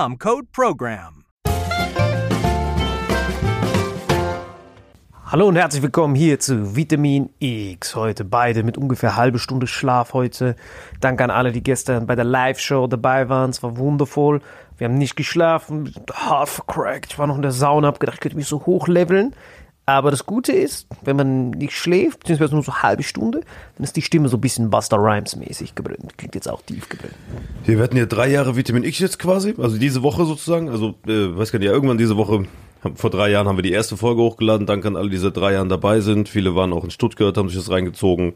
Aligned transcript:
code 0.00 0.46
PROGRAM. 0.50 1.24
Hallo 5.26 5.46
und 5.46 5.56
herzlich 5.56 5.82
willkommen 5.82 6.14
hier 6.14 6.40
zu 6.40 6.74
Vitamin 6.74 7.28
X. 7.38 7.94
Heute 7.94 8.24
beide 8.24 8.62
mit 8.62 8.78
ungefähr 8.78 9.16
halbe 9.16 9.38
Stunde 9.38 9.66
Schlaf 9.66 10.14
heute. 10.14 10.56
Danke 11.00 11.24
an 11.24 11.30
alle, 11.30 11.52
die 11.52 11.62
gestern 11.62 12.06
bei 12.06 12.16
der 12.16 12.24
Live-Show 12.24 12.86
dabei 12.86 13.28
waren. 13.28 13.50
Es 13.50 13.62
war 13.62 13.76
wundervoll. 13.76 14.40
Wir 14.78 14.86
haben 14.86 14.96
nicht 14.96 15.16
geschlafen, 15.16 15.92
hart 16.14 16.48
vercrackt. 16.48 17.12
Ich 17.12 17.18
war 17.18 17.26
noch 17.26 17.36
in 17.36 17.42
der 17.42 17.52
Sauna, 17.52 17.88
hab 17.88 18.00
gedacht, 18.00 18.14
ich 18.16 18.20
könnte 18.20 18.38
mich 18.38 18.48
so 18.48 18.64
hochleveln. 18.64 19.34
Aber 19.90 20.12
das 20.12 20.24
Gute 20.24 20.52
ist, 20.52 20.86
wenn 21.02 21.16
man 21.16 21.50
nicht 21.50 21.72
schläft, 21.72 22.20
beziehungsweise 22.20 22.54
nur 22.54 22.62
so 22.62 22.70
eine 22.70 22.82
halbe 22.84 23.02
Stunde, 23.02 23.40
dann 23.76 23.82
ist 23.82 23.96
die 23.96 24.02
Stimme 24.02 24.28
so 24.28 24.36
ein 24.36 24.40
bisschen 24.40 24.70
Buster 24.70 24.98
Rhymes 24.98 25.34
mäßig 25.34 25.74
gebrüllt. 25.74 25.98
Klingt 26.16 26.36
jetzt 26.36 26.48
auch 26.48 26.62
tief 26.62 26.88
gebrüllt. 26.88 27.14
Wir 27.64 27.80
hatten 27.80 27.96
ja 27.96 28.06
drei 28.06 28.28
Jahre 28.28 28.54
Vitamin 28.54 28.84
X 28.84 29.00
jetzt 29.00 29.18
quasi, 29.18 29.52
also 29.58 29.78
diese 29.78 30.04
Woche 30.04 30.24
sozusagen. 30.26 30.68
Also, 30.68 30.94
äh, 31.08 31.36
weiß 31.36 31.50
gar 31.50 31.58
nicht, 31.58 31.66
ja, 31.66 31.72
irgendwann 31.72 31.98
diese 31.98 32.16
Woche, 32.16 32.44
vor 32.94 33.10
drei 33.10 33.30
Jahren 33.30 33.48
haben 33.48 33.58
wir 33.58 33.64
die 33.64 33.72
erste 33.72 33.96
Folge 33.96 34.22
hochgeladen. 34.22 34.64
Danke 34.64 34.86
an 34.86 34.94
alle, 34.94 35.10
die 35.10 35.16
seit 35.16 35.36
drei 35.36 35.54
Jahren 35.54 35.68
dabei 35.68 36.00
sind. 36.00 36.28
Viele 36.28 36.54
waren 36.54 36.72
auch 36.72 36.84
in 36.84 36.92
Stuttgart, 36.92 37.36
haben 37.36 37.48
sich 37.48 37.58
das 37.58 37.68
reingezogen. 37.68 38.34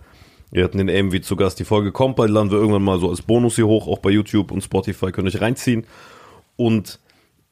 Wir 0.51 0.65
hatten 0.65 0.79
den 0.79 0.91
AMV 0.91 1.21
zu 1.23 1.37
Gast. 1.37 1.61
Die 1.61 1.65
Folge 1.65 1.93
kommt 1.93 2.17
bald, 2.17 2.31
laden 2.31 2.51
wir 2.51 2.59
irgendwann 2.59 2.83
mal 2.83 2.99
so 2.99 3.11
als 3.11 3.23
Bonus 3.23 3.55
hier 3.55 3.69
hoch, 3.69 3.87
auch 3.87 4.01
bei 4.01 4.11
YouTube 4.11 4.51
und 4.51 4.61
Spotify, 4.61 5.13
könnt 5.13 5.29
ihr 5.29 5.35
euch 5.37 5.41
reinziehen. 5.41 5.87
Und 6.57 6.99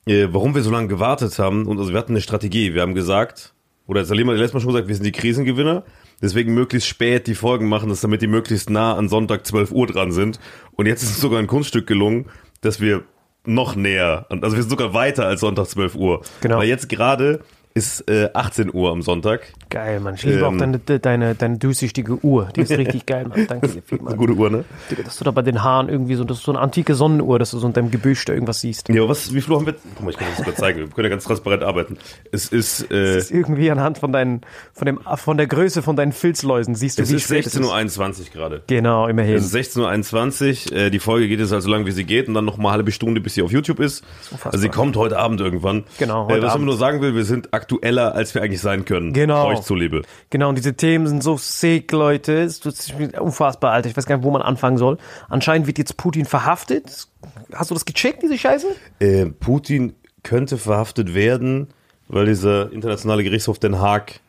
äh, 0.06 0.26
warum 0.32 0.56
wir 0.56 0.62
so 0.62 0.72
lange 0.72 0.88
gewartet 0.88 1.38
haben, 1.38 1.66
und 1.66 1.78
also 1.78 1.92
wir 1.92 1.98
hatten 1.98 2.12
eine 2.12 2.20
Strategie. 2.20 2.74
Wir 2.74 2.82
haben 2.82 2.94
gesagt, 2.94 3.54
oder 3.86 4.04
Salima 4.04 4.32
hat 4.32 4.38
letztes 4.38 4.54
Mal 4.54 4.60
schon 4.60 4.72
gesagt, 4.72 4.88
wir 4.88 4.94
sind 4.94 5.04
die 5.04 5.12
Krisengewinner. 5.12 5.84
Deswegen 6.20 6.54
möglichst 6.54 6.88
spät 6.88 7.26
die 7.26 7.34
Folgen 7.34 7.68
machen, 7.68 7.88
dass 7.88 8.00
damit 8.00 8.22
die 8.22 8.28
möglichst 8.28 8.70
nah 8.70 8.94
an 8.94 9.08
Sonntag 9.08 9.46
12 9.46 9.72
Uhr 9.72 9.86
dran 9.86 10.12
sind. 10.12 10.38
Und 10.72 10.86
jetzt 10.86 11.02
ist 11.02 11.10
es 11.10 11.20
sogar 11.20 11.40
ein 11.40 11.48
Kunststück 11.48 11.86
gelungen, 11.86 12.26
dass 12.60 12.80
wir 12.80 13.02
noch 13.44 13.74
näher, 13.74 14.26
also 14.28 14.54
wir 14.54 14.62
sind 14.62 14.70
sogar 14.70 14.94
weiter 14.94 15.26
als 15.26 15.40
Sonntag 15.40 15.66
12 15.66 15.96
Uhr. 15.96 16.22
Genau. 16.42 16.58
Weil 16.58 16.68
jetzt 16.68 16.88
gerade 16.88 17.40
ist 17.74 18.08
äh, 18.10 18.28
18 18.34 18.72
Uhr 18.74 18.90
am 18.90 19.02
Sonntag. 19.02 19.52
Geil, 19.70 20.00
Mann. 20.00 20.14
Ich 20.14 20.22
liebe 20.24 20.38
Ähm. 20.38 20.44
auch 20.44 20.56
deine, 20.56 20.78
deine, 20.78 21.34
deine 21.34 21.58
durchsichtige 21.58 22.24
Uhr. 22.24 22.48
Die 22.54 22.60
ist 22.62 22.70
richtig 22.72 23.06
geil, 23.06 23.26
Mann. 23.28 23.46
Danke 23.46 23.68
dir 23.68 23.82
vielmals. 23.82 24.14
ist 24.14 24.18
eine 24.20 24.28
gute 24.28 24.32
Uhr, 24.34 24.50
ne? 24.50 24.64
Digga, 24.90 25.02
dass 25.04 25.16
du 25.18 25.24
da 25.24 25.30
bei 25.30 25.42
den 25.42 25.62
Haaren 25.62 25.88
irgendwie 25.88 26.14
so, 26.14 26.24
das 26.24 26.38
ist 26.38 26.44
so 26.44 26.52
eine 26.52 26.60
antike 26.60 26.94
Sonnenuhr, 26.94 27.38
dass 27.38 27.50
du 27.52 27.58
so 27.58 27.66
unter 27.66 27.80
dem 27.80 27.90
Gebüsch 27.90 28.24
da 28.24 28.32
irgendwas 28.32 28.60
siehst. 28.60 28.88
Ja, 28.88 29.08
was, 29.08 29.32
wie 29.34 29.40
viel 29.40 29.54
haben 29.54 29.66
wir? 29.66 29.74
Guck 29.94 30.04
mal, 30.04 30.10
ich 30.10 30.16
kann 30.18 30.28
das 30.28 30.38
sogar 30.38 30.54
zeigen. 30.54 30.78
Wir 30.80 30.88
können 30.88 31.04
ja 31.06 31.10
ganz 31.10 31.24
transparent 31.24 31.62
arbeiten. 31.62 31.96
Es 32.30 32.48
ist, 32.48 32.90
äh, 32.90 33.14
Das 33.14 33.24
ist 33.24 33.30
irgendwie 33.30 33.70
anhand 33.70 33.98
von 33.98 34.12
deinen, 34.12 34.42
von 34.72 34.86
dem, 34.86 35.00
von 35.16 35.36
der 35.36 35.46
Größe 35.46 35.82
von 35.82 35.96
deinen 35.96 36.12
Filzläusen 36.12 36.74
siehst 36.74 36.98
du, 36.98 37.02
es 37.02 37.10
wie 37.10 37.16
ist 37.16 37.22
spät 37.24 37.46
es 37.46 37.56
16.21 37.58 38.20
Uhr 38.20 38.24
gerade. 38.32 38.62
Genau, 38.66 39.06
immerhin. 39.08 39.36
Es 39.36 39.52
ist 39.54 39.76
16.21 39.76 40.70
Uhr. 40.72 40.76
Äh, 40.78 40.90
die 40.90 40.98
Folge 40.98 41.28
geht 41.28 41.40
jetzt 41.40 41.52
halt 41.52 41.62
so 41.62 41.70
lang, 41.70 41.86
wie 41.86 41.90
sie 41.92 42.04
geht 42.04 42.28
und 42.28 42.34
dann 42.34 42.44
noch 42.44 42.56
mal 42.58 42.68
eine 42.70 42.78
halbe 42.78 42.92
Stunde, 42.92 43.20
bis 43.20 43.34
sie 43.34 43.42
auf 43.42 43.50
YouTube 43.52 43.80
ist. 43.80 44.04
unfassbar. 44.30 44.52
Also 44.52 44.62
sie 44.62 44.68
kommt 44.68 44.96
heute 44.96 45.18
Abend 45.18 45.40
irgendwann. 45.40 45.84
Genau, 45.98 46.26
Äh, 46.28 46.32
heute 46.34 46.42
was 46.42 46.48
ich 46.48 46.54
Abend. 46.54 46.66
nur 46.66 46.76
sagen 46.76 47.00
will, 47.00 47.14
wir 47.14 47.24
sind 47.24 47.52
aktueller, 47.62 48.14
als 48.14 48.34
wir 48.34 48.42
eigentlich 48.42 48.60
sein 48.60 48.84
können. 48.84 49.12
Genau. 49.12 49.46
Euch 49.46 49.62
zuliebe. 49.62 50.02
Genau, 50.30 50.48
und 50.48 50.58
diese 50.58 50.74
Themen 50.74 51.06
sind 51.06 51.22
so 51.22 51.36
sick, 51.36 51.92
Leute. 51.92 52.42
Es 52.42 52.58
tut 52.58 52.76
sich 52.76 52.92
unfassbar, 53.18 53.72
Alter. 53.72 53.88
Ich 53.88 53.96
weiß 53.96 54.06
gar 54.06 54.16
nicht, 54.16 54.24
wo 54.24 54.30
man 54.32 54.42
anfangen 54.42 54.78
soll. 54.78 54.98
Anscheinend 55.28 55.68
wird 55.68 55.78
jetzt 55.78 55.96
Putin 55.96 56.24
verhaftet. 56.24 57.06
Hast 57.54 57.70
du 57.70 57.74
das 57.74 57.84
gecheckt, 57.84 58.22
diese 58.22 58.36
Scheiße? 58.36 58.66
Äh, 58.98 59.26
Putin 59.26 59.94
könnte 60.24 60.58
verhaftet 60.58 61.14
werden, 61.14 61.68
weil 62.08 62.26
dieser 62.26 62.72
internationale 62.72 63.22
Gerichtshof 63.22 63.60
Den 63.60 63.78
Haag 63.78 64.20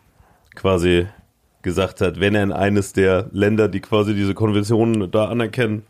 quasi 0.55 1.07
gesagt 1.63 2.01
hat, 2.01 2.19
wenn 2.19 2.35
er 2.35 2.43
in 2.43 2.51
eines 2.51 2.93
der 2.93 3.29
Länder, 3.31 3.67
die 3.67 3.79
quasi 3.79 4.13
diese 4.13 4.35
Konventionen 4.35 5.09
da 5.09 5.25
anerkennen, 5.25 5.83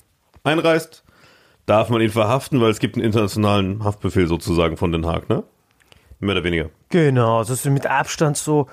einreist, 0.44 1.04
darf 1.66 1.90
man 1.90 2.02
ihn 2.02 2.10
verhaften, 2.10 2.62
weil 2.62 2.72
es 2.72 2.80
gibt 2.80 2.96
einen 2.96 3.06
internationalen 3.06 3.84
Haftbefehl 3.84 4.28
sozusagen 4.28 4.78
von 4.78 4.92
Den 4.92 5.06
Haag, 5.06 5.30
ne? 5.30 5.44
Mehr 6.24 6.36
oder 6.36 6.44
weniger. 6.44 6.70
Genau, 6.90 7.40
das 7.40 7.50
ist 7.50 7.66
mit 7.66 7.86
Abstand 7.86 8.38
so 8.38 8.68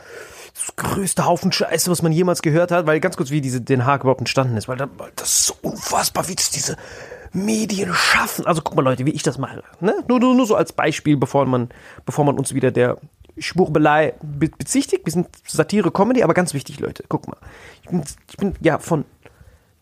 das 0.54 0.76
größte 0.76 1.24
Haufen 1.24 1.52
Scheiße, 1.52 1.90
was 1.90 2.02
man 2.02 2.12
jemals 2.12 2.42
gehört 2.42 2.70
hat, 2.70 2.86
weil 2.86 3.00
ganz 3.00 3.16
kurz, 3.16 3.30
wie 3.30 3.40
diese 3.40 3.60
Den 3.60 3.86
Haag 3.86 4.02
überhaupt 4.02 4.20
entstanden 4.20 4.56
ist, 4.56 4.68
weil, 4.68 4.76
da, 4.76 4.88
weil 4.98 5.10
das 5.16 5.28
ist 5.28 5.46
so 5.46 5.54
unfassbar, 5.62 6.28
wie 6.28 6.34
das 6.34 6.50
diese 6.50 6.76
Medien 7.32 7.94
schaffen. 7.94 8.46
Also 8.46 8.62
guck 8.62 8.74
mal, 8.76 8.82
Leute, 8.82 9.06
wie 9.06 9.10
ich 9.10 9.22
das 9.22 9.38
mache. 9.38 9.62
Ne? 9.80 9.94
Nur, 10.08 10.20
nur, 10.20 10.34
nur 10.34 10.46
so 10.46 10.56
als 10.56 10.72
Beispiel, 10.72 11.16
bevor 11.16 11.46
man, 11.46 11.68
bevor 12.04 12.24
man 12.24 12.36
uns 12.38 12.54
wieder 12.54 12.70
der 12.70 12.98
Schwurbelei 13.38 14.14
be 14.22 14.48
bezichtigt. 14.48 15.06
Wir 15.06 15.12
sind 15.12 15.28
Satire, 15.46 15.90
Comedy, 15.90 16.22
aber 16.22 16.34
ganz 16.34 16.52
wichtig, 16.54 16.80
Leute, 16.80 17.04
guck 17.08 17.28
mal. 17.28 17.38
Ich 17.82 17.88
bin, 17.88 18.02
ich 18.28 18.36
bin 18.36 18.54
ja 18.60 18.78
von 18.78 19.04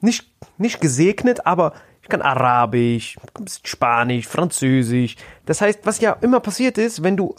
nicht, 0.01 0.31
nicht 0.59 0.81
gesegnet, 0.81 1.47
aber 1.47 1.73
kann 2.09 2.23
Arabisch, 2.23 3.17
ein 3.37 3.45
bisschen 3.45 3.67
Spanisch, 3.67 4.27
Französisch. 4.27 5.17
Das 5.47 5.61
heißt, 5.61 5.81
was 5.85 6.01
ja 6.01 6.17
immer 6.21 6.41
passiert 6.41 6.79
ist, 6.79 7.03
wenn 7.03 7.17
du 7.17 7.35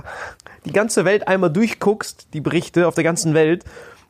die 0.66 0.72
ganze 0.72 1.06
Welt 1.06 1.28
einmal 1.28 1.52
durchguckst, 1.52 2.34
die 2.34 2.42
Berichte 2.42 2.88
auf 2.88 2.96
der 2.96 3.04
ganzen 3.04 3.34
Welt, 3.34 3.66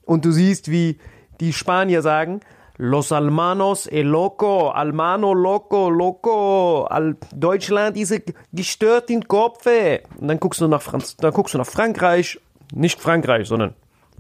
und 0.06 0.26
du 0.26 0.32
siehst, 0.32 0.72
wie 0.72 0.98
die 1.40 1.54
Spanier 1.54 2.02
sagen, 2.02 2.42
Los 2.82 3.12
Almanos 3.12 3.88
e 3.92 4.04
loco, 4.04 4.70
Almano 4.70 5.34
loco, 5.34 5.90
loco, 5.90 6.86
Al 6.86 7.18
Deutschland 7.36 7.98
ist 7.98 8.22
gestört 8.54 9.10
in 9.10 9.28
Kopf. 9.28 9.66
Und 9.66 10.30
dann 10.30 10.40
guckst 10.40 10.62
du 10.62 10.68
nach 10.70 10.82
Franz, 10.82 11.18
dann 11.18 11.34
guckst 11.34 11.54
du 11.54 11.58
nach 11.58 11.68
Frankreich, 11.68 12.40
nicht 12.74 13.02
Frankreich, 13.02 13.50
sondern 13.50 13.76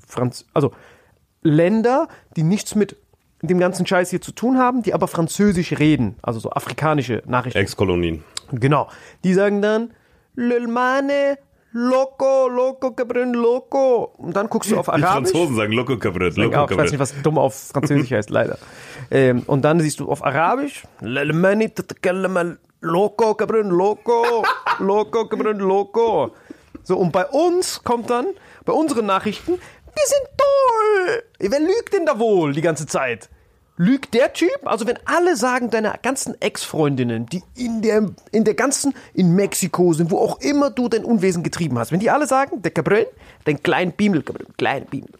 Franz, 0.06 0.46
also 0.54 0.74
Länder, 1.42 2.10
die 2.36 2.44
nichts 2.44 2.76
mit 2.76 2.98
dem 3.42 3.60
ganzen 3.60 3.86
Scheiß 3.86 4.10
hier 4.10 4.22
zu 4.22 4.32
tun 4.32 4.58
haben, 4.58 4.84
die 4.84 4.94
aber 4.94 5.08
Französisch 5.08 5.80
reden, 5.80 6.16
also 6.22 6.40
so 6.40 6.50
afrikanische 6.52 7.24
Nachrichten. 7.26 7.60
Ex-Kolonien. 7.60 8.24
Genau. 8.52 8.90
Die 9.24 9.34
sagen 9.34 9.62
dann, 9.62 9.92
Lelmane, 10.36 11.38
loco, 11.72 12.48
loco, 12.48 12.92
cabrón, 12.92 13.34
loco. 13.34 14.14
Und 14.18 14.36
dann 14.36 14.50
guckst 14.50 14.72
du 14.72 14.78
auf 14.78 14.88
Die 14.88 14.92
Arabisch. 14.92 15.32
Franzosen 15.32 15.56
sagen 15.56 15.74
Loco 15.74 15.98
Cabret, 15.98 16.36
Ja, 16.38 16.44
Loco 16.44 16.72
ich 16.72 16.78
weiß 16.78 16.92
nicht, 16.92 17.00
was 17.00 17.14
dumm 17.22 17.38
auf 17.38 17.56
Französisch 17.56 18.12
heißt, 18.12 18.30
leider. 18.30 18.58
Ähm, 19.12 19.44
und 19.46 19.64
dann 19.64 19.80
siehst 19.80 20.00
du 20.00 20.10
auf 20.10 20.24
Arabisch, 20.24 20.84
tatakallama, 21.02 22.56
loco, 22.82 23.34
cabrón, 23.36 23.70
loco, 23.70 24.44
loco, 24.80 25.26
cabrón, 25.28 25.58
loco. 25.60 26.32
So, 26.84 26.98
und 26.98 27.12
bei 27.12 27.26
uns 27.26 27.84
kommt 27.84 28.10
dann, 28.10 28.28
bei 28.66 28.74
unseren 28.74 29.06
Nachrichten, 29.06 29.60
wir 29.96 30.06
sind 30.06 30.28
toll. 30.38 31.24
Wer 31.40 31.60
lügt 31.60 31.94
denn 31.94 32.06
da 32.06 32.20
wohl 32.20 32.54
die 32.54 32.62
ganze 32.62 32.86
Zeit? 32.86 33.30
Lügt 33.78 34.14
der 34.14 34.34
Typ? 34.34 34.60
Also 34.66 34.86
wenn 34.88 35.00
alle 35.06 35.38
sagen, 35.38 35.70
deine 35.70 35.94
ganzen 36.02 36.40
Ex-Freundinnen, 36.42 37.28
die 37.28 37.42
in 37.56 37.82
der, 37.82 38.10
in 38.34 38.44
der 38.44 38.54
ganzen, 38.54 38.94
in 39.14 39.36
Mexiko 39.36 39.94
sind, 39.94 40.12
wo 40.12 40.18
auch 40.18 40.42
immer 40.42 40.70
du 40.70 40.90
dein 40.90 41.06
Unwesen 41.06 41.44
getrieben 41.44 41.80
hast, 41.80 41.94
wenn 41.94 42.02
die 42.02 42.10
alle 42.10 42.28
sagen, 42.28 42.62
der 42.62 42.74
Cabrón, 42.74 43.06
dein 43.46 43.64
kleinen 43.64 43.94
Biemel, 43.94 44.22
Cabrón, 44.22 44.48
kleinen 44.58 44.86
Biemel. 44.88 45.12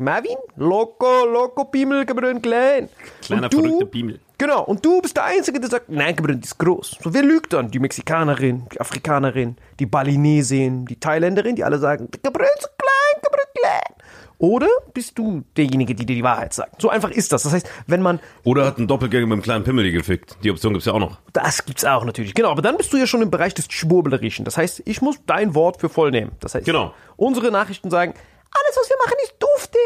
Marvin, 0.00 0.36
loco, 0.56 1.24
loco, 1.26 1.64
Biemel, 1.66 2.02
Cabrón, 2.04 2.40
klein. 2.40 2.88
Kleiner, 3.22 3.44
Und 3.44 3.52
du- 3.52 3.62
verrückter 3.62 3.86
Biemel. 3.86 4.20
Genau, 4.38 4.64
und 4.64 4.82
du 4.82 5.02
bist 5.02 5.14
der 5.16 5.24
Einzige, 5.24 5.60
der 5.60 5.68
sagt, 5.68 5.90
nein, 5.90 6.16
die 6.16 6.32
ist 6.42 6.58
groß. 6.58 6.96
So, 7.02 7.12
wer 7.12 7.22
lügt 7.22 7.52
dann? 7.52 7.70
Die 7.70 7.78
Mexikanerin, 7.78 8.66
die 8.72 8.80
Afrikanerin, 8.80 9.56
die 9.78 9.84
Balinesin, 9.84 10.86
die 10.86 10.98
Thailänderin, 10.98 11.56
die 11.56 11.64
alle 11.64 11.78
sagen, 11.78 12.08
Cabrón 12.10 12.44
ist 12.56 12.62
so 12.62 12.68
klein, 12.78 13.22
Cabrón, 13.22 13.60
klein. 13.60 13.96
Oder 14.38 14.68
bist 14.94 15.18
du 15.18 15.42
derjenige, 15.54 15.94
der 15.94 16.06
dir 16.06 16.14
die 16.16 16.22
Wahrheit 16.22 16.54
sagt? 16.54 16.80
So 16.80 16.88
einfach 16.88 17.10
ist 17.10 17.30
das. 17.30 17.42
Das 17.42 17.52
heißt, 17.52 17.68
wenn 17.86 18.00
man, 18.00 18.18
Oder 18.44 18.64
hat 18.64 18.78
ein 18.78 18.86
Doppelgänger 18.88 19.26
mit 19.26 19.34
einem 19.34 19.42
kleinen 19.42 19.64
Pimmel 19.64 19.84
die 19.84 19.92
gefickt. 19.92 20.38
Die 20.42 20.50
Option 20.50 20.72
gibt's 20.72 20.86
ja 20.86 20.94
auch 20.94 20.98
noch. 20.98 21.18
das 21.34 21.66
gibt's 21.66 21.84
auch 21.84 22.06
natürlich. 22.06 22.32
Genau, 22.34 22.50
aber 22.50 22.62
dann 22.62 22.78
bist 22.78 22.90
du 22.94 22.96
ja 22.96 23.06
schon 23.06 23.20
im 23.20 23.30
Bereich 23.30 23.52
des 23.52 23.66
Schwurblerischen. 23.70 24.46
Das 24.46 24.56
heißt, 24.56 24.80
ich 24.86 25.02
muss 25.02 25.16
dein 25.26 25.54
Wort 25.54 25.78
für 25.82 25.90
voll 25.90 26.10
nehmen. 26.10 26.32
Das 26.40 26.54
heißt, 26.54 26.64
Genau. 26.64 26.94
unsere 27.16 27.50
Nachrichten 27.50 27.90
sagen, 27.90 28.14
alles, 28.50 28.76
was 28.76 28.88
wir 28.88 28.96
machen, 29.04 29.16
ist 29.22 29.34
dufte. 29.38 29.78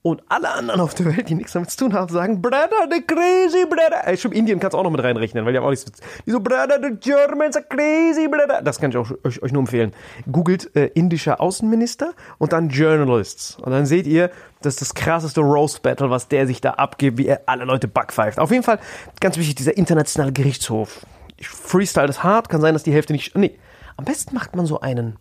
Und 0.00 0.22
alle 0.28 0.50
anderen 0.50 0.80
auf 0.80 0.94
der 0.94 1.06
Welt, 1.06 1.28
die 1.28 1.34
nichts 1.34 1.52
damit 1.52 1.70
zu 1.70 1.78
tun 1.78 1.92
haben, 1.92 2.10
sagen, 2.10 2.40
Brother, 2.40 2.88
the 2.90 3.02
crazy 3.02 3.66
brother. 3.66 4.06
Ey, 4.06 4.16
schon 4.16 4.32
Indien 4.32 4.60
kannst 4.60 4.74
du 4.74 4.78
auch 4.78 4.84
noch 4.84 4.92
mit 4.92 5.02
reinrechnen, 5.02 5.44
weil 5.44 5.52
die 5.52 5.58
haben 5.58 5.66
auch 5.66 5.70
nichts. 5.70 5.84
Die 6.24 6.30
so, 6.30 6.40
Brother, 6.40 6.78
the 6.80 6.94
Germans 7.00 7.56
are 7.56 7.66
crazy, 7.68 8.28
brother. 8.28 8.62
Das 8.62 8.80
kann 8.80 8.90
ich 8.90 8.96
auch, 8.96 9.10
euch, 9.24 9.42
euch 9.42 9.52
nur 9.52 9.60
empfehlen. 9.60 9.92
Googelt 10.30 10.74
äh, 10.76 10.86
indischer 10.94 11.40
Außenminister 11.40 12.12
und 12.38 12.52
dann 12.52 12.68
Journalists. 12.68 13.58
Und 13.60 13.72
dann 13.72 13.86
seht 13.86 14.06
ihr, 14.06 14.30
das 14.62 14.74
ist 14.74 14.82
das 14.82 14.94
krasseste 14.94 15.40
Roast 15.40 15.82
Battle, 15.82 16.10
was 16.10 16.28
der 16.28 16.46
sich 16.46 16.60
da 16.60 16.74
abgibt, 16.74 17.18
wie 17.18 17.26
er 17.26 17.42
alle 17.46 17.64
Leute 17.64 17.88
backpfeift. 17.88 18.38
Auf 18.38 18.52
jeden 18.52 18.62
Fall, 18.62 18.78
ganz 19.20 19.36
wichtig, 19.36 19.56
dieser 19.56 19.76
internationale 19.76 20.32
Gerichtshof 20.32 21.00
ich 21.38 21.48
freestyle 21.48 22.06
das 22.06 22.22
hart, 22.22 22.48
kann 22.48 22.60
sein, 22.60 22.74
dass 22.74 22.82
die 22.82 22.92
Hälfte 22.92 23.12
nicht. 23.12 23.34
Nee, 23.36 23.58
am 23.96 24.04
besten 24.04 24.34
macht 24.34 24.54
man 24.56 24.66
so 24.66 24.80
einen, 24.80 25.16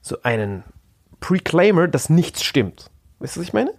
so 0.00 0.16
einen 0.22 0.64
Preclaimer, 1.20 1.88
dass 1.88 2.10
nichts 2.10 2.42
stimmt. 2.42 2.90
Weißt 3.18 3.36
du, 3.36 3.40
was 3.40 3.46
ich 3.46 3.52
meine? 3.52 3.72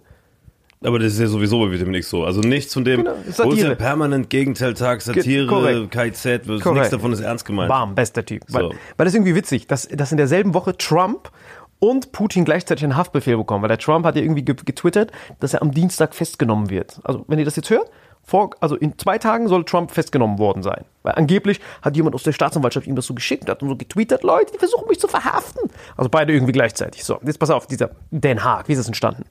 Aber 0.84 0.98
das 0.98 1.12
ist 1.12 1.20
ja 1.20 1.26
sowieso 1.28 1.60
bei 1.64 1.70
Vitamin 1.70 1.94
X 1.94 2.10
so. 2.10 2.24
Also 2.24 2.40
nichts 2.40 2.74
von 2.74 2.84
dem, 2.84 3.04
Genau, 3.04 3.14
ist 3.28 3.38
ja 3.38 3.44
Satire. 3.44 3.76
permanent 3.76 4.30
Gegenteiltag, 4.30 5.00
Satire. 5.00 5.86
KZ, 5.88 6.46
nichts 6.48 6.90
davon 6.90 7.12
ist 7.12 7.20
ernst 7.20 7.44
gemeint. 7.44 7.68
Bam, 7.68 7.94
bester 7.94 8.24
Typ. 8.24 8.42
Weil, 8.48 8.62
So. 8.62 8.68
weil 8.96 9.04
das 9.04 9.08
ist 9.08 9.14
irgendwie 9.14 9.36
witzig, 9.36 9.68
dass, 9.68 9.86
dass 9.86 10.10
in 10.10 10.16
derselben 10.18 10.54
Woche 10.54 10.76
Trump 10.76 11.30
und 11.78 12.10
Putin 12.10 12.44
gleichzeitig 12.44 12.82
einen 12.84 12.96
Haftbefehl 12.96 13.36
bekommen. 13.36 13.62
Weil 13.62 13.68
der 13.68 13.78
Trump 13.78 14.04
hat 14.04 14.16
ja 14.16 14.22
irgendwie 14.22 14.44
ge- 14.44 14.56
getwittert, 14.64 15.12
dass 15.38 15.54
er 15.54 15.62
am 15.62 15.70
Dienstag 15.70 16.14
festgenommen 16.16 16.68
wird. 16.68 17.00
Also, 17.04 17.24
wenn 17.28 17.38
ihr 17.38 17.44
das 17.44 17.54
jetzt 17.56 17.70
hört, 17.70 17.88
vor, 18.24 18.50
also 18.60 18.76
in 18.76 18.98
zwei 18.98 19.18
Tagen 19.18 19.48
soll 19.48 19.64
Trump 19.64 19.90
festgenommen 19.90 20.38
worden 20.38 20.62
sein. 20.62 20.84
Weil 21.02 21.14
angeblich 21.14 21.60
hat 21.82 21.96
jemand 21.96 22.14
aus 22.14 22.22
der 22.22 22.32
Staatsanwaltschaft 22.32 22.86
ihm 22.86 22.96
das 22.96 23.06
so 23.06 23.14
geschickt, 23.14 23.48
hat 23.48 23.62
und 23.62 23.68
so 23.68 23.76
getweetet, 23.76 24.22
Leute, 24.22 24.52
die 24.52 24.58
versuchen 24.58 24.88
mich 24.88 25.00
zu 25.00 25.08
verhaften. 25.08 25.70
Also 25.96 26.08
beide 26.08 26.32
irgendwie 26.32 26.52
gleichzeitig. 26.52 27.04
So, 27.04 27.18
jetzt 27.22 27.38
pass 27.38 27.50
auf, 27.50 27.66
dieser 27.66 27.90
Den 28.10 28.44
Haag, 28.44 28.68
wie 28.68 28.72
ist 28.72 28.78
das 28.78 28.86
entstanden? 28.86 29.24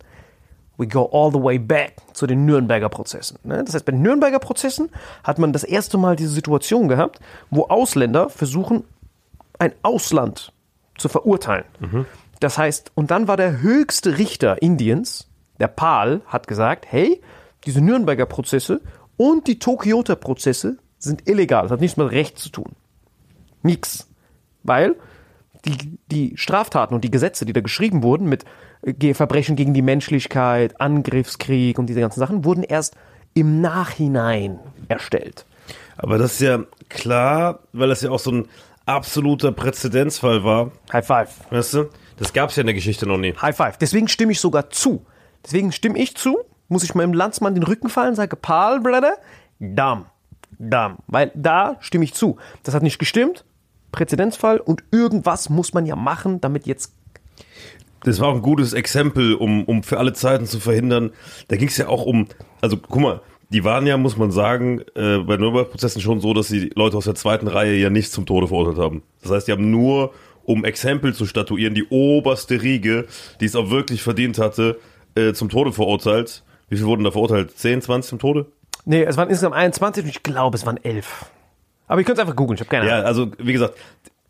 We 0.77 0.87
go 0.87 1.09
all 1.11 1.31
the 1.31 1.41
way 1.41 1.59
back 1.59 1.93
zu 2.13 2.27
den 2.27 2.45
Nürnberger 2.45 2.89
Prozessen. 2.89 3.37
Ne? 3.43 3.63
Das 3.63 3.75
heißt, 3.75 3.85
bei 3.85 3.91
den 3.91 4.01
Nürnberger 4.01 4.39
Prozessen 4.39 4.89
hat 5.23 5.37
man 5.39 5.53
das 5.53 5.63
erste 5.63 5.97
Mal 5.97 6.15
diese 6.15 6.31
Situation 6.31 6.87
gehabt, 6.87 7.19
wo 7.49 7.65
Ausländer 7.65 8.29
versuchen, 8.29 8.83
ein 9.59 9.73
Ausland 9.83 10.51
zu 10.97 11.07
verurteilen. 11.07 11.65
Das 12.39 12.57
heißt, 12.57 12.91
und 12.95 13.11
dann 13.11 13.27
war 13.27 13.37
der 13.37 13.61
höchste 13.61 14.17
Richter 14.17 14.61
Indiens, 14.61 15.27
der 15.59 15.67
Pal, 15.67 16.21
hat 16.25 16.47
gesagt, 16.47 16.85
hey, 16.89 17.21
diese 17.65 17.81
Nürnberger 17.81 18.25
Prozesse 18.25 18.81
und 19.17 19.47
die 19.47 19.59
Tokioter 19.59 20.15
Prozesse 20.15 20.77
sind 20.97 21.27
illegal. 21.27 21.63
Das 21.63 21.71
hat 21.71 21.81
nichts 21.81 21.97
mit 21.97 22.11
Recht 22.11 22.37
zu 22.37 22.49
tun. 22.49 22.75
Nix. 23.63 24.07
Weil 24.63 24.95
die, 25.65 25.97
die 26.11 26.37
Straftaten 26.37 26.95
und 26.95 27.03
die 27.03 27.11
Gesetze, 27.11 27.45
die 27.45 27.53
da 27.53 27.61
geschrieben 27.61 28.03
wurden 28.03 28.27
mit 28.27 28.45
äh, 28.83 29.13
Verbrechen 29.13 29.55
gegen 29.55 29.73
die 29.73 29.81
Menschlichkeit, 29.81 30.79
Angriffskrieg 30.79 31.77
und 31.77 31.87
diese 31.87 31.99
ganzen 31.99 32.19
Sachen, 32.19 32.45
wurden 32.45 32.63
erst 32.63 32.95
im 33.33 33.61
Nachhinein 33.61 34.59
erstellt. 34.87 35.45
Aber 35.97 36.17
das 36.17 36.33
ist 36.33 36.41
ja 36.41 36.63
klar, 36.89 37.59
weil 37.73 37.89
das 37.89 38.01
ja 38.01 38.09
auch 38.09 38.19
so 38.19 38.31
ein 38.31 38.47
absoluter 38.85 39.51
Präzedenzfall 39.51 40.43
war. 40.43 40.71
High 40.91 41.05
five. 41.05 41.29
Weißt 41.49 41.75
du? 41.75 41.89
Das 42.17 42.33
gab 42.33 42.49
es 42.49 42.55
ja 42.55 42.61
in 42.61 42.67
der 42.67 42.73
Geschichte 42.73 43.05
noch 43.05 43.17
nie. 43.17 43.33
High 43.33 43.55
five. 43.55 43.77
Deswegen 43.77 44.07
stimme 44.07 44.31
ich 44.31 44.39
sogar 44.39 44.69
zu. 44.69 45.05
Deswegen 45.43 45.71
stimme 45.71 45.99
ich 45.99 46.15
zu, 46.15 46.39
muss 46.71 46.83
ich 46.83 46.95
meinem 46.95 47.13
Landsmann 47.13 47.53
den 47.53 47.63
Rücken 47.63 47.89
fallen, 47.89 48.15
sage, 48.15 48.35
Paul, 48.35 48.79
Brother, 48.79 49.17
damn, 49.59 50.05
damn. 50.57 50.97
Weil 51.07 51.31
da 51.35 51.75
stimme 51.81 52.05
ich 52.05 52.13
zu. 52.13 52.37
Das 52.63 52.73
hat 52.73 52.81
nicht 52.81 52.97
gestimmt. 52.97 53.43
Präzedenzfall 53.91 54.59
und 54.59 54.83
irgendwas 54.91 55.49
muss 55.49 55.73
man 55.73 55.85
ja 55.85 55.97
machen, 55.97 56.39
damit 56.39 56.65
jetzt 56.65 56.93
Das 58.05 58.21
war 58.21 58.29
auch 58.29 58.35
ein 58.35 58.41
gutes 58.41 58.71
Exempel, 58.71 59.35
um, 59.35 59.65
um 59.65 59.83
für 59.83 59.99
alle 59.99 60.13
Zeiten 60.13 60.45
zu 60.45 60.61
verhindern. 60.61 61.11
Da 61.49 61.57
ging 61.57 61.67
es 61.67 61.75
ja 61.75 61.89
auch 61.89 62.05
um, 62.05 62.27
also 62.61 62.77
guck 62.77 63.01
mal, 63.01 63.21
die 63.49 63.65
waren 63.65 63.85
ja, 63.85 63.97
muss 63.97 64.15
man 64.15 64.31
sagen, 64.31 64.79
äh, 64.95 65.17
bei 65.17 65.35
Nürnberg-Prozessen 65.35 66.01
schon 66.01 66.21
so, 66.21 66.33
dass 66.33 66.47
die 66.47 66.71
Leute 66.73 66.95
aus 66.95 67.03
der 67.03 67.15
zweiten 67.15 67.49
Reihe 67.49 67.75
ja 67.75 67.89
nicht 67.89 68.13
zum 68.13 68.25
Tode 68.25 68.47
verurteilt 68.47 68.77
haben. 68.77 69.03
Das 69.21 69.31
heißt, 69.31 69.49
die 69.49 69.51
haben 69.51 69.71
nur, 69.71 70.13
um 70.45 70.63
Exempel 70.63 71.13
zu 71.13 71.25
statuieren, 71.25 71.75
die 71.75 71.83
oberste 71.89 72.61
Riege, 72.61 73.07
die 73.41 73.45
es 73.45 73.57
auch 73.57 73.69
wirklich 73.69 74.03
verdient 74.03 74.37
hatte, 74.37 74.79
äh, 75.15 75.33
zum 75.33 75.49
Tode 75.49 75.73
verurteilt. 75.73 76.43
Wie 76.71 76.77
viel 76.77 76.85
wurden 76.85 77.03
da 77.03 77.11
verurteilt? 77.11 77.51
10, 77.57 77.81
20 77.81 78.09
zum 78.09 78.19
Tode? 78.19 78.45
Nee, 78.85 79.03
es 79.03 79.17
waren 79.17 79.27
insgesamt 79.29 79.55
21 79.55 80.05
und 80.05 80.09
ich 80.09 80.23
glaube, 80.23 80.55
es 80.57 80.65
waren 80.65 80.77
11. 80.81 81.25
Aber 81.87 81.99
ihr 81.99 82.05
könnt 82.05 82.17
es 82.17 82.21
einfach 82.21 82.35
googeln, 82.37 82.55
ich 82.55 82.61
habe 82.61 82.69
keine 82.69 82.87
Ja, 82.87 82.93
Ahnung. 82.95 83.05
also 83.07 83.31
wie 83.39 83.51
gesagt, 83.51 83.75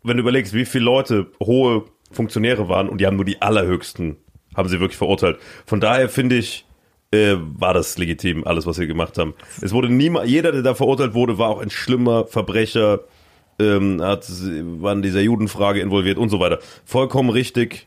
wenn 0.02 0.16
du 0.16 0.22
überlegst, 0.22 0.52
wie 0.52 0.64
viele 0.64 0.84
Leute 0.84 1.28
hohe 1.40 1.84
Funktionäre 2.10 2.68
waren 2.68 2.88
und 2.88 3.00
die 3.00 3.06
haben 3.06 3.14
nur 3.14 3.24
die 3.24 3.40
allerhöchsten, 3.40 4.16
haben 4.56 4.68
sie 4.68 4.80
wirklich 4.80 4.98
verurteilt. 4.98 5.38
Von 5.66 5.78
daher 5.80 6.08
finde 6.08 6.34
ich, 6.36 6.66
äh, 7.12 7.36
war 7.38 7.72
das 7.74 7.96
legitim, 7.96 8.44
alles, 8.44 8.66
was 8.66 8.74
sie 8.76 8.88
gemacht 8.88 9.16
haben. 9.18 9.34
Es 9.60 9.72
wurde 9.72 9.88
niemand, 9.88 10.26
jeder, 10.28 10.50
der 10.50 10.62
da 10.62 10.74
verurteilt 10.74 11.14
wurde, 11.14 11.38
war 11.38 11.48
auch 11.50 11.60
ein 11.62 11.70
schlimmer 11.70 12.26
Verbrecher, 12.26 13.00
ähm, 13.60 14.02
hat, 14.02 14.26
war 14.80 14.92
in 14.94 15.02
dieser 15.02 15.20
Judenfrage 15.20 15.80
involviert 15.80 16.18
und 16.18 16.28
so 16.30 16.40
weiter. 16.40 16.58
Vollkommen 16.84 17.30
richtig, 17.30 17.86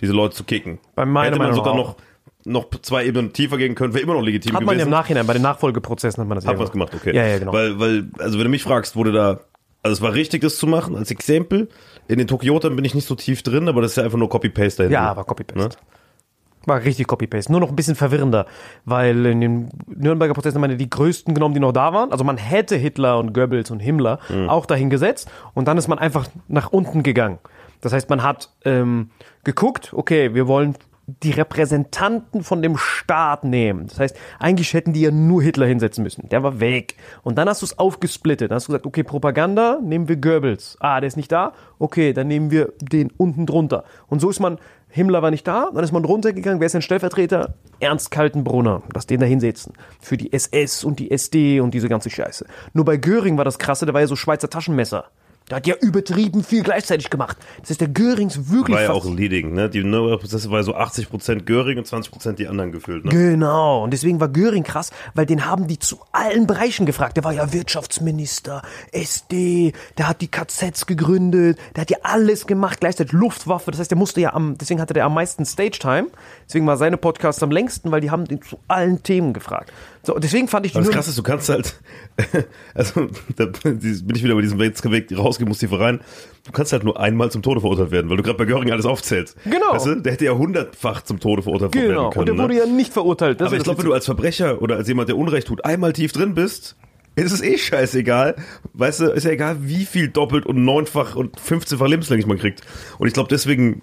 diese 0.00 0.12
Leute 0.12 0.36
zu 0.36 0.44
kicken. 0.44 0.78
Bei 0.94 1.04
meiner 1.04 1.26
Hätte 1.32 1.38
man 1.38 1.48
Meinung 1.48 1.56
sogar 1.56 1.72
auch. 1.72 1.76
noch, 1.88 1.96
noch 2.44 2.70
zwei 2.82 3.04
Ebenen 3.06 3.32
tiefer 3.32 3.58
gehen 3.58 3.74
können, 3.74 3.94
wäre 3.94 4.02
immer 4.02 4.14
noch 4.14 4.22
legitim 4.22 4.54
Hat 4.54 4.62
man 4.62 4.68
ja 4.68 4.84
gewesen. 4.84 4.86
im 4.86 4.90
Nachhinein, 4.90 5.26
bei 5.26 5.32
den 5.34 5.42
Nachfolgeprozessen 5.42 6.22
hat 6.22 6.28
man 6.28 6.36
das 6.36 6.46
Hat 6.46 6.54
ja 6.54 6.58
was 6.58 6.72
gemacht, 6.72 6.94
okay. 6.94 7.14
Ja, 7.14 7.26
ja, 7.26 7.38
genau. 7.38 7.52
Weil, 7.52 7.78
weil, 7.78 8.08
also 8.18 8.38
wenn 8.38 8.44
du 8.44 8.50
mich 8.50 8.62
fragst, 8.62 8.96
wurde 8.96 9.12
da, 9.12 9.40
also 9.82 9.94
es 9.94 10.00
war 10.00 10.14
richtig, 10.14 10.42
das 10.42 10.56
zu 10.56 10.66
machen, 10.66 10.96
als 10.96 11.10
Exempel. 11.10 11.68
In 12.08 12.18
den 12.18 12.26
Tokyotern 12.26 12.76
bin 12.76 12.84
ich 12.84 12.94
nicht 12.94 13.06
so 13.06 13.14
tief 13.14 13.42
drin, 13.42 13.68
aber 13.68 13.82
das 13.82 13.92
ist 13.92 13.96
ja 13.96 14.04
einfach 14.04 14.18
nur 14.18 14.28
Copy-Paste 14.28 14.84
dahinter. 14.84 15.00
Ja, 15.00 15.16
war 15.16 15.24
Copy-Paste. 15.24 15.58
Ne? 15.58 15.68
War 16.66 16.84
richtig 16.84 17.06
Copy-Paste. 17.06 17.50
Nur 17.50 17.60
noch 17.60 17.70
ein 17.70 17.76
bisschen 17.76 17.94
verwirrender, 17.94 18.46
weil 18.84 19.24
in 19.26 19.40
den 19.40 19.68
Nürnberger 19.86 20.34
Prozessen 20.34 20.56
haben 20.56 20.60
man 20.62 20.70
ja 20.70 20.76
die 20.76 20.90
größten 20.90 21.34
genommen, 21.34 21.54
die 21.54 21.60
noch 21.60 21.72
da 21.72 21.94
waren. 21.94 22.12
Also 22.12 22.24
man 22.24 22.36
hätte 22.36 22.76
Hitler 22.76 23.18
und 23.18 23.32
Goebbels 23.32 23.70
und 23.70 23.80
Himmler 23.80 24.18
auch 24.48 24.66
dahin 24.66 24.90
gesetzt 24.90 25.30
und 25.54 25.68
dann 25.68 25.78
ist 25.78 25.88
man 25.88 25.98
einfach 25.98 26.26
nach 26.48 26.70
unten 26.70 27.02
gegangen. 27.02 27.38
Das 27.80 27.94
heißt, 27.94 28.10
man 28.10 28.22
hat 28.22 28.50
ähm, 28.66 29.08
geguckt, 29.42 29.92
okay, 29.94 30.34
wir 30.34 30.46
wollen 30.46 30.76
die 31.22 31.30
Repräsentanten 31.30 32.42
von 32.42 32.62
dem 32.62 32.76
Staat 32.76 33.44
nehmen. 33.44 33.86
Das 33.88 33.98
heißt, 33.98 34.16
eigentlich 34.38 34.74
hätten 34.74 34.92
die 34.92 35.02
ja 35.02 35.10
nur 35.10 35.42
Hitler 35.42 35.66
hinsetzen 35.66 36.04
müssen. 36.04 36.28
Der 36.28 36.42
war 36.42 36.60
weg. 36.60 36.96
Und 37.22 37.38
dann 37.38 37.48
hast 37.48 37.62
du 37.62 37.66
es 37.66 37.78
aufgesplittet. 37.78 38.50
Dann 38.50 38.56
hast 38.56 38.68
du 38.68 38.72
gesagt, 38.72 38.86
okay, 38.86 39.02
Propaganda, 39.02 39.78
nehmen 39.82 40.08
wir 40.08 40.16
Goebbels. 40.16 40.76
Ah, 40.80 41.00
der 41.00 41.08
ist 41.08 41.16
nicht 41.16 41.32
da? 41.32 41.52
Okay, 41.78 42.12
dann 42.12 42.28
nehmen 42.28 42.50
wir 42.50 42.72
den 42.80 43.10
unten 43.16 43.46
drunter. 43.46 43.84
Und 44.08 44.20
so 44.20 44.30
ist 44.30 44.40
man, 44.40 44.58
Himmler 44.88 45.22
war 45.22 45.30
nicht 45.30 45.46
da, 45.46 45.70
dann 45.72 45.84
ist 45.84 45.92
man 45.92 46.04
runtergegangen. 46.04 46.60
Wer 46.60 46.66
ist 46.66 46.72
denn 46.72 46.82
Stellvertreter? 46.82 47.54
Ernst 47.78 48.10
Kaltenbrunner. 48.10 48.82
Lass 48.92 49.06
den 49.06 49.20
da 49.20 49.26
hinsetzen. 49.26 49.74
Für 50.00 50.16
die 50.16 50.32
SS 50.32 50.84
und 50.84 50.98
die 50.98 51.10
SD 51.10 51.60
und 51.60 51.72
diese 51.74 51.88
ganze 51.88 52.10
Scheiße. 52.10 52.44
Nur 52.72 52.84
bei 52.84 52.96
Göring 52.96 53.36
war 53.38 53.44
das 53.44 53.58
krasse, 53.58 53.86
der 53.86 53.94
war 53.94 54.00
ja 54.00 54.06
so 54.06 54.16
Schweizer 54.16 54.50
Taschenmesser. 54.50 55.06
Der 55.50 55.56
hat 55.56 55.66
ja 55.66 55.74
übertrieben 55.74 56.44
viel 56.44 56.62
gleichzeitig 56.62 57.10
gemacht. 57.10 57.36
Das 57.60 57.70
ist 57.70 57.80
der 57.80 57.88
Görings 57.88 58.50
wirklich 58.50 58.76
War 58.76 58.84
ja 58.84 58.92
auch 58.92 59.04
Leading, 59.04 59.52
ne? 59.52 59.68
Die 59.68 59.82
Nürnberg-Prozesse 59.82 60.50
war 60.50 60.58
ja 60.58 60.62
so 60.62 60.76
80% 60.76 61.42
Göring 61.42 61.78
und 61.78 61.86
20% 61.86 62.34
die 62.34 62.46
anderen 62.46 62.70
gefühlt, 62.70 63.04
ne? 63.04 63.10
Genau, 63.10 63.82
und 63.82 63.92
deswegen 63.92 64.20
war 64.20 64.28
Göring 64.28 64.62
krass, 64.62 64.90
weil 65.14 65.26
den 65.26 65.46
haben 65.46 65.66
die 65.66 65.78
zu 65.78 65.98
allen 66.12 66.46
Bereichen 66.46 66.86
gefragt. 66.86 67.16
Der 67.16 67.24
war 67.24 67.32
ja 67.32 67.52
Wirtschaftsminister, 67.52 68.62
SD, 68.92 69.72
der 69.98 70.08
hat 70.08 70.20
die 70.20 70.28
KZs 70.28 70.86
gegründet, 70.86 71.58
der 71.74 71.82
hat 71.82 71.90
ja 71.90 71.98
alles 72.02 72.46
gemacht, 72.46 72.80
gleichzeitig 72.80 73.12
Luftwaffe. 73.12 73.72
Das 73.72 73.80
heißt, 73.80 73.90
der 73.90 73.98
musste 73.98 74.20
ja 74.20 74.32
am, 74.32 74.56
deswegen 74.56 74.80
hatte 74.80 74.94
der 74.94 75.04
am 75.04 75.14
meisten 75.14 75.44
Stage-Time. 75.44 76.08
Deswegen 76.46 76.66
war 76.66 76.76
seine 76.76 76.96
Podcast 76.96 77.42
am 77.42 77.50
längsten, 77.50 77.90
weil 77.90 78.00
die 78.00 78.10
haben 78.10 78.24
den 78.24 78.40
zu 78.40 78.58
allen 78.68 79.02
Themen 79.02 79.32
gefragt. 79.32 79.72
So, 80.02 80.18
deswegen 80.18 80.48
fand 80.48 80.64
ich 80.64 80.72
die 80.72 80.78
das 80.78 80.88
Krasse 80.90 81.10
ist, 81.10 81.18
du 81.18 81.22
kannst 81.22 81.48
halt, 81.50 81.74
also 82.74 83.08
da 83.36 83.46
bin 83.46 83.80
ich 84.14 84.24
wieder 84.24 84.34
bei 84.34 84.40
diesem 84.40 84.58
Weg 84.58 84.74
rausgehen, 85.16 85.48
muss 85.48 85.58
tiefer 85.58 85.78
rein. 85.78 86.00
Du 86.46 86.52
kannst 86.52 86.72
halt 86.72 86.84
nur 86.84 86.98
einmal 86.98 87.30
zum 87.30 87.42
Tode 87.42 87.60
verurteilt 87.60 87.90
werden, 87.90 88.08
weil 88.08 88.16
du 88.16 88.22
gerade 88.22 88.38
bei 88.38 88.46
Göring 88.46 88.70
alles 88.72 88.86
aufzählst. 88.86 89.36
Genau. 89.44 89.72
Weißt 89.72 89.86
du, 89.86 89.96
der 89.96 90.12
hätte 90.12 90.24
ja 90.24 90.32
hundertfach 90.32 91.02
zum 91.02 91.20
Tode 91.20 91.42
verurteilt 91.42 91.72
Genau, 91.72 91.88
werden 91.88 92.10
können. 92.12 92.20
und 92.20 92.26
der 92.26 92.42
wurde 92.44 92.54
ne? 92.54 92.60
ja 92.60 92.66
nicht 92.66 92.92
verurteilt. 92.92 93.42
Aber 93.42 93.54
ich 93.56 93.62
glaube, 93.62 93.78
wenn 93.78 93.86
du 93.86 93.92
als 93.92 94.06
Verbrecher 94.06 94.62
oder 94.62 94.76
als 94.76 94.88
jemand, 94.88 95.08
der 95.10 95.18
Unrecht 95.18 95.46
tut, 95.48 95.64
einmal 95.66 95.92
tief 95.92 96.12
drin 96.12 96.34
bist, 96.34 96.76
ist 97.16 97.32
es 97.32 97.42
eh 97.42 97.58
scheißegal. 97.58 98.36
Weißt 98.72 99.00
du, 99.00 99.04
ist 99.06 99.24
ja 99.24 99.32
egal, 99.32 99.58
wie 99.60 99.84
viel 99.84 100.08
doppelt 100.08 100.46
und 100.46 100.64
neunfach 100.64 101.14
und 101.16 101.36
15-fach 101.38 101.88
lebenslänglich 101.88 102.26
man 102.26 102.38
kriegt. 102.38 102.62
Und 102.98 103.06
ich 103.08 103.12
glaube 103.12 103.28
deswegen, 103.28 103.82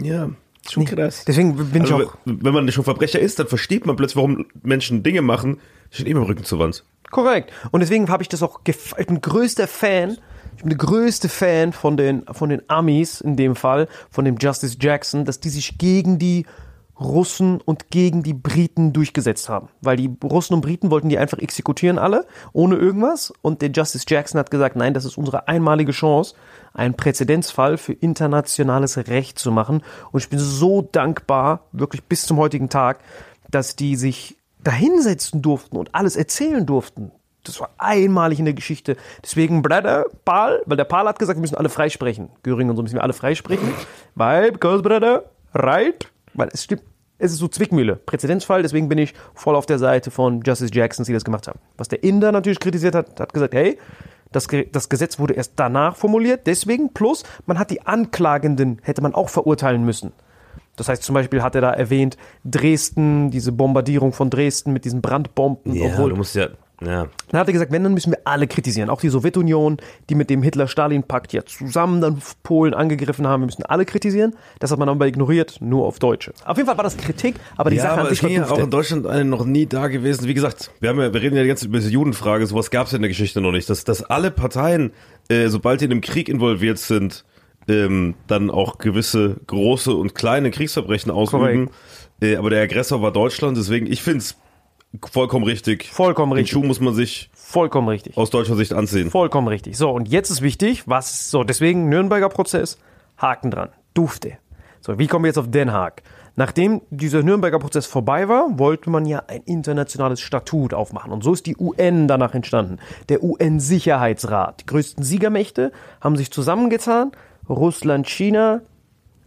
ja, 0.00 0.30
schon 0.70 0.84
krass. 0.84 1.24
Deswegen 1.26 1.56
bin 1.56 1.82
Also, 1.82 2.00
ich 2.00 2.08
auch 2.08 2.16
wenn 2.24 2.54
man 2.54 2.70
schon 2.72 2.84
Verbrecher 2.84 3.18
ist, 3.20 3.38
dann 3.38 3.48
versteht 3.48 3.86
man 3.86 3.96
plötzlich, 3.96 4.16
warum 4.16 4.46
Menschen 4.62 5.02
Dinge 5.02 5.22
machen, 5.22 5.60
die 5.90 5.96
stehen 5.96 6.06
immer 6.06 6.20
im 6.20 6.26
Rücken 6.26 6.44
zur 6.44 6.58
Wand. 6.58 6.84
Korrekt. 7.10 7.52
Und 7.70 7.80
deswegen 7.80 8.08
habe 8.08 8.22
ich 8.22 8.28
das 8.28 8.42
auch, 8.42 8.62
gef- 8.62 8.98
ich 8.98 9.06
bin 9.06 9.20
größter 9.20 9.68
Fan, 9.68 10.18
ich 10.56 10.62
bin 10.62 10.70
der 10.70 10.78
größte 10.78 11.28
Fan 11.28 11.72
von 11.72 11.96
den, 11.96 12.24
von 12.32 12.48
den 12.48 12.62
Amis 12.68 13.20
in 13.20 13.36
dem 13.36 13.54
Fall, 13.56 13.88
von 14.10 14.24
dem 14.24 14.36
Justice 14.40 14.76
Jackson, 14.80 15.24
dass 15.24 15.38
die 15.40 15.50
sich 15.50 15.78
gegen 15.78 16.18
die 16.18 16.46
Russen 16.98 17.60
und 17.60 17.90
gegen 17.90 18.22
die 18.22 18.34
Briten 18.34 18.92
durchgesetzt 18.92 19.48
haben. 19.48 19.68
Weil 19.80 19.96
die 19.96 20.10
Russen 20.22 20.54
und 20.54 20.60
Briten 20.60 20.90
wollten 20.90 21.08
die 21.08 21.18
einfach 21.18 21.38
exekutieren 21.38 21.98
alle, 21.98 22.26
ohne 22.52 22.76
irgendwas. 22.76 23.32
Und 23.42 23.62
der 23.62 23.70
Justice 23.70 24.04
Jackson 24.06 24.38
hat 24.38 24.50
gesagt, 24.50 24.76
nein, 24.76 24.94
das 24.94 25.04
ist 25.04 25.18
unsere 25.18 25.48
einmalige 25.48 25.92
Chance, 25.92 26.34
einen 26.72 26.94
Präzedenzfall 26.94 27.78
für 27.78 27.92
internationales 27.92 28.96
Recht 28.96 29.38
zu 29.38 29.50
machen. 29.50 29.82
Und 30.12 30.20
ich 30.20 30.28
bin 30.28 30.38
so 30.38 30.82
dankbar, 30.82 31.66
wirklich 31.72 32.04
bis 32.04 32.26
zum 32.26 32.36
heutigen 32.36 32.68
Tag, 32.68 33.00
dass 33.50 33.76
die 33.76 33.96
sich 33.96 34.36
da 34.62 34.70
hinsetzen 34.70 35.42
durften 35.42 35.76
und 35.76 35.94
alles 35.94 36.16
erzählen 36.16 36.64
durften. 36.64 37.12
Das 37.42 37.60
war 37.60 37.70
einmalig 37.76 38.38
in 38.38 38.46
der 38.46 38.54
Geschichte. 38.54 38.96
Deswegen, 39.22 39.60
Brother, 39.60 40.06
Paul, 40.24 40.62
weil 40.64 40.78
der 40.78 40.84
Paul 40.84 41.06
hat 41.06 41.18
gesagt, 41.18 41.36
wir 41.36 41.42
müssen 41.42 41.56
alle 41.56 41.68
freisprechen. 41.68 42.30
Göring 42.42 42.70
und 42.70 42.76
so 42.76 42.82
müssen 42.82 42.94
wir 42.94 43.02
alle 43.02 43.12
freisprechen. 43.12 43.68
Weil, 44.14 44.52
because, 44.52 44.82
Brother, 44.82 45.24
right? 45.52 46.10
Weil 46.34 46.48
es 46.52 46.64
stimmt, 46.64 46.82
es 47.18 47.32
ist 47.32 47.38
so 47.38 47.48
Zwickmühle. 47.48 47.96
Präzedenzfall, 47.96 48.62
deswegen 48.62 48.88
bin 48.88 48.98
ich 48.98 49.14
voll 49.34 49.56
auf 49.56 49.66
der 49.66 49.78
Seite 49.78 50.10
von 50.10 50.42
Justice 50.42 50.72
Jackson, 50.74 51.04
die 51.04 51.12
das 51.12 51.24
gemacht 51.24 51.48
haben. 51.48 51.60
Was 51.76 51.88
der 51.88 52.02
Inder 52.02 52.32
natürlich 52.32 52.60
kritisiert 52.60 52.94
hat, 52.94 53.18
hat 53.20 53.32
gesagt, 53.32 53.54
hey, 53.54 53.78
Das, 54.32 54.48
das 54.72 54.88
Gesetz 54.88 55.20
wurde 55.20 55.34
erst 55.34 55.52
danach 55.54 55.94
formuliert, 55.94 56.48
deswegen. 56.48 56.92
Plus, 56.92 57.22
man 57.46 57.56
hat 57.56 57.70
die 57.70 57.82
Anklagenden, 57.86 58.80
hätte 58.82 59.00
man 59.00 59.14
auch 59.14 59.28
verurteilen 59.28 59.84
müssen. 59.84 60.12
Das 60.74 60.88
heißt, 60.88 61.04
zum 61.04 61.14
Beispiel 61.14 61.40
hat 61.40 61.54
er 61.54 61.60
da 61.60 61.70
erwähnt, 61.70 62.16
Dresden, 62.44 63.30
diese 63.30 63.52
Bombardierung 63.52 64.12
von 64.12 64.30
Dresden 64.30 64.72
mit 64.72 64.84
diesen 64.84 65.00
Brandbomben. 65.02 65.72
Ja, 65.72 65.86
obwohl, 65.86 66.10
du 66.10 66.16
musst 66.16 66.34
ja, 66.34 66.48
ja. 66.80 67.08
dann 67.28 67.40
hat 67.40 67.46
er 67.48 67.52
gesagt, 67.52 67.72
wenn, 67.72 67.84
dann 67.84 67.94
müssen 67.94 68.12
wir 68.12 68.20
alle 68.24 68.46
kritisieren. 68.46 68.90
Auch 68.90 69.00
die 69.00 69.08
Sowjetunion, 69.08 69.78
die 70.08 70.14
mit 70.14 70.30
dem 70.30 70.42
Hitler-Stalin-Pakt 70.42 71.32
ja 71.32 71.44
zusammen 71.44 72.00
dann 72.00 72.20
Polen 72.42 72.74
angegriffen 72.74 73.26
haben. 73.26 73.42
Wir 73.42 73.46
müssen 73.46 73.64
alle 73.64 73.84
kritisieren. 73.84 74.34
Das 74.58 74.70
hat 74.70 74.78
man 74.78 74.88
aber 74.88 75.06
ignoriert, 75.06 75.58
nur 75.60 75.86
auf 75.86 75.98
Deutsche. 75.98 76.32
Auf 76.44 76.56
jeden 76.56 76.66
Fall 76.66 76.76
war 76.76 76.84
das 76.84 76.96
Kritik, 76.96 77.36
aber 77.56 77.70
die 77.70 77.76
ja, 77.76 77.82
Sache 77.82 77.92
aber 77.92 78.02
an 78.02 78.08
sich 78.08 78.22
war 78.22 78.30
ja 78.30 78.48
auch 78.48 78.58
in 78.58 78.70
Deutschland 78.70 79.06
eine 79.06 79.24
noch 79.24 79.44
nie 79.44 79.66
da 79.66 79.88
gewesen. 79.88 80.26
Wie 80.26 80.34
gesagt, 80.34 80.70
wir, 80.80 80.90
haben 80.90 81.00
ja, 81.00 81.12
wir 81.12 81.22
reden 81.22 81.36
ja 81.36 81.42
die 81.42 81.48
ganze 81.48 81.62
Zeit 81.62 81.68
über 81.68 81.78
diese 81.78 81.90
Judenfrage, 81.90 82.46
sowas 82.46 82.70
gab 82.70 82.86
es 82.86 82.92
ja 82.92 82.96
in 82.96 83.02
der 83.02 83.10
Geschichte 83.10 83.40
noch 83.40 83.52
nicht. 83.52 83.70
Dass, 83.70 83.84
dass 83.84 84.02
alle 84.02 84.30
Parteien, 84.30 84.92
äh, 85.28 85.48
sobald 85.48 85.80
die 85.80 85.86
in 85.86 85.92
einem 85.92 86.00
Krieg 86.00 86.28
involviert 86.28 86.78
sind, 86.78 87.24
ähm, 87.68 88.14
dann 88.26 88.50
auch 88.50 88.78
gewisse 88.78 89.36
große 89.46 89.94
und 89.94 90.14
kleine 90.14 90.50
Kriegsverbrechen 90.50 91.10
ausüben. 91.10 91.70
Äh, 92.20 92.36
aber 92.36 92.50
der 92.50 92.62
Aggressor 92.62 93.02
war 93.02 93.12
Deutschland, 93.12 93.56
deswegen, 93.56 93.86
ich 93.86 94.02
finde 94.02 94.18
es 94.18 94.36
vollkommen 95.02 95.44
richtig. 95.44 95.90
Vollkommen 95.90 96.32
Den 96.32 96.38
richtig. 96.38 96.52
Schuh 96.52 96.66
muss 96.66 96.80
man 96.80 96.94
sich 96.94 97.30
Vollkommen 97.32 97.88
richtig. 97.88 98.16
aus 98.16 98.30
deutscher 98.30 98.56
Sicht 98.56 98.72
ansehen. 98.72 99.10
Vollkommen 99.10 99.48
richtig. 99.48 99.76
So, 99.76 99.90
und 99.90 100.08
jetzt 100.08 100.30
ist 100.30 100.42
wichtig, 100.42 100.84
was, 100.86 101.30
so, 101.30 101.44
deswegen 101.44 101.88
Nürnberger 101.88 102.28
Prozess, 102.28 102.78
Haken 103.16 103.50
dran, 103.50 103.68
dufte. 103.94 104.38
So, 104.80 104.98
wie 104.98 105.06
kommen 105.06 105.24
wir 105.24 105.28
jetzt 105.28 105.38
auf 105.38 105.50
Den 105.50 105.72
Haag? 105.72 106.02
Nachdem 106.36 106.82
dieser 106.90 107.22
Nürnberger 107.22 107.60
Prozess 107.60 107.86
vorbei 107.86 108.28
war, 108.28 108.58
wollte 108.58 108.90
man 108.90 109.06
ja 109.06 109.22
ein 109.28 109.42
internationales 109.42 110.20
Statut 110.20 110.74
aufmachen. 110.74 111.12
Und 111.12 111.22
so 111.22 111.32
ist 111.32 111.46
die 111.46 111.56
UN 111.56 112.08
danach 112.08 112.34
entstanden. 112.34 112.78
Der 113.08 113.22
UN-Sicherheitsrat. 113.22 114.62
Die 114.62 114.66
größten 114.66 115.04
Siegermächte 115.04 115.70
haben 116.00 116.16
sich 116.16 116.32
zusammengetan. 116.32 117.12
Russland, 117.48 118.08
China, 118.08 118.62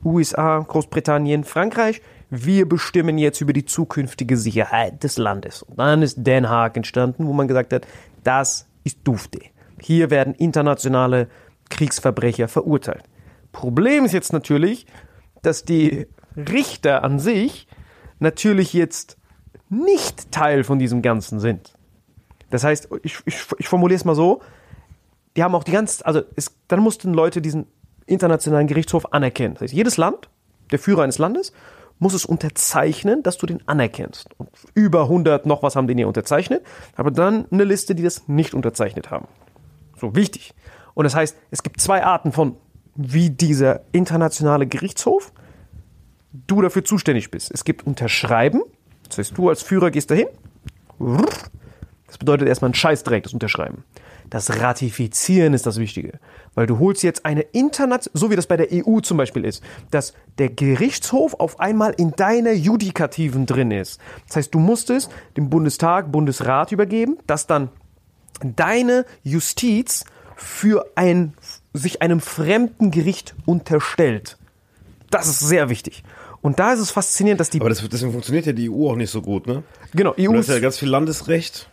USA, 0.03 0.59
Großbritannien, 0.59 1.45
Frankreich. 1.45 2.01
Wir 2.29 2.67
bestimmen 2.67 3.17
jetzt 3.17 3.41
über 3.41 3.53
die 3.53 3.65
zukünftige 3.65 4.37
Sicherheit 4.37 5.03
des 5.03 5.17
Landes. 5.17 5.63
Und 5.63 5.79
dann 5.79 6.01
ist 6.01 6.17
Den 6.25 6.49
Haag 6.49 6.75
entstanden, 6.75 7.25
wo 7.25 7.33
man 7.33 7.47
gesagt 7.47 7.73
hat, 7.73 7.87
das 8.23 8.67
ist 8.83 8.99
Dufte. 9.03 9.39
Hier 9.79 10.09
werden 10.09 10.33
internationale 10.33 11.29
Kriegsverbrecher 11.69 12.47
verurteilt. 12.47 13.03
Problem 13.51 14.05
ist 14.05 14.13
jetzt 14.13 14.33
natürlich, 14.33 14.85
dass 15.41 15.63
die 15.63 16.07
Richter 16.35 17.03
an 17.03 17.19
sich 17.19 17.67
natürlich 18.19 18.73
jetzt 18.73 19.17
nicht 19.69 20.31
Teil 20.31 20.63
von 20.63 20.79
diesem 20.79 21.01
Ganzen 21.01 21.39
sind. 21.39 21.73
Das 22.49 22.63
heißt, 22.63 22.89
ich, 23.03 23.17
ich, 23.25 23.45
ich 23.57 23.67
formuliere 23.67 23.97
es 23.97 24.05
mal 24.05 24.15
so, 24.15 24.41
die 25.35 25.43
haben 25.43 25.55
auch 25.55 25.63
die 25.63 25.71
ganze, 25.71 26.05
also 26.05 26.21
es, 26.35 26.55
dann 26.67 26.79
mussten 26.79 27.13
Leute 27.13 27.41
diesen 27.41 27.67
internationalen 28.05 28.67
Gerichtshof 28.67 29.13
anerkennen. 29.13 29.55
Das 29.55 29.63
heißt, 29.63 29.73
jedes 29.73 29.97
Land, 29.97 30.29
der 30.71 30.79
Führer 30.79 31.03
eines 31.03 31.17
Landes, 31.17 31.51
muss 31.99 32.13
es 32.13 32.25
unterzeichnen, 32.25 33.23
dass 33.23 33.37
du 33.37 33.45
den 33.45 33.67
anerkennst. 33.67 34.29
Und 34.37 34.49
über 34.73 35.03
100 35.03 35.45
noch 35.45 35.63
was 35.63 35.75
haben 35.75 35.87
den 35.87 35.97
hier 35.97 36.07
unterzeichnet, 36.07 36.63
aber 36.95 37.11
dann 37.11 37.45
eine 37.51 37.63
Liste, 37.63 37.95
die 37.95 38.03
das 38.03 38.27
nicht 38.27 38.53
unterzeichnet 38.53 39.09
haben. 39.09 39.27
So 39.95 40.15
wichtig. 40.15 40.53
Und 40.93 41.03
das 41.05 41.15
heißt, 41.15 41.35
es 41.51 41.63
gibt 41.63 41.81
zwei 41.81 42.03
Arten 42.03 42.31
von, 42.31 42.57
wie 42.95 43.29
dieser 43.29 43.81
internationale 43.91 44.67
Gerichtshof 44.67 45.31
du 46.31 46.61
dafür 46.61 46.83
zuständig 46.83 47.31
bist. 47.31 47.51
Es 47.51 47.63
gibt 47.63 47.85
Unterschreiben. 47.85 48.61
Das 49.07 49.17
heißt, 49.17 49.37
du 49.37 49.49
als 49.49 49.61
Führer 49.61 49.91
gehst 49.91 50.11
dahin. 50.11 50.27
Das 52.07 52.17
bedeutet 52.17 52.47
erstmal 52.47 52.71
ein 52.71 52.75
Scheißdreck, 52.75 53.23
das 53.23 53.33
Unterschreiben. 53.33 53.83
Das 54.29 54.59
Ratifizieren 54.59 55.53
ist 55.53 55.65
das 55.65 55.79
Wichtige. 55.79 56.19
Weil 56.55 56.67
du 56.67 56.79
holst 56.79 57.03
jetzt 57.03 57.25
eine 57.25 57.41
international, 57.41 58.19
so 58.19 58.29
wie 58.29 58.35
das 58.35 58.47
bei 58.47 58.57
der 58.57 58.67
EU 58.71 58.99
zum 58.99 59.17
Beispiel 59.17 59.45
ist, 59.45 59.63
dass 59.91 60.13
der 60.37 60.49
Gerichtshof 60.49 61.35
auf 61.35 61.59
einmal 61.59 61.93
in 61.97 62.11
deiner 62.11 62.51
Judikativen 62.51 63.45
drin 63.45 63.71
ist. 63.71 63.99
Das 64.27 64.37
heißt, 64.37 64.53
du 64.53 64.59
musst 64.59 64.89
es 64.89 65.09
dem 65.35 65.49
Bundestag, 65.49 66.11
Bundesrat 66.11 66.71
übergeben, 66.71 67.17
dass 67.27 67.47
dann 67.47 67.69
deine 68.43 69.05
Justiz 69.23 70.05
für 70.35 70.85
ein, 70.95 71.33
sich 71.73 72.01
einem 72.01 72.19
fremden 72.19 72.91
Gericht 72.91 73.35
unterstellt. 73.45 74.37
Das 75.09 75.27
ist 75.27 75.39
sehr 75.39 75.69
wichtig. 75.69 76.03
Und 76.41 76.59
da 76.59 76.73
ist 76.73 76.79
es 76.79 76.91
faszinierend, 76.91 77.39
dass 77.39 77.49
die 77.49 77.59
Aber 77.59 77.69
das, 77.69 77.87
deswegen 77.89 78.11
funktioniert 78.11 78.45
ja 78.45 78.53
die 78.53 78.69
EU 78.69 78.89
auch 78.89 78.95
nicht 78.95 79.09
so 79.09 79.21
gut, 79.21 79.47
ne? 79.47 79.63
genau 79.93 80.11
EU 80.11 80.31
Du 80.31 80.37
hast 80.37 80.49
ja 80.49 80.59
ganz 80.59 80.77
viel 80.77 80.89
Landesrecht. 80.89 81.69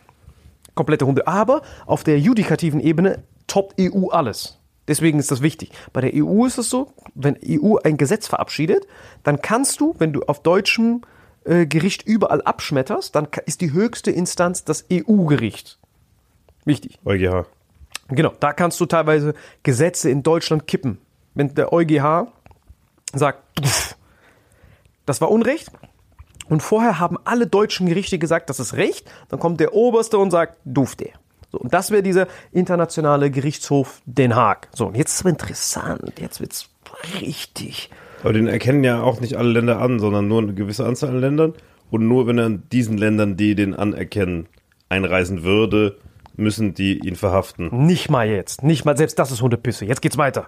Komplette 0.75 1.05
Hunde, 1.05 1.27
aber 1.27 1.61
auf 1.85 2.03
der 2.03 2.19
judikativen 2.19 2.79
Ebene 2.79 3.23
toppt 3.47 3.79
EU 3.79 4.09
alles. 4.09 4.59
Deswegen 4.87 5.17
ist 5.17 5.31
das 5.31 5.41
wichtig. 5.41 5.71
Bei 5.93 6.01
der 6.01 6.11
EU 6.13 6.45
ist 6.45 6.57
es 6.57 6.69
so, 6.69 6.93
wenn 7.15 7.37
EU 7.43 7.77
ein 7.83 7.97
Gesetz 7.97 8.27
verabschiedet, 8.27 8.85
dann 9.23 9.41
kannst 9.41 9.79
du, 9.79 9.95
wenn 9.97 10.13
du 10.13 10.21
auf 10.23 10.43
deutschem 10.43 11.01
äh, 11.43 11.65
Gericht 11.65 12.03
überall 12.03 12.41
abschmetterst, 12.41 13.15
dann 13.15 13.27
ist 13.45 13.61
die 13.61 13.71
höchste 13.71 14.11
Instanz 14.11 14.63
das 14.63 14.85
EU-Gericht. 14.91 15.79
Wichtig. 16.65 16.99
EuGH. 17.05 17.47
Genau, 18.09 18.33
da 18.39 18.53
kannst 18.53 18.79
du 18.79 18.85
teilweise 18.85 19.33
Gesetze 19.63 20.09
in 20.11 20.21
Deutschland 20.21 20.67
kippen. 20.67 20.99
Wenn 21.33 21.53
der 21.55 21.73
EuGH 21.73 22.27
sagt, 23.13 23.39
"Pff, 23.59 23.95
das 25.05 25.21
war 25.21 25.31
Unrecht, 25.31 25.71
und 26.49 26.61
vorher 26.61 26.99
haben 26.99 27.17
alle 27.25 27.47
deutschen 27.47 27.87
Gerichte 27.87 28.19
gesagt, 28.19 28.49
das 28.49 28.59
ist 28.59 28.73
Recht, 28.75 29.09
dann 29.29 29.39
kommt 29.39 29.59
der 29.59 29.73
Oberste 29.73 30.17
und 30.17 30.31
sagt, 30.31 30.57
dufte. 30.65 31.09
So, 31.51 31.59
und 31.59 31.73
das 31.73 31.91
wäre 31.91 32.03
dieser 32.03 32.27
internationale 32.51 33.31
Gerichtshof 33.31 34.01
Den 34.05 34.35
Haag. 34.35 34.67
So, 34.73 34.87
und 34.87 34.97
jetzt 34.97 35.13
ist 35.13 35.25
es 35.25 35.31
interessant, 35.31 36.13
jetzt 36.19 36.39
wird's 36.41 36.69
richtig. 37.21 37.89
Aber 38.23 38.33
den 38.33 38.47
erkennen 38.47 38.83
ja 38.83 39.01
auch 39.01 39.19
nicht 39.21 39.35
alle 39.35 39.49
Länder 39.49 39.79
an, 39.79 39.99
sondern 39.99 40.27
nur 40.27 40.41
eine 40.41 40.53
gewisse 40.53 40.85
Anzahl 40.85 41.09
an 41.09 41.19
Ländern. 41.19 41.53
Und 41.91 42.07
nur 42.07 42.25
wenn 42.27 42.37
er 42.39 42.47
in 42.47 42.63
diesen 42.71 42.97
Ländern, 42.97 43.37
die 43.37 43.53
den 43.55 43.75
anerkennen, 43.75 44.47
einreisen 44.89 45.43
würde, 45.43 45.97
müssen 46.35 46.73
die 46.73 46.99
ihn 47.07 47.15
verhaften. 47.15 47.85
Nicht 47.85 48.09
mal 48.09 48.27
jetzt. 48.27 48.63
Nicht 48.63 48.83
mal, 48.85 48.97
selbst 48.97 49.19
das 49.19 49.31
ist 49.31 49.41
Hundepisse. 49.41 49.85
Jetzt 49.85 50.01
geht's 50.01 50.17
weiter. 50.17 50.47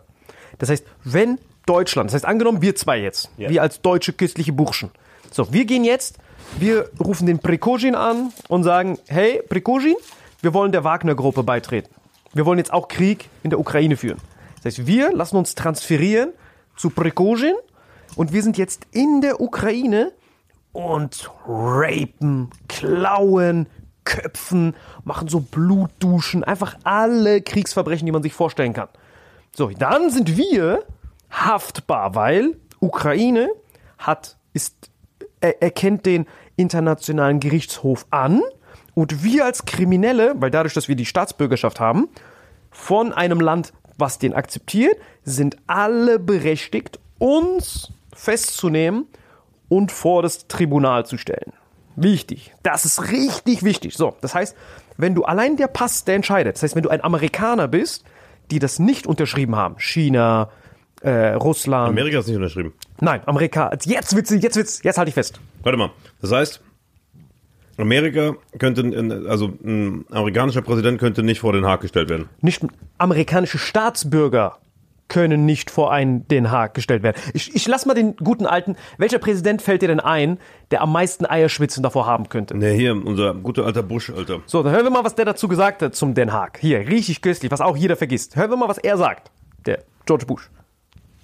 Das 0.58 0.70
heißt, 0.70 0.86
wenn 1.04 1.40
Deutschland, 1.66 2.10
das 2.10 2.16
heißt 2.16 2.26
angenommen, 2.26 2.62
wir 2.62 2.76
zwei 2.76 3.00
jetzt, 3.00 3.30
Ja. 3.38 3.50
wir 3.50 3.62
als 3.62 3.82
deutsche 3.82 4.14
christliche 4.14 4.54
Burschen. 4.54 4.90
So, 5.32 5.52
wir 5.52 5.66
gehen 5.66 5.84
jetzt, 5.84 6.18
wir 6.60 6.90
rufen 7.00 7.28
den 7.28 7.40
Prigozhin 7.40 7.96
an 7.96 8.32
und 8.48 8.64
sagen, 8.64 8.98
hey, 9.08 9.42
Prigozhin, 9.48 9.96
wir 10.42 10.54
wollen 10.54 10.72
der 10.72 10.84
Wagner-Gruppe 10.84 11.44
beitreten. 11.44 11.90
Wir 12.34 12.46
wollen 12.46 12.60
jetzt 12.60 12.74
auch 12.74 12.88
Krieg 12.88 13.30
in 13.44 13.50
der 13.50 13.60
Ukraine 13.60 13.98
führen. 13.98 14.20
Das 14.58 14.66
heißt, 14.66 14.88
wir 14.88 15.12
lassen 15.12 15.38
uns 15.38 15.56
transferieren 15.56 16.34
zu 16.76 16.90
Prigozhin 16.90 17.56
und 18.16 18.34
wir 18.34 18.44
sind 18.44 18.58
jetzt 18.58 18.86
in 18.92 19.22
der 19.22 19.42
Ukraine 19.42 20.12
und 20.74 21.30
rapen, 21.48 22.52
klauen, 22.68 23.68
köpfen, 24.04 24.76
machen 25.04 25.28
so 25.28 25.42
Blutduschen, 25.42 26.44
einfach 26.44 26.78
alle 26.84 27.42
Kriegsverbrechen, 27.42 28.06
die 28.06 28.12
man 28.12 28.24
sich 28.24 28.34
vorstellen 28.34 28.74
kann. 28.74 28.88
So, 29.56 29.70
dann 29.70 30.12
sind 30.12 30.38
wir 30.38 30.84
haftbar, 31.30 32.16
weil 32.16 32.58
Ukraine 32.80 33.50
hat, 33.98 34.38
ist, 34.54 34.90
er, 35.42 35.62
erkennt 35.62 36.06
den 36.06 36.26
internationalen 36.56 37.40
Gerichtshof 37.40 38.06
an 38.10 38.42
und 38.94 39.24
wir 39.24 39.46
als 39.46 39.66
Kriminelle, 39.66 40.34
weil 40.38 40.52
dadurch, 40.52 40.74
dass 40.74 40.88
wir 40.88 40.96
die 40.96 41.06
Staatsbürgerschaft 41.06 41.80
haben, 41.80 42.10
von 42.72 43.14
einem 43.14 43.40
Land, 43.40 43.74
was 43.98 44.20
den 44.20 44.34
akzeptiert, 44.34 44.98
sind 45.24 45.58
alle 45.68 46.20
berechtigt, 46.20 47.00
uns 47.20 47.92
festzunehmen 48.14 49.08
und 49.70 49.92
vor 49.92 50.24
das 50.24 50.48
Tribunal 50.48 51.06
zu 51.06 51.18
stellen. 51.18 51.54
Wichtig. 51.96 52.54
Das 52.64 52.86
ist 52.86 53.12
richtig 53.12 53.64
wichtig. 53.64 53.96
So, 53.96 54.16
das 54.22 54.36
heißt, 54.36 54.56
wenn 54.98 55.16
du 55.16 55.24
allein 55.24 55.58
der 55.58 55.68
Pass, 55.68 56.04
der 56.06 56.16
entscheidet, 56.16 56.56
das 56.56 56.64
heißt, 56.64 56.76
wenn 56.76 56.84
du 56.84 56.90
ein 56.90 57.04
Amerikaner 57.04 57.68
bist, 57.68 58.04
die 58.52 58.60
das 58.60 58.80
nicht 58.80 59.08
unterschrieben 59.08 59.56
haben, 59.56 59.76
China, 59.80 60.50
äh, 61.02 61.34
Russland, 61.34 61.90
Amerika 61.90 62.20
ist 62.20 62.28
nicht 62.28 62.38
unterschrieben. 62.38 62.74
nein, 63.00 63.22
Amerika, 63.26 63.72
jetzt 63.86 64.16
wird's, 64.16 64.32
jetzt 64.32 64.56
wird's, 64.56 64.82
jetzt 64.84 64.98
halte 64.98 65.10
ich 65.10 65.16
fest. 65.16 65.40
Warte 65.64 65.78
mal. 65.78 65.92
Das 66.22 66.32
heißt, 66.32 66.62
Amerika 67.78 68.36
könnte, 68.58 69.26
also 69.30 69.52
ein 69.64 70.06
amerikanischer 70.10 70.62
Präsident 70.62 71.00
könnte 71.00 71.24
nicht 71.24 71.40
vor 71.40 71.54
den 71.54 71.66
Haag 71.66 71.82
gestellt 71.82 72.10
werden. 72.10 72.28
Nicht 72.42 72.64
amerikanische 72.98 73.60
Staatsbürger 73.60 74.58
können 75.10 75.46
nicht 75.46 75.72
vor 75.72 75.92
einen 75.92 76.28
Den 76.28 76.52
Haag 76.52 76.74
gestellt 76.74 77.04
werden. 77.04 77.16
Ich, 77.34 77.56
ich 77.56 77.68
lass 77.68 77.86
mal 77.86 77.94
den 77.94 78.16
guten 78.18 78.46
alten, 78.46 78.76
welcher 78.98 79.20
Präsident 79.20 79.62
fällt 79.62 79.82
dir 79.82 79.88
denn 79.88 80.00
ein, 80.00 80.38
der 80.72 80.82
am 80.82 80.92
meisten 80.92 81.26
Eierschwitzen 81.26 81.82
davor 81.84 82.06
haben 82.06 82.30
könnte? 82.30 82.58
Ne, 82.58 82.72
hier, 82.72 82.94
unser 82.94 83.34
guter 83.34 83.66
alter 83.66 83.84
Bush, 83.84 84.10
Alter. 84.10 84.42
So, 84.46 84.64
dann 84.64 84.74
hören 84.74 84.84
wir 84.84 84.90
mal, 84.90 85.04
was 85.06 85.16
der 85.16 85.26
dazu 85.26 85.48
gesagt 85.48 85.82
hat 85.82 85.96
zum 85.96 86.14
Den 86.14 86.34
Haag. 86.34 86.58
Hier, 86.60 86.80
richtig 86.80 87.22
köstlich, 87.22 87.52
was 87.52 87.62
auch 87.62 87.78
jeder 87.78 87.96
vergisst. 87.96 88.36
Hören 88.36 88.50
wir 88.50 88.58
mal, 88.58 88.68
was 88.68 88.80
er 88.80 88.98
sagt. 88.98 89.32
Der 89.66 89.84
George 90.06 90.26
Bush. 90.26 90.50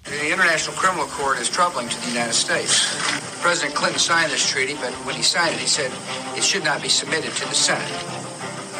The 0.04 0.30
International 0.30 0.76
Criminal 0.76 1.06
Court 1.06 1.38
is 1.38 1.48
troubling 1.48 1.88
to 1.88 2.00
the 2.02 2.08
United 2.08 2.34
States. 2.34 2.92
President 3.40 3.74
Clinton 3.74 3.98
signed 3.98 4.30
this 4.30 4.46
treaty, 4.46 4.74
but 4.74 4.92
when 5.06 5.14
he 5.14 5.22
signed 5.22 5.54
it, 5.54 5.60
he 5.60 5.66
said 5.66 5.90
it 6.36 6.44
should 6.44 6.62
not 6.62 6.82
be 6.82 6.90
submitted 6.90 7.32
to 7.32 7.48
the 7.48 7.54
Senate. 7.54 7.88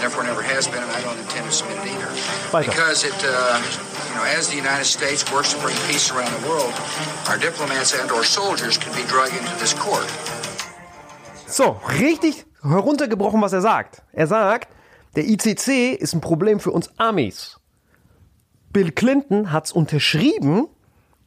therefore 0.00 0.22
it 0.24 0.26
never 0.26 0.42
has 0.42 0.68
been, 0.68 0.82
and 0.82 0.92
I 0.92 1.00
don't 1.00 1.18
intend 1.18 1.46
to 1.46 1.52
submit 1.52 1.78
it 1.80 1.88
either. 1.96 2.12
Because 2.52 3.04
it, 3.04 3.16
uh, 3.24 3.56
you 4.08 4.14
know, 4.16 4.24
as 4.36 4.48
the 4.48 4.56
United 4.56 4.84
States 4.84 5.24
works 5.32 5.54
to 5.54 5.60
bring 5.60 5.74
peace 5.88 6.10
around 6.12 6.30
the 6.42 6.46
world, 6.46 6.74
our 7.28 7.38
diplomats 7.38 7.98
and 7.98 8.10
or 8.10 8.22
soldiers 8.22 8.76
can 8.76 8.92
be 8.94 9.02
dragged 9.08 9.34
into 9.34 9.54
this 9.58 9.72
court. 9.72 10.06
So, 11.46 11.80
richtig 12.00 12.44
heruntergebrochen, 12.62 13.40
was 13.40 13.54
er 13.54 13.62
sagt. 13.62 14.02
Er 14.12 14.26
sagt, 14.26 14.68
der 15.16 15.24
ICC 15.24 15.94
ist 15.98 16.12
ein 16.14 16.20
Problem 16.20 16.60
für 16.60 16.70
uns 16.72 16.90
Amis. 16.98 17.58
Bill 18.74 18.90
Clinton 18.90 19.52
hat's 19.52 19.72
unterschrieben, 19.72 20.68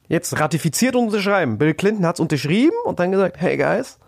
jetzt 0.07 0.39
ratifiziert 0.39 0.95
und 0.95 1.05
unterschreiben. 1.05 1.57
Bill 1.57 1.73
Clinton 1.73 2.05
hat's 2.05 2.19
unterschrieben 2.19 2.75
und 2.85 2.99
dann 2.99 3.11
gesagt, 3.11 3.37
hey 3.39 3.57
guys, 3.57 3.99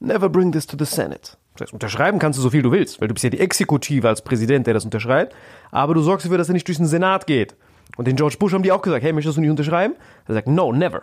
never 0.00 0.28
bring 0.28 0.52
this 0.52 0.66
to 0.66 0.76
the 0.78 0.84
Senate. 0.84 1.36
Das 1.54 1.68
heißt, 1.68 1.72
unterschreiben 1.72 2.18
kannst 2.18 2.38
du 2.38 2.42
so 2.42 2.50
viel 2.50 2.62
du 2.62 2.70
willst, 2.70 3.00
weil 3.00 3.08
du 3.08 3.14
bist 3.14 3.24
ja 3.24 3.30
die 3.30 3.40
Exekutive 3.40 4.08
als 4.08 4.22
Präsident, 4.22 4.66
der 4.66 4.74
das 4.74 4.84
unterschreibt, 4.84 5.34
aber 5.70 5.94
du 5.94 6.02
sorgst 6.02 6.26
dafür, 6.26 6.38
dass 6.38 6.48
er 6.48 6.54
nicht 6.54 6.68
durch 6.68 6.78
den 6.78 6.86
Senat 6.86 7.26
geht. 7.26 7.56
Und 7.96 8.06
den 8.06 8.16
George 8.16 8.36
Bush 8.38 8.52
haben 8.52 8.62
die 8.62 8.72
auch 8.72 8.82
gesagt, 8.82 9.02
hey, 9.02 9.12
möchtest 9.12 9.36
du 9.36 9.40
nicht 9.40 9.50
unterschreiben? 9.50 9.94
Er 10.26 10.34
sagt, 10.34 10.48
no, 10.48 10.72
never. 10.72 11.02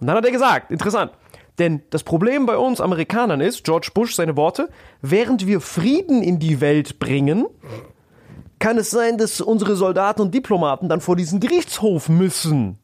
Und 0.00 0.06
dann 0.06 0.16
hat 0.16 0.24
er 0.24 0.32
gesagt, 0.32 0.70
interessant, 0.70 1.12
denn 1.58 1.82
das 1.90 2.02
Problem 2.02 2.46
bei 2.46 2.56
uns 2.56 2.80
Amerikanern 2.80 3.40
ist, 3.40 3.64
George 3.64 3.90
Bush, 3.94 4.14
seine 4.14 4.36
Worte, 4.36 4.68
während 5.00 5.46
wir 5.46 5.60
Frieden 5.60 6.22
in 6.22 6.38
die 6.38 6.60
Welt 6.60 6.98
bringen, 6.98 7.46
kann 8.58 8.76
es 8.78 8.90
sein, 8.90 9.18
dass 9.18 9.40
unsere 9.40 9.76
Soldaten 9.76 10.22
und 10.22 10.34
Diplomaten 10.34 10.88
dann 10.88 11.00
vor 11.00 11.16
diesen 11.16 11.40
Gerichtshof 11.40 12.08
müssen. 12.08 12.78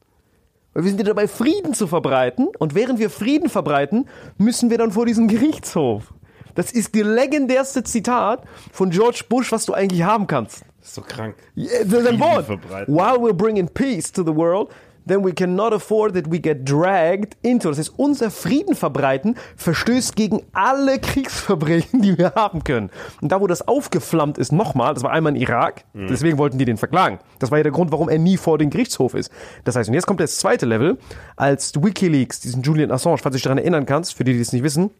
Weil 0.73 0.85
wir 0.85 0.91
sind 0.91 0.99
ja 0.99 1.07
dabei, 1.07 1.27
Frieden 1.27 1.75
zu 1.75 1.87
verbreiten. 1.87 2.49
Und 2.59 2.75
während 2.75 2.99
wir 2.99 3.11
Frieden 3.11 3.49
verbreiten, 3.49 4.09
müssen 4.39 4.71
wir 4.71 4.79
dann 4.79 4.93
vor 4.93 5.07
diesen 5.07 5.29
Gerichtshof. 5.29 6.13
Das 6.55 6.73
ist 6.73 6.95
die 6.95 7.03
legendärste 7.03 7.83
Zitat 7.83 8.45
von 8.73 8.91
George 8.91 9.25
Bush, 9.29 9.53
was 9.53 9.67
du 9.67 9.73
eigentlich 9.73 10.03
haben 10.03 10.27
kannst. 10.27 10.63
Das 10.81 10.89
ist 10.89 10.95
so 10.95 11.03
krank. 11.03 11.37
Yeah, 11.57 11.85
das 11.85 12.01
ist 12.01 12.09
ein 12.09 12.21
Wort. 12.21 12.49
While 12.49 13.19
we're 13.19 13.35
bringing 13.35 13.69
peace 13.69 14.11
to 14.13 14.23
the 14.23 14.35
world, 14.35 14.71
then 15.07 15.25
we 15.25 15.33
cannot 15.33 15.73
afford 15.73 16.15
that 16.15 16.31
we 16.31 16.41
get 16.41 16.69
dragged 16.69 17.37
into. 17.43 17.69
Das 17.69 17.79
heißt, 17.79 17.95
unser 17.97 18.31
Frieden 18.31 18.75
verbreiten 18.75 19.37
verstößt 19.57 20.17
gegen 20.17 20.43
alle 20.53 20.99
Kriegsverbrechen, 20.99 22.03
die 22.03 22.17
wir 22.19 22.33
haben 22.35 22.65
können. 22.65 22.91
Und 23.21 23.33
da, 23.33 23.41
wo 23.41 23.47
das 23.47 23.67
aufgeflammt 23.67 24.39
ist, 24.39 24.53
nochmal, 24.53 24.95
das 24.95 25.03
war 25.03 25.13
einmal 25.13 25.35
in 25.35 25.41
Irak, 25.41 25.85
deswegen 25.95 26.39
wollten 26.39 26.59
die 26.59 26.65
den 26.65 26.77
verklagen. 26.77 27.19
Das 27.39 27.51
war 27.51 27.59
ja 27.59 27.63
der 27.63 27.73
Grund, 27.73 27.93
warum 27.93 28.09
er 28.09 28.19
nie 28.19 28.37
vor 28.37 28.59
den 28.59 28.71
Gerichtshof 28.71 29.15
ist. 29.15 29.31
Das 29.65 29.77
heißt, 29.77 29.89
und 29.89 29.95
jetzt 29.95 30.07
kommt 30.07 30.21
das 30.21 30.37
zweite 30.37 30.67
Level, 30.67 30.99
als 31.37 31.75
WikiLeaks 31.75 32.41
diesen 32.41 32.63
Julian 32.63 32.91
Assange, 32.91 33.19
falls 33.19 33.33
du 33.33 33.37
dich 33.37 33.43
daran 33.43 33.59
erinnern 33.59 33.87
kannst, 33.87 34.15
für 34.15 34.25
die, 34.25 34.33
die 34.33 34.41
es 34.41 34.53
nicht 34.53 34.63
wissen, 34.63 34.91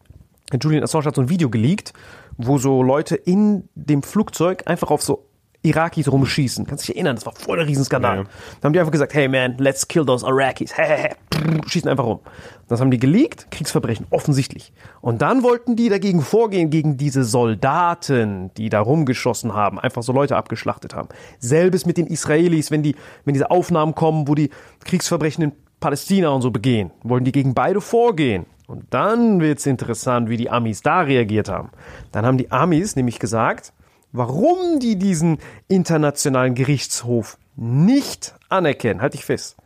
Julian 0.61 0.83
Assange 0.83 1.05
hat 1.05 1.15
so 1.15 1.23
ein 1.23 1.29
Video 1.29 1.49
geleakt, 1.49 1.93
wo 2.37 2.59
so 2.59 2.83
Leute 2.83 3.15
in 3.17 3.69
dem 3.75 4.03
Flugzeug 4.03 4.65
einfach 4.67 4.91
auf 4.91 5.03
so 5.03 5.30
Irakis 5.63 6.11
rumschießen. 6.11 6.67
Kannst 6.67 6.89
dich 6.89 6.97
erinnern, 6.97 7.17
das 7.17 7.27
war 7.27 7.35
voll 7.35 7.59
der 7.59 7.67
Riesenskandal. 7.67 8.19
Ja. 8.19 8.25
Da 8.61 8.67
haben 8.67 8.73
die 8.73 8.81
einfach 8.81 8.93
gesagt, 8.93 9.13
hey 9.13 9.29
man, 9.29 9.59
let's 9.59 9.87
kill 9.87 10.07
those 10.07 10.27
Iraqis. 10.27 10.73
Schießen 11.67 11.89
einfach 11.89 12.05
rum. 12.05 12.21
Das 12.69 12.81
haben 12.81 12.91
die 12.91 12.99
geleakt, 12.99 13.51
Kriegsverbrechen, 13.51 14.07
offensichtlich. 14.11 14.73
Und 15.01 15.23
dann 15.23 15.43
wollten 15.43 15.77
die 15.77 15.89
dagegen 15.89 16.23
vorgehen, 16.23 16.71
gegen 16.71 16.97
diese 16.97 17.25
Soldaten, 17.25 18.51
die 18.57 18.69
da 18.69 18.81
rumgeschossen 18.81 19.55
haben, 19.55 19.79
einfach 19.79 20.03
so 20.03 20.13
Leute 20.13 20.37
abgeschlachtet 20.37 20.95
haben. 20.95 21.09
Selbes 21.39 21.85
mit 21.85 21.97
den 21.97 22.07
Israelis, 22.07 22.71
wenn 22.71 22.83
die, 22.83 22.95
wenn 23.25 23.35
diese 23.35 23.51
Aufnahmen 23.51 23.95
kommen, 23.95 24.29
wo 24.29 24.35
die 24.35 24.51
Kriegsverbrechen 24.85 25.45
in 25.45 25.53
Palästina 25.81 26.29
und 26.29 26.43
so 26.43 26.51
begehen, 26.51 26.91
wollten 27.03 27.25
die 27.25 27.33
gegen 27.33 27.55
beide 27.55 27.81
vorgehen. 27.81 28.47
Und 28.67 28.85
dann 28.91 29.41
wird's 29.41 29.67
interessant, 29.67 30.29
wie 30.29 30.37
die 30.37 30.49
Amis 30.49 30.81
da 30.81 31.01
reagiert 31.01 31.49
haben. 31.49 31.71
Dann 32.13 32.25
haben 32.25 32.39
die 32.39 32.53
Amis 32.53 32.95
nämlich 32.95 33.19
gesagt, 33.19 33.73
warum 34.13 34.81
die 34.81 34.97
diesen 34.97 35.39
internationalen 35.69 36.55
Gerichtshof 36.55 37.39
nicht 37.57 38.35
anerkennen. 38.49 39.01
Halt 39.01 39.15
dich 39.15 39.25
fest. 39.25 39.57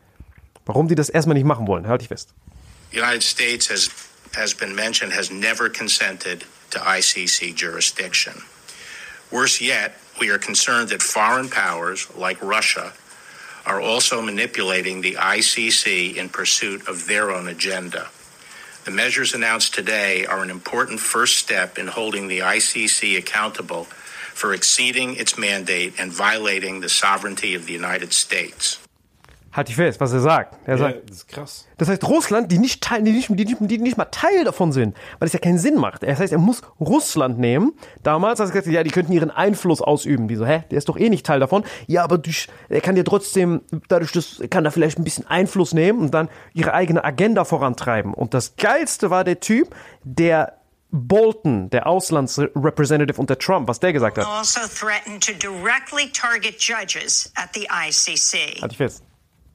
Warum 0.67 0.89
die 0.89 0.95
das 0.95 1.09
erstmal 1.09 1.35
nicht 1.35 1.47
machen 1.47 1.67
wollen. 1.67 1.87
Halt 1.87 2.01
dich 2.01 2.09
fest. 2.09 2.35
The 2.91 3.01
United 3.01 3.23
States, 3.23 3.69
has, 3.71 3.91
has 4.37 4.55
been 4.55 4.75
mentioned, 4.75 5.13
has 5.13 5.30
never 5.30 5.69
consented 5.69 6.45
to 6.71 6.78
ICC 6.78 7.54
jurisdiction. 7.54 8.35
Worse 9.30 9.61
yet, 9.61 9.93
we 10.21 10.30
are 10.30 10.39
concerned 10.39 10.91
that 10.91 11.02
foreign 11.02 11.49
powers 11.49 12.09
like 12.17 12.41
Russia 12.41 12.93
are 13.67 13.80
also 13.80 14.21
manipulating 14.21 15.00
the 15.00 15.15
ICC 15.15 16.17
in 16.17 16.28
pursuit 16.28 16.87
of 16.87 17.07
their 17.07 17.30
own 17.30 17.49
agenda. 17.49 18.09
The 18.85 18.91
measures 18.91 19.35
announced 19.35 19.75
today 19.75 20.26
are 20.26 20.43
an 20.43 20.50
important 20.50 21.00
first 21.00 21.39
step 21.39 21.78
in 21.78 21.87
holding 21.87 22.28
the 22.28 22.41
ICC 22.41 23.17
accountable 23.17 23.87
for 24.34 24.52
exceeding 24.52 25.14
its 25.16 25.36
mandate 25.38 25.92
and 26.00 26.12
violating 26.18 26.82
the 26.82 26.88
sovereignty 26.88 27.56
of 27.56 27.64
the 27.66 27.76
United 27.76 28.12
States. 28.12 28.80
Halt 29.52 29.68
dich 29.68 29.76
fest, 29.76 30.00
was 30.00 30.12
er 30.12 30.18
sagt. 30.18 30.56
Er 30.66 30.73
Ja, 30.73 30.78
sagt, 30.78 31.08
das 31.08 31.16
ist 31.18 31.28
krass. 31.28 31.68
das 31.78 31.88
heißt 31.88 32.02
Russland, 32.08 32.50
die 32.50 32.58
nicht, 32.58 32.82
teil, 32.82 33.04
die, 33.04 33.12
nicht, 33.12 33.28
die, 33.30 33.44
nicht, 33.44 33.56
die 33.60 33.78
nicht 33.78 33.97
mal 33.97 34.06
Teil 34.06 34.42
davon 34.42 34.73
sind, 34.73 34.97
weil 35.20 35.28
es 35.28 35.32
ja 35.32 35.38
keinen 35.38 35.58
Sinn 35.58 35.76
macht. 35.76 36.02
Das 36.02 36.18
heißt, 36.18 36.32
er 36.32 36.40
muss 36.40 36.62
Russland 36.80 37.38
nehmen. 37.38 37.73
Damals 38.02 38.40
hat 38.40 38.49
er 38.49 38.50
gesagt, 38.50 38.66
ja, 38.66 38.82
die 38.82 38.90
könnten 38.90 39.12
ihren 39.12 39.30
Einfluss 39.30 39.80
ausüben. 39.80 40.26
Die 40.26 40.34
so, 40.34 40.44
hä, 40.44 40.64
der 40.73 40.78
ist 40.78 40.88
doch 40.88 40.97
eh 40.99 41.08
nicht 41.08 41.25
Teil 41.25 41.38
davon. 41.38 41.62
Ja, 41.86 42.02
aber 42.02 42.18
durch, 42.18 42.49
er 42.68 42.80
kann 42.80 42.97
ja 42.97 43.04
trotzdem, 43.04 43.60
dadurch, 43.86 44.10
dass, 44.10 44.40
er 44.40 44.49
kann 44.49 44.64
da 44.64 44.73
vielleicht 44.73 44.99
ein 44.99 45.04
bisschen 45.04 45.28
Einfluss 45.28 45.73
nehmen 45.73 46.00
und 46.00 46.12
dann 46.12 46.28
ihre 46.52 46.73
eigene 46.75 47.04
Agenda 47.04 47.44
vorantreiben. 47.44 48.12
Und 48.12 48.34
das 48.34 48.56
Geilste 48.56 49.10
war 49.10 49.23
der 49.23 49.38
Typ, 49.38 49.73
der 50.02 50.54
Bolton, 50.97 51.71
der 51.71 51.89
Auslandsrepresentative 51.89 53.19
unter 53.19 53.37
Trump, 53.37 53.67
was 53.67 53.80
der 53.80 53.93
gesagt 53.93 54.17
hat. 54.17 54.26
also 54.26 54.61
threatened 54.69 55.21
to 55.21 55.33
directly 55.35 56.09
target 56.09 56.57
judges 56.59 57.33
at 57.37 57.52
the 57.52 57.67
ICC. 57.69 58.61
Halt 58.61 58.71
dich 58.71 58.78
fest. 58.78 59.02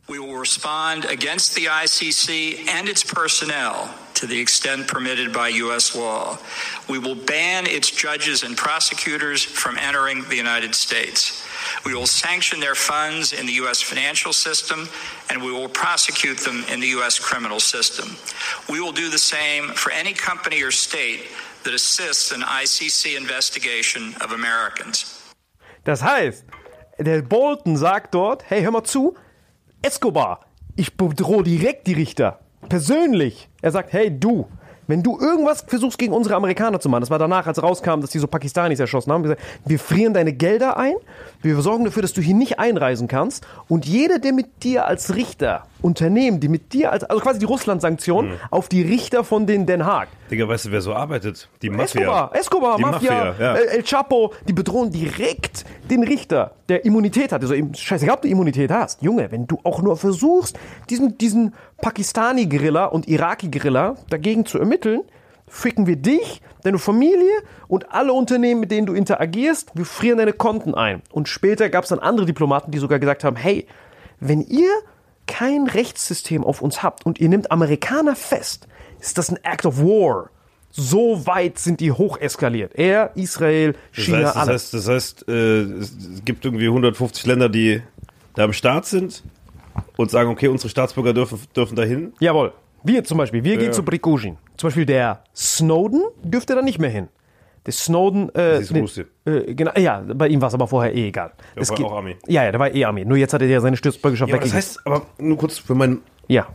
We 0.09 0.19
will 0.19 0.37
respond 0.37 1.05
against 1.05 1.55
the 1.55 1.67
ICC 1.67 2.67
and 2.67 2.89
its 2.89 3.03
personnel 3.03 3.89
to 4.15 4.25
the 4.27 4.39
extent 4.39 4.87
permitted 4.87 5.31
by 5.31 5.49
U.S. 5.63 5.95
law. 5.95 6.37
We 6.89 6.97
will 6.99 7.15
ban 7.15 7.67
its 7.67 7.89
judges 7.91 8.43
and 8.43 8.57
prosecutors 8.57 9.43
from 9.43 9.77
entering 9.77 10.23
the 10.27 10.35
United 10.35 10.73
States. 10.75 11.45
We 11.85 11.93
will 11.93 12.07
sanction 12.07 12.59
their 12.59 12.75
funds 12.75 13.33
in 13.33 13.45
the 13.45 13.53
U.S. 13.63 13.81
financial 13.81 14.33
system, 14.33 14.87
and 15.29 15.41
we 15.41 15.51
will 15.51 15.69
prosecute 15.69 16.37
them 16.37 16.63
in 16.71 16.79
the 16.79 16.87
U.S. 16.97 17.19
criminal 17.19 17.59
system. 17.59 18.15
We 18.69 18.79
will 18.79 18.93
do 18.93 19.09
the 19.09 19.17
same 19.17 19.73
for 19.75 19.91
any 19.91 20.13
company 20.13 20.63
or 20.63 20.71
state 20.71 21.21
that 21.63 21.73
assists 21.73 22.31
an 22.31 22.41
ICC 22.41 23.17
investigation 23.17 24.15
of 24.21 24.31
Americans. 24.31 25.15
Das 25.83 26.01
heißt, 26.01 26.45
der 26.99 27.21
Bolton 27.21 27.77
sagt 27.77 28.13
dort, 28.13 28.43
hey, 28.49 28.61
hör 28.61 28.71
mal 28.71 28.83
zu, 28.83 29.15
Escobar, 29.81 30.45
ich 30.75 30.95
bedrohe 30.95 31.43
direkt 31.43 31.87
die 31.87 31.93
Richter. 31.93 32.39
Persönlich. 32.67 33.49
Er 33.61 33.71
sagt, 33.71 33.93
hey, 33.93 34.11
du, 34.11 34.49
wenn 34.89 35.03
du 35.03 35.19
irgendwas 35.19 35.63
versuchst 35.67 35.99
gegen 35.99 36.13
unsere 36.13 36.35
Amerikaner 36.35 36.79
zu 36.79 36.89
machen, 36.89 37.01
das 37.01 37.11
war 37.11 37.19
danach, 37.19 37.45
als 37.45 37.61
rauskam, 37.61 38.01
dass 38.01 38.09
die 38.09 38.17
so 38.17 38.27
Pakistanis 38.27 38.79
erschossen 38.79 39.11
haben, 39.11 39.21
gesagt, 39.21 39.41
wir 39.65 39.77
frieren 39.77 40.15
deine 40.15 40.33
Gelder 40.33 40.77
ein, 40.77 40.95
wir 41.43 41.55
sorgen 41.61 41.85
dafür, 41.85 42.01
dass 42.01 42.13
du 42.13 42.21
hier 42.21 42.33
nicht 42.33 42.57
einreisen 42.57 43.07
kannst 43.07 43.45
und 43.67 43.85
jeder, 43.85 44.17
der 44.17 44.33
mit 44.33 44.63
dir 44.63 44.87
als 44.87 45.15
Richter, 45.15 45.65
Unternehmen, 45.81 46.39
die 46.39 46.49
mit 46.49 46.73
dir 46.73 46.91
als, 46.91 47.03
also 47.03 47.21
quasi 47.21 47.39
die 47.39 47.45
Russland-Sanktion 47.45 48.33
auf 48.49 48.67
die 48.67 48.81
Richter 48.81 49.23
von 49.23 49.45
den 49.45 49.65
Den 49.65 49.85
Haag. 49.85 50.09
Digga, 50.29 50.47
weißt 50.47 50.65
du, 50.65 50.71
wer 50.71 50.81
so 50.81 50.93
arbeitet? 50.93 51.47
Die 51.61 51.69
Mafia. 51.69 52.01
Escobar, 52.01 52.35
Escobar, 52.35 52.77
Die 52.77 52.81
Mafia, 52.83 53.25
Mafia, 53.25 53.45
ja. 53.45 53.55
El, 53.55 53.67
El 53.67 53.83
Chapo, 53.83 54.33
die 54.47 54.53
bedrohen 54.53 54.91
direkt 54.91 55.65
den 55.89 56.03
Richter, 56.03 56.51
der 56.67 56.83
Immunität 56.85 57.31
hat. 57.31 57.41
Also 57.41 57.55
scheißegal, 57.73 58.15
ob 58.15 58.21
du 58.21 58.27
Immunität 58.27 58.71
hast. 58.71 59.01
Junge, 59.01 59.31
wenn 59.31 59.47
du 59.47 59.59
auch 59.63 59.81
nur 59.81 59.97
versuchst, 59.97 60.59
diesen, 60.89 61.17
diesen 61.17 61.53
Pakistani-Gorilla 61.81 62.85
und 62.85 63.07
Iraki-Gorilla 63.07 63.95
dagegen 64.09 64.45
zu 64.45 64.59
ermitteln, 64.59 65.01
ficken 65.47 65.87
wir 65.87 65.95
dich, 65.95 66.41
deine 66.63 66.77
Familie 66.77 67.31
und 67.67 67.91
alle 67.93 68.13
Unternehmen, 68.13 68.59
mit 68.59 68.71
denen 68.71 68.85
du 68.87 68.93
interagierst, 68.93 69.71
wir 69.73 69.85
frieren 69.85 70.17
deine 70.17 70.33
Konten 70.33 70.75
ein. 70.75 71.01
Und 71.11 71.27
später 71.29 71.69
gab 71.69 71.83
es 71.83 71.89
dann 71.89 71.99
andere 71.99 72.25
Diplomaten, 72.25 72.71
die 72.71 72.77
sogar 72.79 72.99
gesagt 72.99 73.23
haben, 73.23 73.35
hey, 73.35 73.65
wenn 74.19 74.41
ihr 74.41 74.69
kein 75.27 75.67
Rechtssystem 75.67 76.43
auf 76.43 76.61
uns 76.61 76.83
habt 76.83 77.05
und 77.05 77.19
ihr 77.19 77.29
nehmt 77.29 77.51
Amerikaner 77.51 78.15
fest, 78.15 78.67
ist 78.99 79.17
das 79.17 79.29
ein 79.29 79.37
Act 79.43 79.65
of 79.65 79.79
War. 79.79 80.29
So 80.71 81.25
weit 81.25 81.57
sind 81.57 81.79
die 81.79 81.91
hoch 81.91 82.17
eskaliert. 82.19 82.73
Er, 82.75 83.11
Israel, 83.15 83.73
Das 83.95 84.05
China, 84.05 84.17
heißt, 84.17 84.27
das 84.27 84.35
alle. 84.37 84.53
heißt, 84.53 84.73
das 84.73 84.87
heißt 84.87 85.25
äh, 85.27 85.61
es 85.61 85.91
es 86.15 86.25
gibt 86.25 86.45
irgendwie 86.45 86.67
150 86.67 87.25
Länder, 87.25 87.49
die 87.49 87.81
da 88.35 88.43
am 88.43 88.53
Start 88.53 88.85
sind 88.85 89.23
und 89.99 90.09
sagen, 90.09 90.29
okay, 90.29 90.47
unsere 90.47 90.69
Staatsbürger 90.69 91.13
dürfen, 91.13 91.39
dürfen 91.53 91.75
dahin. 91.75 92.13
Jawohl. 92.21 92.53
Wir 92.83 93.03
zum 93.03 93.17
Beispiel, 93.17 93.43
wir 93.43 93.57
gehen 93.57 93.65
Ja. 93.67 93.71
zu 93.73 93.83
Prigozhin. 93.83 94.37
Zum 94.55 94.67
Beispiel 94.69 94.85
der 94.85 95.23
Snowden 95.35 96.01
dürfte 96.23 96.55
da 96.55 96.61
nicht 96.61 96.79
mehr 96.79 96.89
hin. 96.89 97.09
Der 97.65 97.73
Snowden, 97.73 98.29
äh, 98.29 98.59
Das 98.59 98.71
ist 98.71 98.75
Russe. 98.75 99.07
äh, 99.25 99.53
genau, 99.53 99.71
ja, 99.77 100.01
bei 100.15 100.29
ihm 100.29 100.39
war 100.39 100.47
es 100.47 100.53
aber 100.53 100.67
vorher 100.67 100.95
eh 100.95 101.09
egal. 101.09 101.33
Der 101.53 101.63
Es 101.63 101.69
war 101.69 101.75
geht- 101.75 101.85
auch 101.85 101.97
Armee. 101.97 102.15
Ja, 102.27 102.45
ja, 102.45 102.51
der 102.51 102.59
war 102.61 102.73
eh 102.73 102.85
Armee. 102.85 103.03
Nur 103.03 103.17
jetzt 103.17 103.33
hat 103.33 103.41
er 103.41 103.49
ja 103.49 103.59
seine 103.59 103.75
Staatsbürgerschaft 103.75 104.29
Ja, 104.29 104.35
aber 104.37 104.45
das 104.45 104.53
weggegeben. 104.53 104.69
heißt, 104.69 104.87
aber 104.87 105.05
nur 105.21 105.37
kurz 105.37 105.57
für 105.57 105.75
meinen, 105.75 106.01
ja, 106.29 106.47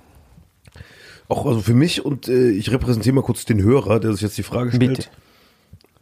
auch 1.28 1.44
also 1.44 1.60
für 1.60 1.74
mich 1.74 2.02
und 2.02 2.28
äh, 2.28 2.48
ich 2.50 2.70
repräsentiere 2.72 3.14
mal 3.14 3.22
kurz 3.22 3.44
den 3.44 3.62
Hörer, 3.62 4.00
der 4.00 4.12
sich 4.12 4.22
jetzt 4.22 4.38
die 4.38 4.42
Frage 4.42 4.70
stellt. 4.72 4.96
bitte. 4.96 5.08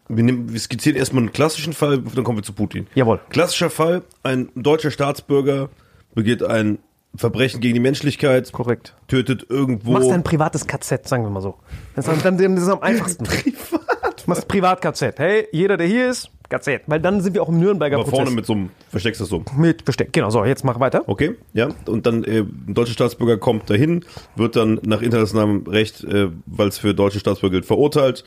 wir, 0.09 0.23
nehmen, 0.23 0.53
wir 0.53 0.61
skizzieren 0.61 0.97
erstmal 0.97 1.23
einen 1.25 1.33
klassischen 1.33 1.73
Fall, 1.73 1.99
dann 1.99 2.23
kommen 2.23 2.39
wir 2.39 2.43
zu 2.45 2.53
Putin. 2.53 2.87
Jawohl. 2.95 3.21
Klassischer 3.31 3.71
Fall, 3.71 4.03
ein 4.23 4.51
deutscher 4.55 4.91
Staatsbürger 4.93 5.69
begeht 6.15 6.43
ein 6.45 6.79
Verbrechen 7.15 7.61
gegen 7.61 7.75
die 7.75 7.81
Menschlichkeit, 7.81 8.51
Korrekt. 8.53 8.95
tötet 9.07 9.47
irgendwo. 9.49 9.93
Machst 9.93 10.11
ein 10.11 10.23
privates 10.23 10.67
KZ, 10.67 11.07
sagen 11.07 11.25
wir 11.25 11.31
mal 11.31 11.43
so. 11.43 11.57
Das 11.95 12.09
ist, 12.09 12.25
dann, 12.25 12.39
das 12.39 12.65
ist 12.65 12.69
am 12.71 12.81
einfachsten. 12.81 13.25
Privat? 13.25 14.27
Machst 14.27 14.49
Privat-KZ. 14.49 15.19
Hey, 15.19 15.49
jeder, 15.53 15.77
der 15.77 15.87
hier 15.87 16.09
ist, 16.11 16.31
KZ. 16.49 16.83
Weil 16.87 17.01
dann 17.01 17.21
sind 17.21 17.35
wir 17.35 17.43
auch 17.43 17.49
im 17.49 17.59
Nürnberger 17.59 17.97
aber 17.97 18.05
Prozess. 18.05 18.19
vorne 18.19 18.31
mit 18.35 18.47
so 18.47 18.53
einem, 18.53 18.71
versteckst 18.89 19.21
das 19.21 19.29
so. 19.29 19.45
mit 19.57 19.85
Besteck. 19.85 20.13
Genau, 20.13 20.31
so, 20.31 20.45
jetzt 20.45 20.65
mach 20.65 20.79
weiter. 20.81 21.03
Okay, 21.07 21.37
ja. 21.53 21.69
Und 21.87 22.07
dann 22.07 22.25
äh, 22.25 22.41
ein 22.41 22.75
deutscher 22.75 22.93
Staatsbürger 22.93 23.39
kommt 23.39 23.69
dahin, 23.69 24.05
wird 24.37 24.57
dann 24.57 24.79
nach 24.83 25.03
internationalem 25.03 25.67
Recht, 25.67 26.05
äh, 26.05 26.29
weil 26.47 26.69
es 26.69 26.79
für 26.79 26.95
deutsche 26.95 27.19
Staatsbürger 27.21 27.55
gilt, 27.55 27.67
verurteilt. 27.67 28.25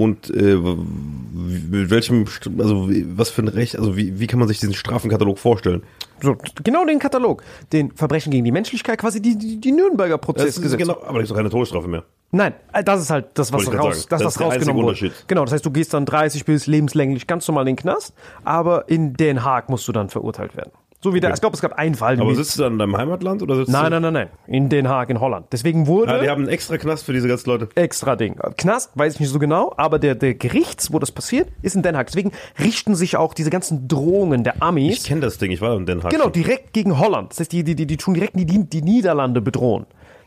Und 0.00 0.34
äh, 0.34 0.56
mit 0.56 1.90
welchem, 1.90 2.24
also 2.58 2.88
was 2.88 3.28
für 3.28 3.42
ein 3.42 3.48
Recht, 3.48 3.78
also 3.78 3.98
wie, 3.98 4.18
wie 4.18 4.26
kann 4.26 4.38
man 4.38 4.48
sich 4.48 4.58
diesen 4.58 4.72
Strafenkatalog 4.72 5.38
vorstellen? 5.38 5.82
So, 6.22 6.38
genau 6.64 6.86
den 6.86 6.98
Katalog. 6.98 7.42
Den 7.70 7.92
Verbrechen 7.92 8.30
gegen 8.30 8.46
die 8.46 8.50
Menschlichkeit, 8.50 8.98
quasi 8.98 9.20
die, 9.20 9.36
die, 9.36 9.60
die 9.60 9.72
Nürnberger 9.72 10.16
Prozessgesetze. 10.16 10.76
ist 10.76 10.78
genau, 10.78 11.02
aber 11.02 11.18
da 11.18 11.24
ist 11.24 11.30
doch 11.30 11.36
keine 11.36 11.50
Todesstrafe 11.50 11.86
mehr. 11.86 12.04
Nein, 12.30 12.54
äh, 12.72 12.82
das 12.82 13.02
ist 13.02 13.10
halt 13.10 13.26
das, 13.34 13.52
was 13.52 13.70
raus, 13.74 14.06
das, 14.06 14.06
Das 14.06 14.24
was 14.24 14.32
ist 14.32 14.40
der 14.40 14.46
einzige 14.46 14.70
rausgenommen 14.70 14.82
wurde. 14.84 14.88
Unterschied. 15.00 15.28
Genau, 15.28 15.44
das 15.44 15.52
heißt, 15.52 15.66
du 15.66 15.70
gehst 15.70 15.92
dann 15.92 16.06
30 16.06 16.46
bis 16.46 16.66
lebenslänglich 16.66 17.26
ganz 17.26 17.46
normal 17.46 17.68
in 17.68 17.76
den 17.76 17.82
Knast, 17.82 18.14
aber 18.42 18.88
in 18.88 19.12
Den 19.12 19.44
Haag 19.44 19.68
musst 19.68 19.86
du 19.86 19.92
dann 19.92 20.08
verurteilt 20.08 20.56
werden. 20.56 20.70
So 21.02 21.14
wie 21.14 21.20
der, 21.20 21.32
ich 21.32 21.40
glaube, 21.40 21.54
es 21.54 21.62
gab 21.62 21.72
einen 21.78 21.94
Fall. 21.94 22.20
Aber 22.20 22.34
sitzt 22.34 22.58
du 22.58 22.62
dann 22.62 22.74
in 22.74 22.78
deinem 22.78 22.94
Heimatland 22.96 23.42
oder 23.42 23.56
sitzt 23.56 23.70
nein, 23.70 23.84
du? 23.84 24.00
nein, 24.00 24.02
nein, 24.02 24.12
nein, 24.12 24.28
in 24.46 24.68
Den 24.68 24.86
Haag, 24.86 25.08
in 25.08 25.18
Holland. 25.18 25.46
Deswegen 25.50 25.86
wurde 25.86 26.12
Ah, 26.12 26.18
die 26.18 26.28
haben 26.28 26.42
einen 26.42 26.50
extra 26.50 26.76
Knast 26.76 27.04
für 27.04 27.14
diese 27.14 27.26
ganzen 27.26 27.48
Leute. 27.48 27.68
extra 27.74 28.16
Ding. 28.16 28.36
Knast, 28.58 28.90
weiß 28.96 29.14
ich 29.14 29.20
nicht 29.20 29.30
so 29.30 29.38
genau, 29.38 29.72
aber 29.78 29.98
der, 29.98 30.14
der 30.14 30.34
Gerichts, 30.34 30.92
wo 30.92 30.98
das 30.98 31.10
passiert, 31.10 31.48
ist 31.62 31.74
in 31.74 31.82
Den 31.82 31.96
Haag. 31.96 32.08
Deswegen 32.08 32.32
richten 32.58 32.94
sich 32.94 33.16
auch 33.16 33.32
diese 33.32 33.48
ganzen 33.48 33.88
Drohungen 33.88 34.44
der 34.44 34.62
Amis. 34.62 34.98
Ich 34.98 35.04
kenne 35.04 35.22
das 35.22 35.38
Ding, 35.38 35.50
ich 35.52 35.62
war 35.62 35.74
in 35.74 35.86
Den 35.86 36.02
Haag. 36.02 36.10
Genau, 36.10 36.28
direkt 36.28 36.74
gegen 36.74 36.98
Holland. 36.98 37.30
Das 37.30 37.40
heißt, 37.40 37.52
die, 37.52 37.64
die, 37.64 37.74
die, 37.74 37.86
die 37.86 37.96
tun 37.96 38.12
direkt 38.12 38.38
die, 38.38 38.44
die 38.44 38.82
Niederlande 38.82 39.40
bedrohen. 39.40 39.86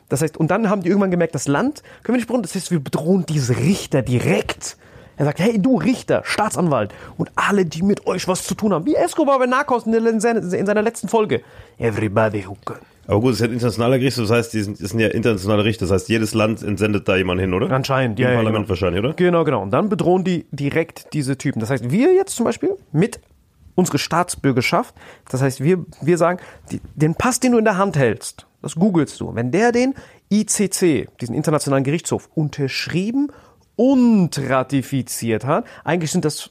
Das 0.09 0.23
heißt, 0.23 0.37
und 0.37 0.49
dann 0.49 0.71
haben 0.71 0.81
die 0.81 0.89
irgendwann 0.89 1.11
gemerkt, 1.11 1.35
das 1.35 1.47
Land 1.47 1.83
können 2.01 2.15
wir 2.15 2.17
nicht 2.17 2.27
bedrohen. 2.27 2.41
Das 2.41 2.55
heißt, 2.55 2.71
wir 2.71 2.79
bedrohen 2.79 3.25
diese 3.27 3.57
Richter 3.57 4.01
direkt. 4.01 4.77
Er 5.17 5.25
sagt, 5.25 5.39
hey, 5.39 5.61
du 5.61 5.77
Richter, 5.77 6.21
Staatsanwalt 6.25 6.93
und 7.17 7.29
alle, 7.35 7.65
die 7.65 7.83
mit 7.83 8.07
euch 8.07 8.27
was 8.27 8.43
zu 8.45 8.55
tun 8.55 8.73
haben. 8.73 8.85
Wie 8.85 8.95
Escobar 8.95 9.39
bei 9.39 9.45
Narcos 9.45 9.85
in, 9.85 10.19
seiner, 10.19 10.53
in 10.53 10.65
seiner 10.65 10.81
letzten 10.81 11.07
Folge. 11.07 11.41
Everybody 11.77 12.45
who 12.47 12.57
can. 12.65 12.77
Aber 13.05 13.19
gut, 13.19 13.31
es 13.31 13.35
ist 13.35 13.41
ja 13.41 13.47
ein 13.47 13.53
internationaler 13.53 13.99
Gerichtshof, 13.99 14.29
das 14.29 14.37
heißt, 14.37 14.53
die 14.53 14.61
sind, 14.61 14.81
das 14.81 14.91
sind 14.91 14.99
ja 14.99 15.09
internationale 15.09 15.65
Richter, 15.65 15.85
das 15.85 15.91
heißt, 15.91 16.09
jedes 16.09 16.33
Land 16.33 16.63
entsendet 16.63 17.07
da 17.07 17.17
jemanden 17.17 17.41
hin, 17.41 17.53
oder? 17.53 17.69
Anscheinend, 17.69 18.17
Im 18.17 18.23
ja, 18.23 18.29
ja, 18.29 18.35
Parlament 18.37 18.63
genau. 18.63 18.69
wahrscheinlich, 18.69 19.03
oder? 19.03 19.13
Genau, 19.13 19.43
genau. 19.43 19.61
Und 19.61 19.71
dann 19.71 19.89
bedrohen 19.89 20.23
die 20.23 20.45
direkt 20.51 21.13
diese 21.13 21.37
Typen. 21.37 21.59
Das 21.59 21.69
heißt, 21.69 21.91
wir 21.91 22.13
jetzt 22.13 22.35
zum 22.35 22.45
Beispiel 22.45 22.77
mit 22.93 23.19
unserer 23.75 23.97
Staatsbürgerschaft, 23.97 24.95
das 25.29 25.41
heißt, 25.41 25.61
wir, 25.61 25.85
wir 26.01 26.17
sagen, 26.17 26.39
die, 26.71 26.79
den 26.95 27.15
Pass, 27.15 27.41
den 27.41 27.51
du 27.51 27.57
in 27.57 27.65
der 27.65 27.77
Hand 27.77 27.97
hältst, 27.97 28.47
das 28.61 28.75
googelst 28.75 29.19
du. 29.19 29.35
Wenn 29.35 29.51
der 29.51 29.73
den 29.73 29.95
ICC, 30.31 31.09
diesen 31.19 31.35
Internationalen 31.35 31.83
Gerichtshof, 31.83 32.29
unterschrieben 32.33 33.31
und 33.75 34.31
ratifiziert 34.49 35.45
hat, 35.45 35.65
eigentlich 35.83 36.11
sind 36.11 36.25
das, 36.25 36.49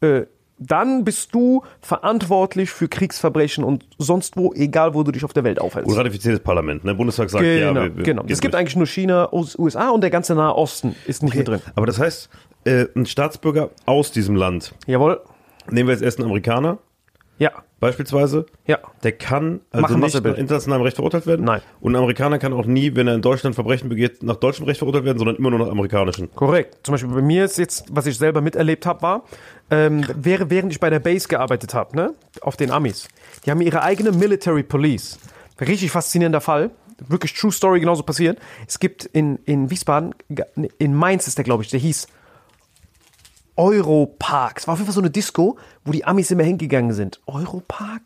äh, 0.00 0.22
dann 0.58 1.04
bist 1.04 1.34
du 1.34 1.62
verantwortlich 1.80 2.70
für 2.70 2.86
Kriegsverbrechen 2.86 3.64
und 3.64 3.86
sonst 3.98 4.36
wo, 4.36 4.52
egal 4.52 4.92
wo 4.94 5.02
du 5.02 5.10
dich 5.10 5.24
auf 5.24 5.32
der 5.32 5.42
Welt 5.44 5.58
aufhältst. 5.60 5.90
Und 5.90 5.96
ratifiziertes 5.96 6.40
Parlament, 6.40 6.84
ne? 6.84 6.94
Bundestag 6.94 7.30
sagt, 7.30 7.42
Genau, 7.44 7.66
ja, 7.68 7.74
wir, 7.86 7.96
wir 7.96 8.04
genau. 8.04 8.24
Es 8.28 8.40
gibt 8.42 8.54
eigentlich 8.54 8.76
nur 8.76 8.86
China, 8.86 9.32
US- 9.32 9.58
USA 9.58 9.88
und 9.90 10.02
der 10.02 10.10
ganze 10.10 10.34
Nahe 10.34 10.54
Osten 10.54 10.94
ist 11.06 11.22
nicht 11.22 11.34
mit 11.34 11.48
drin. 11.48 11.60
Aber 11.74 11.86
das 11.86 11.98
heißt, 11.98 12.28
äh, 12.64 12.86
ein 12.94 13.06
Staatsbürger 13.06 13.70
aus 13.86 14.12
diesem 14.12 14.36
Land, 14.36 14.74
Jawohl. 14.86 15.20
nehmen 15.70 15.88
wir 15.88 15.94
jetzt 15.94 16.02
erst 16.02 16.18
einen 16.18 16.26
Amerikaner, 16.26 16.76
Ja. 17.38 17.52
Beispielsweise, 17.80 18.46
Ja. 18.66 18.78
der 19.02 19.12
kann 19.12 19.60
also 19.70 19.82
Machen, 19.82 20.00
nicht 20.00 20.14
nach 20.22 20.36
internationalem 20.36 20.82
Recht 20.84 20.96
verurteilt 20.96 21.26
werden. 21.26 21.44
Nein. 21.44 21.62
Und 21.80 21.92
ein 21.92 21.96
Amerikaner 21.96 22.38
kann 22.38 22.52
auch 22.52 22.66
nie, 22.66 22.94
wenn 22.94 23.08
er 23.08 23.14
in 23.14 23.22
Deutschland 23.22 23.54
Verbrechen 23.54 23.88
begeht, 23.88 24.22
nach 24.22 24.36
deutschem 24.36 24.66
Recht 24.66 24.78
verurteilt 24.78 25.04
werden, 25.04 25.18
sondern 25.18 25.36
immer 25.36 25.50
nur 25.50 25.58
nach 25.58 25.70
amerikanischem. 25.70 26.30
Korrekt. 26.34 26.78
Zum 26.84 26.92
Beispiel 26.92 27.10
bei 27.10 27.22
mir 27.22 27.44
ist 27.44 27.58
jetzt, 27.58 27.84
was 27.90 28.06
ich 28.06 28.16
selber 28.18 28.40
miterlebt 28.40 28.86
habe, 28.86 29.02
war, 29.02 29.24
ähm, 29.70 30.04
wäre, 30.14 30.50
während 30.50 30.72
ich 30.72 30.80
bei 30.80 30.90
der 30.90 31.00
Base 31.00 31.26
gearbeitet 31.26 31.74
habe, 31.74 31.96
ne, 31.96 32.14
auf 32.42 32.56
den 32.56 32.70
Amis, 32.70 33.08
die 33.44 33.50
haben 33.50 33.60
ihre 33.60 33.82
eigene 33.82 34.12
Military 34.12 34.62
Police. 34.62 35.18
Richtig 35.60 35.90
faszinierender 35.90 36.40
Fall. 36.40 36.70
Wirklich 37.08 37.32
True 37.32 37.50
Story 37.52 37.80
genauso 37.80 38.02
passiert. 38.02 38.38
Es 38.68 38.78
gibt 38.78 39.06
in, 39.06 39.38
in 39.46 39.70
Wiesbaden, 39.70 40.14
in 40.78 40.94
Mainz 40.94 41.26
ist 41.26 41.38
der, 41.38 41.44
glaube 41.44 41.62
ich, 41.62 41.70
der 41.70 41.80
hieß 41.80 42.08
Europark. 43.60 44.58
Es 44.58 44.66
war 44.66 44.72
auf 44.72 44.78
jeden 44.78 44.86
Fall 44.86 44.94
so 44.94 45.00
eine 45.00 45.10
Disco, 45.10 45.58
wo 45.84 45.92
die 45.92 46.04
Amis 46.04 46.30
immer 46.30 46.44
hingegangen 46.44 46.92
sind. 46.92 47.20
Europark? 47.26 48.02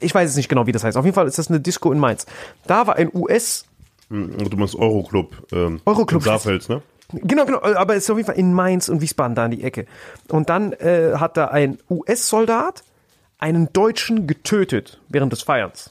Ich 0.00 0.12
weiß 0.12 0.28
es 0.28 0.36
nicht 0.36 0.48
genau, 0.48 0.66
wie 0.66 0.72
das 0.72 0.82
heißt. 0.82 0.96
Auf 0.96 1.04
jeden 1.04 1.14
Fall 1.14 1.28
ist 1.28 1.38
das 1.38 1.48
eine 1.48 1.60
Disco 1.60 1.92
in 1.92 1.98
Mainz. 1.98 2.26
Da 2.66 2.86
war 2.88 2.96
ein 2.96 3.10
US- 3.14 3.66
Und 4.08 4.52
du 4.52 4.56
meinst 4.56 4.74
Euroclub. 4.74 5.46
Ähm, 5.52 5.80
Euroclub. 5.86 6.24
Saarfels, 6.24 6.68
ne? 6.68 6.82
Genau, 7.12 7.44
genau, 7.44 7.60
aber 7.62 7.94
es 7.94 8.04
ist 8.04 8.10
auf 8.10 8.16
jeden 8.16 8.26
Fall 8.26 8.38
in 8.38 8.52
Mainz 8.52 8.88
und 8.88 9.00
Wiesbaden 9.00 9.34
da 9.34 9.44
in 9.44 9.52
die 9.52 9.62
Ecke. 9.62 9.86
Und 10.28 10.48
dann 10.48 10.72
äh, 10.72 11.12
hat 11.16 11.36
da 11.36 11.46
ein 11.46 11.78
US-Soldat 11.88 12.82
einen 13.38 13.72
Deutschen 13.72 14.26
getötet 14.26 15.00
während 15.08 15.32
des 15.32 15.42
Feierns. 15.42 15.90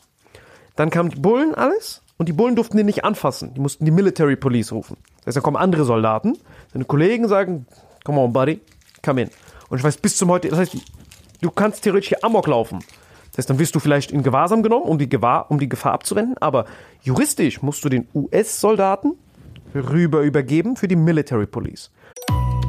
Dann 0.75 0.89
kamen 0.89 1.09
die 1.09 1.19
Bullen 1.19 1.55
alles 1.55 2.01
und 2.17 2.29
die 2.29 2.33
Bullen 2.33 2.55
durften 2.55 2.77
den 2.77 2.85
nicht 2.85 3.03
anfassen. 3.03 3.53
Die 3.53 3.59
mussten 3.59 3.85
die 3.85 3.91
Military 3.91 4.35
Police 4.35 4.71
rufen. 4.71 4.97
Das 5.19 5.27
heißt, 5.27 5.37
dann 5.37 5.43
kommen 5.43 5.57
andere 5.57 5.83
Soldaten, 5.83 6.37
seine 6.71 6.85
Kollegen 6.85 7.27
sagen, 7.27 7.65
come 8.03 8.19
on, 8.19 8.31
buddy, 8.33 8.61
come 9.01 9.21
in. 9.21 9.29
Und 9.69 9.77
ich 9.77 9.83
weiß 9.83 9.97
bis 9.97 10.17
zum 10.17 10.29
heute, 10.29 10.49
das 10.49 10.59
heißt, 10.59 10.77
du 11.41 11.51
kannst 11.51 11.83
theoretisch 11.83 12.09
hier 12.09 12.23
Amok 12.23 12.47
laufen. 12.47 12.79
Das 13.31 13.39
heißt, 13.39 13.49
dann 13.49 13.59
wirst 13.59 13.75
du 13.75 13.79
vielleicht 13.79 14.11
in 14.11 14.23
Gewahrsam 14.23 14.63
genommen, 14.63 14.85
um 14.85 14.97
die, 14.97 15.07
Gewahr, 15.07 15.49
um 15.49 15.59
die 15.59 15.69
Gefahr 15.69 15.93
abzuwenden, 15.93 16.35
aber 16.39 16.65
juristisch 17.01 17.61
musst 17.61 17.85
du 17.85 17.89
den 17.89 18.07
US-Soldaten 18.13 19.13
rüber 19.75 20.21
übergeben 20.21 20.75
für 20.75 20.87
die 20.87 20.95
Military 20.95 21.45
Police. 21.45 21.91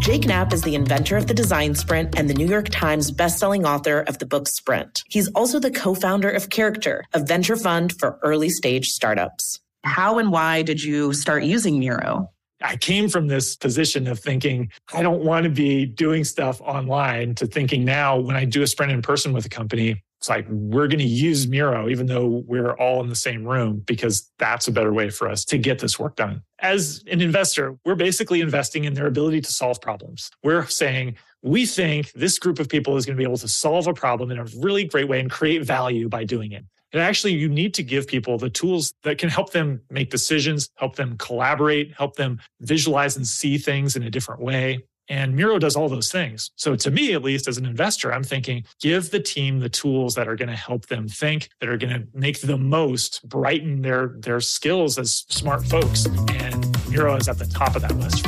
Jake 0.01 0.23
Knapp 0.23 0.53
is 0.53 0.63
the 0.63 0.75
inventor 0.75 1.17
of 1.19 1.27
the 1.27 1.35
design 1.35 1.75
sprint 1.75 2.19
and 2.19 2.29
the 2.29 2.35
New 2.35 2.47
York 2.47 2.71
Times 2.71 3.13
bestselling 3.13 3.67
author 3.67 4.03
of 4.09 4.19
the 4.19 4.25
book 4.25 4.49
Sprint. 4.49 5.03
He's 5.09 5.29
also 5.35 5.61
the 5.61 5.71
co-founder 5.71 6.31
of 6.31 6.49
Character, 6.49 7.05
a 7.13 7.21
venture 7.21 7.57
fund 7.57 7.93
for 7.99 8.19
early 8.23 8.49
stage 8.49 8.87
startups. 8.87 9.61
How 9.85 10.19
and 10.19 10.33
why 10.33 10.63
did 10.63 10.83
you 10.83 11.13
start 11.13 11.45
using 11.45 11.79
Miro? 11.79 12.31
I 12.63 12.77
came 12.77 13.09
from 13.09 13.29
this 13.29 13.57
position 13.57 14.07
of 14.07 14.19
thinking, 14.19 14.71
I 14.93 15.03
don't 15.03 15.25
want 15.25 15.45
to 15.45 15.51
be 15.51 15.87
doing 15.87 16.25
stuff 16.25 16.61
online 16.61 17.35
to 17.37 17.47
thinking 17.47 17.85
now 17.85 18.19
when 18.19 18.37
I 18.37 18.45
do 18.45 18.63
a 18.63 18.67
sprint 18.67 18.93
in 18.93 19.03
person 19.03 19.33
with 19.33 19.47
a 19.47 19.49
company, 19.49 20.03
it's 20.19 20.29
like, 20.29 20.47
we're 20.51 20.87
going 20.87 20.99
to 20.99 21.05
use 21.05 21.47
Miro, 21.47 21.89
even 21.89 22.05
though 22.05 22.45
we're 22.47 22.73
all 22.73 23.03
in 23.03 23.09
the 23.09 23.15
same 23.15 23.43
room, 23.43 23.83
because 23.87 24.31
that's 24.39 24.69
a 24.69 24.73
better 24.73 24.93
way 24.93 25.09
for 25.09 25.27
us 25.27 25.47
to 25.47 25.57
get 25.57 25.79
this 25.79 25.99
work 25.99 26.17
done. 26.17 26.43
As 26.59 27.03
an 27.11 27.23
investor, 27.23 27.79
we're 27.87 27.95
basically 27.95 28.43
investing 28.43 28.85
in 28.85 28.93
their 28.93 29.07
ability 29.07 29.41
to 29.41 29.51
solve 29.51 29.81
problems. 29.81 30.31
We're 30.43 30.67
saying, 30.67 31.17
we 31.43 31.65
think 31.65 32.13
this 32.13 32.39
group 32.39 32.59
of 32.59 32.69
people 32.69 32.99
is 32.99 33.07
going 33.07 33.17
to 33.17 33.19
be 33.19 33.25
able 33.25 33.39
to 33.39 33.49
solve 33.49 33.87
a 33.87 33.95
problem 33.95 34.31
in 34.31 34.39
a 34.39 34.45
really 34.59 34.85
great 34.85 35.09
way 35.09 35.21
and 35.21 35.31
create 35.31 35.65
value 35.65 36.11
by 36.11 36.25
doing 36.25 36.53
it. 36.53 36.67
And 36.93 37.01
actually, 37.01 37.35
you 37.35 37.49
need 37.49 37.75
to 37.75 37.83
give 37.83 38.09
people 38.09 38.37
the 38.37 38.51
tools 38.51 38.95
that 39.05 39.19
can 39.19 39.29
help 39.29 39.53
them 39.53 39.81
make 39.91 40.11
decisions, 40.11 40.71
help 40.75 40.97
them 40.97 41.17
collaborate, 41.19 41.95
help 41.95 42.17
them 42.17 42.41
visualize 42.61 43.17
and 43.17 43.27
see 43.27 43.59
things 43.59 43.95
in 43.95 44.03
a 44.03 44.11
different 44.11 44.41
way. 44.41 44.83
And 45.09 45.35
Miro 45.35 45.59
does 45.59 45.75
all 45.75 45.89
those 45.89 46.11
things. 46.11 46.51
So, 46.55 46.77
to 46.77 46.91
me, 46.91 47.15
at 47.15 47.23
least 47.23 47.49
as 47.49 47.59
an 47.59 47.67
investor, 47.67 48.13
I'm 48.13 48.23
thinking 48.23 48.65
give 48.81 49.11
the 49.11 49.21
team 49.21 49.59
the 49.59 49.69
tools 49.69 50.15
that 50.15 50.29
are 50.29 50.37
going 50.37 50.49
to 50.49 50.57
help 50.57 50.87
them 50.87 51.09
think, 51.09 51.49
that 51.61 51.69
are 51.69 51.77
going 51.77 51.93
to 51.93 52.07
make 52.15 52.41
the 52.41 52.57
most, 52.57 53.29
brighten 53.29 53.83
their, 53.83 54.15
their 54.19 54.41
skills 54.41 54.99
as 54.99 55.25
smart 55.29 55.65
folks. 55.67 56.07
And 56.07 56.65
Miro 56.91 57.17
is 57.17 57.29
at 57.29 57.39
the 57.39 57.47
top 57.47 57.75
of 57.77 57.83
that 57.83 57.97
list. 57.97 58.27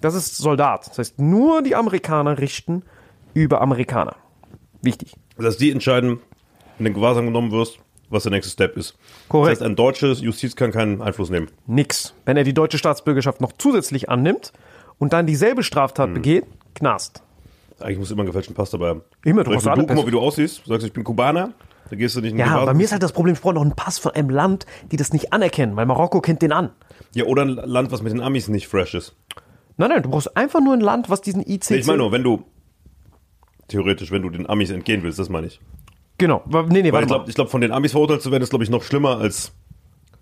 Das 0.00 0.14
ist 0.14 0.36
Soldat. 0.36 0.88
Das 0.88 0.98
heißt, 0.98 1.20
nur 1.20 1.62
die 1.62 1.74
Amerikaner 1.74 2.38
richten 2.38 2.82
über 3.34 3.60
Amerikaner. 3.60 4.16
Wichtig. 4.82 5.14
Dass 5.36 5.56
die 5.56 5.70
entscheiden, 5.70 6.20
in 6.78 6.94
Gewahrsam 6.94 7.26
genommen 7.26 7.50
wirst, 7.52 7.78
was 8.10 8.22
der 8.24 8.32
nächste 8.32 8.52
Step 8.52 8.76
ist. 8.76 8.96
Korrekt. 9.28 9.52
Das 9.52 9.60
heißt, 9.60 9.70
ein 9.70 9.76
deutsches 9.76 10.20
Justiz 10.20 10.56
kann 10.56 10.72
keinen 10.72 11.02
Einfluss 11.02 11.30
nehmen. 11.30 11.48
Nix. 11.66 12.14
Wenn 12.24 12.36
er 12.36 12.44
die 12.44 12.54
deutsche 12.54 12.78
Staatsbürgerschaft 12.78 13.40
noch 13.40 13.52
zusätzlich 13.58 14.08
annimmt 14.08 14.52
und 14.98 15.12
dann 15.12 15.26
dieselbe 15.26 15.62
Straftat 15.62 16.12
begeht, 16.14 16.44
Knast. 16.74 17.22
Eigentlich 17.80 17.98
musst 17.98 18.10
du 18.10 18.14
immer 18.14 18.22
einen 18.22 18.28
gefälschten 18.28 18.54
Pass 18.54 18.70
dabei 18.70 18.88
haben. 18.88 19.02
Immer, 19.24 19.44
du 19.44 19.50
Beispiel, 19.50 19.70
alle 19.70 19.82
du, 19.82 19.86
guck 19.86 19.96
mal, 19.96 20.06
wie 20.06 20.10
du 20.10 20.20
aussiehst. 20.20 20.62
Du 20.64 20.70
sagst, 20.70 20.86
ich 20.86 20.92
bin 20.92 21.04
Kubaner. 21.04 21.52
Da 21.90 21.96
gehst 21.96 22.16
du 22.16 22.20
nicht 22.20 22.32
in 22.32 22.38
Ja, 22.38 22.46
Gewahrsam. 22.46 22.66
bei 22.66 22.74
mir 22.74 22.84
ist 22.84 22.92
halt 22.92 23.02
das 23.02 23.12
Problem, 23.12 23.34
ich 23.34 23.40
brauche 23.40 23.54
noch 23.54 23.62
einen 23.62 23.76
Pass 23.76 23.98
von 23.98 24.12
einem 24.12 24.30
Land, 24.30 24.66
die 24.90 24.96
das 24.96 25.12
nicht 25.12 25.32
anerkennen, 25.32 25.76
weil 25.76 25.86
Marokko 25.86 26.20
kennt 26.20 26.42
den 26.42 26.52
an. 26.52 26.70
Ja, 27.14 27.24
oder 27.24 27.42
ein 27.42 27.50
Land, 27.50 27.92
was 27.92 28.02
mit 28.02 28.12
den 28.12 28.20
Amis 28.20 28.48
nicht 28.48 28.66
fresh 28.66 28.94
ist. 28.94 29.14
Nein, 29.76 29.90
nein, 29.90 30.02
du 30.02 30.08
brauchst 30.10 30.36
einfach 30.36 30.60
nur 30.60 30.72
ein 30.74 30.80
Land, 30.80 31.10
was 31.10 31.20
diesen 31.20 31.42
ICC... 31.42 31.70
Nee, 31.70 31.76
ich 31.76 31.86
meine 31.86 31.98
nur, 31.98 32.12
wenn 32.12 32.22
du, 32.24 32.44
theoretisch, 33.68 34.10
wenn 34.10 34.22
du 34.22 34.30
den 34.30 34.48
Amis 34.48 34.70
entgehen 34.70 35.02
willst, 35.02 35.18
das 35.18 35.28
meine 35.28 35.46
ich. 35.48 35.60
Genau. 36.18 36.42
Nee, 36.46 36.82
nee, 36.82 36.92
Weil 36.92 36.92
warte 36.92 37.04
ich 37.04 37.08
glaube, 37.08 37.32
glaub, 37.32 37.50
von 37.50 37.60
den 37.60 37.72
Amis 37.72 37.92
verurteilt 37.92 38.22
zu 38.22 38.30
werden, 38.30 38.42
ist, 38.42 38.50
glaube 38.50 38.64
ich, 38.64 38.70
noch 38.70 38.82
schlimmer 38.82 39.18
als 39.18 39.52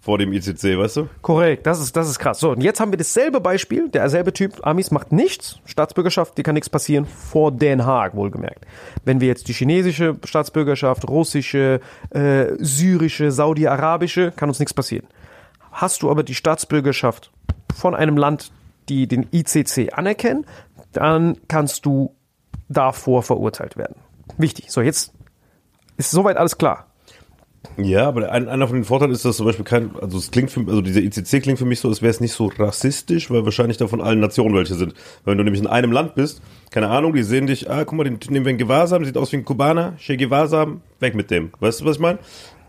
vor 0.04 0.18
dem 0.18 0.34
ICC, 0.34 0.76
weißt 0.76 0.98
du? 0.98 1.08
Korrekt, 1.22 1.66
das 1.66 1.80
ist, 1.80 1.96
das 1.96 2.10
ist 2.10 2.18
krass. 2.18 2.38
So, 2.38 2.50
und 2.50 2.62
jetzt 2.62 2.78
haben 2.78 2.92
wir 2.92 2.98
dasselbe 2.98 3.40
Beispiel, 3.40 3.88
derselbe 3.88 4.34
Typ, 4.34 4.66
Amis 4.66 4.90
macht 4.90 5.12
nichts, 5.12 5.60
Staatsbürgerschaft, 5.64 6.36
dir 6.36 6.42
kann 6.42 6.54
nichts 6.54 6.68
passieren, 6.68 7.06
vor 7.06 7.52
Den 7.52 7.86
Haag, 7.86 8.14
wohlgemerkt. 8.14 8.66
Wenn 9.06 9.22
wir 9.22 9.28
jetzt 9.28 9.48
die 9.48 9.54
chinesische 9.54 10.16
Staatsbürgerschaft, 10.22 11.08
russische, 11.08 11.80
äh, 12.10 12.48
syrische, 12.58 13.30
saudi-arabische, 13.30 14.32
kann 14.36 14.50
uns 14.50 14.58
nichts 14.58 14.74
passieren. 14.74 15.06
Hast 15.72 16.02
du 16.02 16.10
aber 16.10 16.22
die 16.22 16.34
Staatsbürgerschaft 16.34 17.32
von 17.74 17.94
einem 17.94 18.18
Land, 18.18 18.52
die 18.90 19.06
den 19.06 19.26
ICC 19.32 19.94
anerkennen, 19.94 20.44
dann 20.92 21.38
kannst 21.48 21.86
du 21.86 22.14
davor 22.68 23.22
verurteilt 23.22 23.78
werden. 23.78 23.96
Wichtig. 24.36 24.70
So, 24.70 24.82
jetzt 24.82 25.14
ist 25.96 26.10
soweit 26.10 26.36
alles 26.36 26.58
klar. 26.58 26.86
Ja, 27.76 28.06
aber 28.06 28.30
ein, 28.30 28.48
einer 28.48 28.68
von 28.68 28.76
den 28.76 28.84
Vorteilen 28.84 29.10
ist, 29.10 29.24
dass 29.24 29.38
zum 29.38 29.46
Beispiel 29.46 29.64
kein, 29.64 29.96
also 30.00 30.18
es 30.18 30.30
klingt 30.30 30.50
für, 30.50 30.60
also 30.60 30.80
dieser 30.80 31.00
ICC 31.00 31.42
klingt 31.42 31.58
für 31.58 31.64
mich 31.64 31.80
so, 31.80 31.88
als 31.88 32.02
wäre 32.02 32.10
es 32.10 32.20
nicht 32.20 32.32
so 32.32 32.46
rassistisch, 32.46 33.30
weil 33.30 33.44
wahrscheinlich 33.44 33.78
da 33.78 33.88
von 33.88 34.00
allen 34.00 34.20
Nationen 34.20 34.54
welche 34.54 34.74
sind. 34.74 34.94
Wenn 35.24 35.38
du 35.38 35.44
nämlich 35.44 35.62
in 35.62 35.66
einem 35.66 35.90
Land 35.90 36.14
bist, 36.14 36.40
keine 36.70 36.88
Ahnung, 36.88 37.14
die 37.14 37.22
sehen 37.22 37.46
dich, 37.46 37.70
ah, 37.70 37.84
guck 37.84 37.96
mal, 37.96 38.04
den 38.04 38.18
nehmen 38.28 38.44
wir 38.44 38.52
in 38.52 38.58
Gewahrsam, 38.58 39.04
sieht 39.04 39.16
aus 39.16 39.32
wie 39.32 39.36
ein 39.36 39.44
Kubaner, 39.44 39.94
Che 39.98 40.16
Gewahrsam, 40.16 40.82
weg 41.00 41.14
mit 41.14 41.30
dem. 41.30 41.50
Weißt 41.58 41.80
du, 41.80 41.84
was 41.84 41.96
ich 41.96 42.02
meine? 42.02 42.18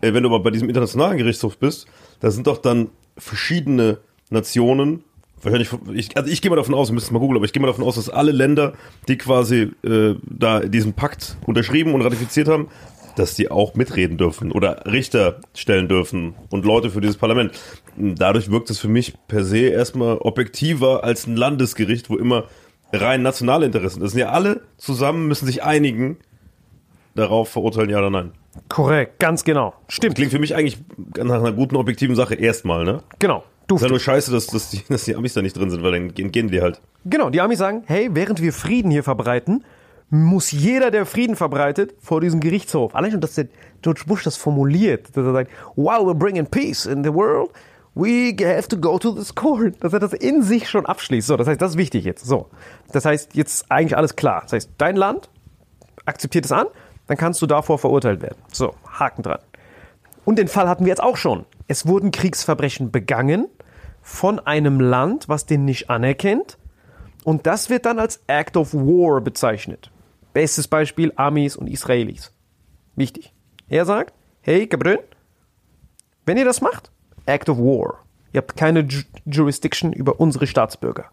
Äh, 0.00 0.12
wenn 0.12 0.22
du 0.22 0.28
aber 0.28 0.40
bei 0.40 0.50
diesem 0.50 0.68
internationalen 0.68 1.18
Gerichtshof 1.18 1.58
bist, 1.58 1.86
da 2.20 2.30
sind 2.30 2.46
doch 2.46 2.58
dann 2.58 2.88
verschiedene 3.16 3.98
Nationen, 4.30 5.04
wahrscheinlich, 5.42 5.70
ich, 5.94 6.16
also 6.16 6.30
ich 6.30 6.42
gehe 6.42 6.50
mal 6.50 6.56
davon 6.56 6.74
aus, 6.74 6.88
wir 6.88 6.94
müssen 6.94 7.12
mal 7.14 7.20
googeln, 7.20 7.36
aber 7.36 7.44
ich 7.44 7.52
gehe 7.52 7.60
mal 7.60 7.68
davon 7.68 7.84
aus, 7.84 7.94
dass 7.94 8.10
alle 8.10 8.32
Länder, 8.32 8.72
die 9.08 9.16
quasi 9.16 9.70
äh, 9.84 10.14
da 10.22 10.60
diesen 10.60 10.94
Pakt 10.94 11.36
unterschrieben 11.46 11.94
und 11.94 12.02
ratifiziert 12.02 12.48
haben, 12.48 12.68
dass 13.18 13.34
die 13.34 13.50
auch 13.50 13.74
mitreden 13.74 14.18
dürfen 14.18 14.52
oder 14.52 14.84
Richter 14.86 15.40
stellen 15.54 15.88
dürfen 15.88 16.34
und 16.50 16.64
Leute 16.64 16.90
für 16.90 17.00
dieses 17.00 17.16
Parlament. 17.16 17.52
Dadurch 17.96 18.50
wirkt 18.50 18.70
es 18.70 18.78
für 18.78 18.88
mich 18.88 19.14
per 19.26 19.44
se 19.44 19.68
erstmal 19.68 20.18
objektiver 20.18 21.04
als 21.04 21.26
ein 21.26 21.36
Landesgericht, 21.36 22.10
wo 22.10 22.16
immer 22.16 22.44
rein 22.92 23.22
nationale 23.22 23.66
Interessen. 23.66 24.00
Das 24.00 24.12
sind 24.12 24.20
ja 24.20 24.30
alle 24.30 24.62
zusammen, 24.76 25.26
müssen 25.28 25.46
sich 25.46 25.62
einigen, 25.62 26.18
darauf 27.14 27.48
verurteilen, 27.48 27.90
ja 27.90 27.98
oder 27.98 28.10
nein. 28.10 28.32
Korrekt, 28.68 29.18
ganz 29.18 29.44
genau. 29.44 29.74
Stimmt. 29.88 30.14
Klingt 30.14 30.30
für 30.30 30.38
mich 30.38 30.54
eigentlich 30.54 30.78
nach 31.16 31.40
einer 31.40 31.52
guten, 31.52 31.76
objektiven 31.76 32.16
Sache 32.16 32.34
erstmal, 32.34 32.84
ne? 32.84 33.02
Genau. 33.18 33.44
Du. 33.66 33.76
Ist 33.76 33.82
ja 33.82 33.88
nur 33.88 33.98
scheiße, 34.00 34.30
dass, 34.30 34.46
dass, 34.46 34.70
die, 34.70 34.82
dass 34.88 35.04
die 35.04 35.16
Amis 35.16 35.34
da 35.34 35.42
nicht 35.42 35.56
drin 35.56 35.70
sind, 35.70 35.82
weil 35.82 35.92
dann 35.92 36.14
gehen, 36.14 36.30
gehen 36.30 36.48
die 36.48 36.60
halt. 36.60 36.80
Genau, 37.04 37.30
die 37.30 37.40
Amis 37.40 37.58
sagen, 37.58 37.82
hey, 37.86 38.08
während 38.12 38.40
wir 38.40 38.52
Frieden 38.52 38.90
hier 38.90 39.02
verbreiten, 39.02 39.64
muss 40.10 40.52
jeder, 40.52 40.90
der 40.90 41.04
Frieden 41.04 41.36
verbreitet, 41.36 41.94
vor 42.00 42.20
diesem 42.20 42.40
Gerichtshof. 42.40 42.94
Allein 42.94 43.10
schon, 43.10 43.20
dass 43.20 43.34
der 43.34 43.48
George 43.82 44.02
Bush 44.06 44.22
das 44.22 44.36
formuliert, 44.36 45.16
dass 45.16 45.24
er 45.24 45.32
sagt, 45.32 45.50
while 45.74 46.00
we're 46.00 46.14
bringing 46.14 46.46
peace 46.46 46.86
in 46.86 47.02
the 47.02 47.12
world, 47.12 47.50
we 47.94 48.34
have 48.44 48.68
to 48.68 48.76
go 48.76 48.98
to 48.98 49.12
this 49.12 49.34
court. 49.34 49.74
Dass 49.80 49.92
er 49.92 49.98
das 49.98 50.12
in 50.12 50.42
sich 50.42 50.68
schon 50.68 50.86
abschließt. 50.86 51.26
So, 51.26 51.36
das 51.36 51.48
heißt, 51.48 51.60
das 51.60 51.72
ist 51.72 51.78
wichtig 51.78 52.04
jetzt. 52.04 52.24
So. 52.24 52.48
Das 52.92 53.04
heißt, 53.04 53.34
jetzt 53.34 53.70
eigentlich 53.70 53.96
alles 53.96 54.14
klar. 54.14 54.42
Das 54.42 54.52
heißt, 54.52 54.70
dein 54.78 54.96
Land 54.96 55.28
akzeptiert 56.04 56.44
es 56.44 56.52
an, 56.52 56.66
dann 57.08 57.16
kannst 57.16 57.42
du 57.42 57.46
davor 57.46 57.78
verurteilt 57.78 58.22
werden. 58.22 58.38
So, 58.52 58.74
Haken 58.88 59.22
dran. 59.22 59.40
Und 60.24 60.38
den 60.38 60.48
Fall 60.48 60.68
hatten 60.68 60.84
wir 60.84 60.90
jetzt 60.90 61.02
auch 61.02 61.16
schon. 61.16 61.46
Es 61.68 61.86
wurden 61.86 62.10
Kriegsverbrechen 62.10 62.90
begangen 62.90 63.48
von 64.02 64.38
einem 64.38 64.80
Land, 64.80 65.28
was 65.28 65.46
den 65.46 65.64
nicht 65.64 65.90
anerkennt. 65.90 66.58
Und 67.24 67.46
das 67.46 67.70
wird 67.70 67.86
dann 67.86 67.98
als 67.98 68.20
Act 68.28 68.56
of 68.56 68.72
War 68.72 69.20
bezeichnet. 69.20 69.90
Bestes 70.36 70.68
Beispiel 70.68 71.14
Amis 71.16 71.56
und 71.56 71.66
Israelis. 71.66 72.30
Wichtig. 72.94 73.32
Er 73.70 73.86
sagt, 73.86 74.12
hey 74.42 74.66
Gabriel, 74.66 74.98
wenn 76.26 76.36
ihr 76.36 76.44
das 76.44 76.60
macht, 76.60 76.90
Act 77.24 77.48
of 77.48 77.56
War. 77.56 78.04
Ihr 78.34 78.42
habt 78.42 78.54
keine 78.54 78.80
Ju 78.80 79.00
Jurisdiction 79.24 79.94
über 79.94 80.20
unsere 80.20 80.46
Staatsbürger. 80.46 81.06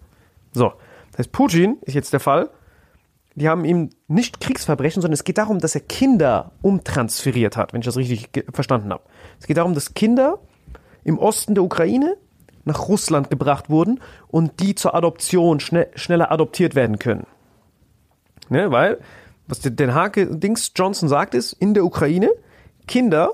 So, 0.52 0.74
das 1.12 1.20
heißt, 1.20 1.32
Putin 1.32 1.78
ist 1.84 1.94
jetzt 1.94 2.12
der 2.12 2.20
Fall. 2.20 2.50
Die 3.36 3.48
haben 3.48 3.64
ihm 3.64 3.92
nicht 4.10 4.42
Kriegsverbrechen, 4.42 5.02
sondern 5.02 5.14
es 5.14 5.24
geht 5.24 5.38
darum, 5.38 5.60
dass 5.60 5.74
er 5.74 5.80
Kinder 5.80 6.52
umtransferiert 6.62 7.56
hat, 7.56 7.72
wenn 7.72 7.80
ich 7.80 7.86
das 7.86 7.96
richtig 7.96 8.44
verstanden 8.52 8.92
habe. 8.92 9.04
Es 9.40 9.48
geht 9.48 9.56
darum, 9.56 9.74
dass 9.74 9.94
Kinder 9.94 10.40
im 11.06 11.18
Osten 11.18 11.56
der 11.56 11.64
Ukraine 11.64 12.18
nach 12.66 12.90
Russland 12.90 13.30
gebracht 13.30 13.70
wurden 13.70 14.02
und 14.28 14.60
die 14.60 14.76
zur 14.76 14.96
Adoption 14.96 15.62
schnell, 15.62 15.90
schneller 15.96 16.30
adoptiert 16.30 16.76
werden 16.76 17.00
können. 17.00 17.26
Ne, 18.50 18.72
weil, 18.72 19.00
was 19.48 19.60
Den 19.62 19.94
Hake 19.94 20.38
Dings 20.38 20.72
Johnson 20.76 21.10
sagt, 21.10 21.34
ist, 21.34 21.54
in 21.54 21.74
der 21.74 21.86
Ukraine 21.86 22.30
Kinder 22.88 23.32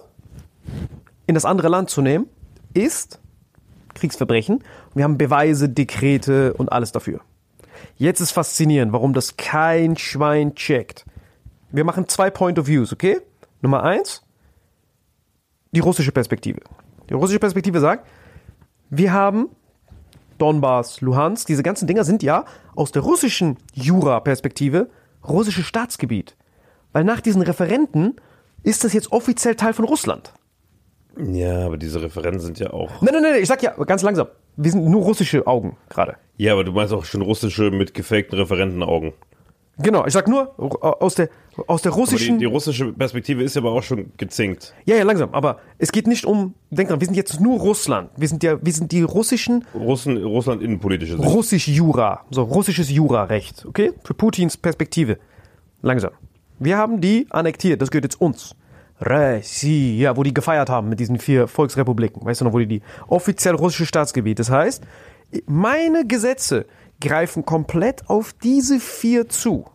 in 1.25 1.35
das 1.35 1.45
andere 1.45 1.69
Land 1.69 1.89
zu 1.89 2.01
nehmen, 2.01 2.27
ist 2.73 3.19
Kriegsverbrechen. 3.93 4.63
Wir 4.93 5.03
haben 5.03 5.17
Beweise, 5.17 5.69
Dekrete 5.69 6.53
und 6.53 6.71
alles 6.71 6.91
dafür. 6.91 7.21
Jetzt 7.95 8.19
ist 8.19 8.31
faszinierend, 8.31 8.93
warum 8.93 9.13
das 9.13 9.37
kein 9.37 9.97
Schwein 9.97 10.55
checkt. 10.55 11.05
Wir 11.71 11.83
machen 11.83 12.07
zwei 12.07 12.29
Point 12.29 12.57
of 12.59 12.67
Views, 12.67 12.91
okay? 12.93 13.19
Nummer 13.61 13.83
eins, 13.83 14.23
die 15.71 15.79
russische 15.79 16.11
Perspektive. 16.11 16.61
Die 17.09 17.13
russische 17.13 17.39
Perspektive 17.39 17.79
sagt, 17.79 18.07
wir 18.89 19.13
haben 19.13 19.49
Donbass, 20.37 21.01
Luhansk, 21.01 21.47
diese 21.47 21.63
ganzen 21.63 21.87
Dinger 21.87 22.03
sind 22.03 22.23
ja 22.23 22.45
aus 22.75 22.91
der 22.91 23.01
russischen 23.01 23.57
Jura-Perspektive 23.73 24.89
russisches 25.27 25.65
Staatsgebiet. 25.65 26.35
Weil 26.91 27.03
nach 27.03 27.21
diesen 27.21 27.41
Referenten 27.41 28.15
ist 28.63 28.83
das 28.83 28.93
jetzt 28.93 29.11
offiziell 29.11 29.55
Teil 29.55 29.73
von 29.73 29.85
Russland. 29.85 30.33
Ja, 31.17 31.65
aber 31.65 31.77
diese 31.77 32.01
Referenten 32.01 32.39
sind 32.39 32.59
ja 32.59 32.71
auch. 32.71 33.01
Nein, 33.01 33.13
nein, 33.13 33.23
nein, 33.23 33.41
ich 33.41 33.47
sag 33.47 33.61
ja 33.61 33.71
ganz 33.83 34.03
langsam. 34.03 34.27
Wir 34.55 34.71
sind 34.71 34.85
nur 34.85 35.03
russische 35.03 35.45
Augen 35.47 35.77
gerade. 35.89 36.17
Ja, 36.37 36.53
aber 36.53 36.63
du 36.63 36.71
meinst 36.71 36.93
auch 36.93 37.05
schon 37.05 37.21
russische 37.21 37.71
mit 37.71 37.93
gefakten 37.93 38.37
Referentenaugen. 38.37 39.13
Genau, 39.81 40.05
ich 40.05 40.13
sag 40.13 40.27
nur 40.27 40.53
aus 40.57 41.15
der 41.15 41.29
aus 41.67 41.81
der 41.81 41.91
russischen. 41.91 42.37
Die, 42.37 42.45
die, 42.45 42.51
russische 42.51 42.93
Perspektive 42.93 43.43
ist 43.43 43.57
aber 43.57 43.71
auch 43.71 43.83
schon 43.83 44.11
gezinkt. 44.17 44.73
Ja, 44.85 44.95
ja, 44.95 45.03
langsam. 45.03 45.33
Aber 45.33 45.59
es 45.77 45.91
geht 45.91 46.07
nicht 46.07 46.25
um. 46.25 46.53
Denk 46.69 46.89
dran, 46.89 46.99
wir 46.99 47.05
sind 47.05 47.15
jetzt 47.15 47.39
nur 47.39 47.59
Russland. 47.59 48.11
Wir 48.15 48.27
sind 48.27 48.43
ja, 48.43 48.57
wir 48.61 48.73
sind 48.73 48.91
die 48.91 49.01
russischen. 49.01 49.65
Russen, 49.73 50.17
Russland 50.23 50.61
innenpolitische. 50.61 51.17
Sicht. 51.17 51.27
Russisch 51.27 51.67
Jura, 51.67 52.25
so 52.29 52.43
russisches 52.43 52.89
Jura-Recht, 52.89 53.65
okay? 53.65 53.93
Für 54.03 54.13
Putins 54.13 54.57
Perspektive. 54.57 55.17
Langsam. 55.81 56.11
Wir 56.59 56.77
haben 56.77 57.01
die 57.01 57.27
annektiert. 57.29 57.81
Das 57.81 57.89
gehört 57.89 58.05
jetzt 58.05 58.21
uns. 58.21 58.55
ja, 59.01 60.17
wo 60.17 60.23
die 60.23 60.33
gefeiert 60.33 60.69
haben 60.69 60.89
mit 60.89 60.99
diesen 60.99 61.19
vier 61.19 61.47
Volksrepubliken. 61.47 62.25
Weißt 62.25 62.41
du 62.41 62.45
noch, 62.45 62.53
wo 62.53 62.59
die 62.59 62.67
die 62.67 62.81
offiziell 63.07 63.55
russische 63.55 63.85
Staatsgebiet. 63.85 64.39
Das 64.39 64.49
heißt, 64.49 64.83
meine 65.45 66.05
Gesetze 66.05 66.65
greifen 67.01 67.45
komplett 67.45 68.09
auf 68.09 68.33
diese 68.33 68.79
vier 68.79 69.29
zu. 69.29 69.65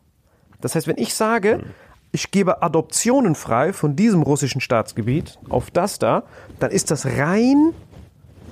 Das 0.60 0.74
heißt, 0.74 0.86
wenn 0.86 0.98
ich 0.98 1.14
sage, 1.14 1.64
ich 2.12 2.30
gebe 2.30 2.62
Adoptionen 2.62 3.34
frei 3.34 3.72
von 3.72 3.96
diesem 3.96 4.22
russischen 4.22 4.60
Staatsgebiet 4.60 5.38
auf 5.48 5.70
das 5.70 5.98
da, 5.98 6.24
dann 6.60 6.70
ist 6.70 6.90
das 6.90 7.06
rein 7.06 7.74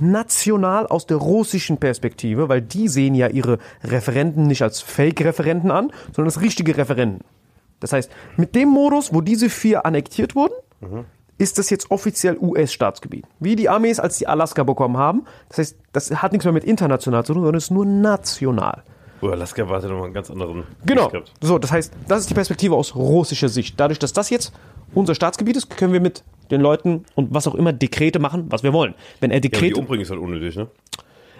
national 0.00 0.86
aus 0.86 1.06
der 1.06 1.18
russischen 1.18 1.78
Perspektive, 1.78 2.48
weil 2.48 2.60
die 2.60 2.88
sehen 2.88 3.14
ja 3.14 3.28
ihre 3.28 3.58
Referenten 3.84 4.46
nicht 4.46 4.62
als 4.62 4.80
Fake-Referenten 4.80 5.70
an, 5.70 5.92
sondern 6.06 6.26
als 6.26 6.40
richtige 6.40 6.76
Referenten. 6.76 7.24
Das 7.80 7.92
heißt, 7.92 8.10
mit 8.36 8.54
dem 8.54 8.68
Modus, 8.68 9.12
wo 9.14 9.20
diese 9.20 9.48
vier 9.48 9.86
annektiert 9.86 10.34
wurden, 10.34 10.54
mhm. 10.80 11.04
Ist 11.42 11.58
das 11.58 11.70
jetzt 11.70 11.90
offiziell 11.90 12.38
US-Staatsgebiet. 12.40 13.24
Wie 13.40 13.56
die 13.56 13.68
Armees, 13.68 13.98
als 13.98 14.16
die 14.16 14.28
Alaska 14.28 14.62
bekommen 14.62 14.96
haben. 14.96 15.24
Das 15.48 15.58
heißt, 15.58 15.76
das 15.92 16.22
hat 16.22 16.30
nichts 16.30 16.44
mehr 16.44 16.52
mit 16.52 16.62
international 16.62 17.24
zu 17.24 17.32
tun, 17.34 17.42
sondern 17.42 17.58
ist 17.58 17.72
nur 17.72 17.84
national. 17.84 18.84
Oh, 19.20 19.28
Alaska 19.28 19.68
war 19.68 19.82
ja 19.82 19.88
nochmal 19.88 20.04
einen 20.04 20.14
ganz 20.14 20.30
anderen. 20.30 20.62
Genau. 20.86 21.10
So, 21.40 21.58
das 21.58 21.72
heißt, 21.72 21.92
das 22.06 22.20
ist 22.20 22.30
die 22.30 22.34
Perspektive 22.34 22.76
aus 22.76 22.94
russischer 22.94 23.48
Sicht. 23.48 23.78
Dadurch, 23.80 23.98
dass 23.98 24.12
das 24.12 24.30
jetzt 24.30 24.52
unser 24.94 25.16
Staatsgebiet 25.16 25.56
ist, 25.56 25.76
können 25.76 25.92
wir 25.92 26.00
mit 26.00 26.22
den 26.52 26.60
Leuten 26.60 27.06
und 27.16 27.34
was 27.34 27.48
auch 27.48 27.56
immer 27.56 27.72
Dekrete 27.72 28.20
machen, 28.20 28.46
was 28.48 28.62
wir 28.62 28.72
wollen. 28.72 28.94
Wenn 29.18 29.32
er 29.32 29.40
Dekrete. 29.40 29.66
Ja, 29.66 29.74
die 29.74 29.80
Umbringen 29.80 30.02
ist 30.02 30.10
halt 30.10 30.20
unnötig, 30.20 30.54
ne? 30.54 30.68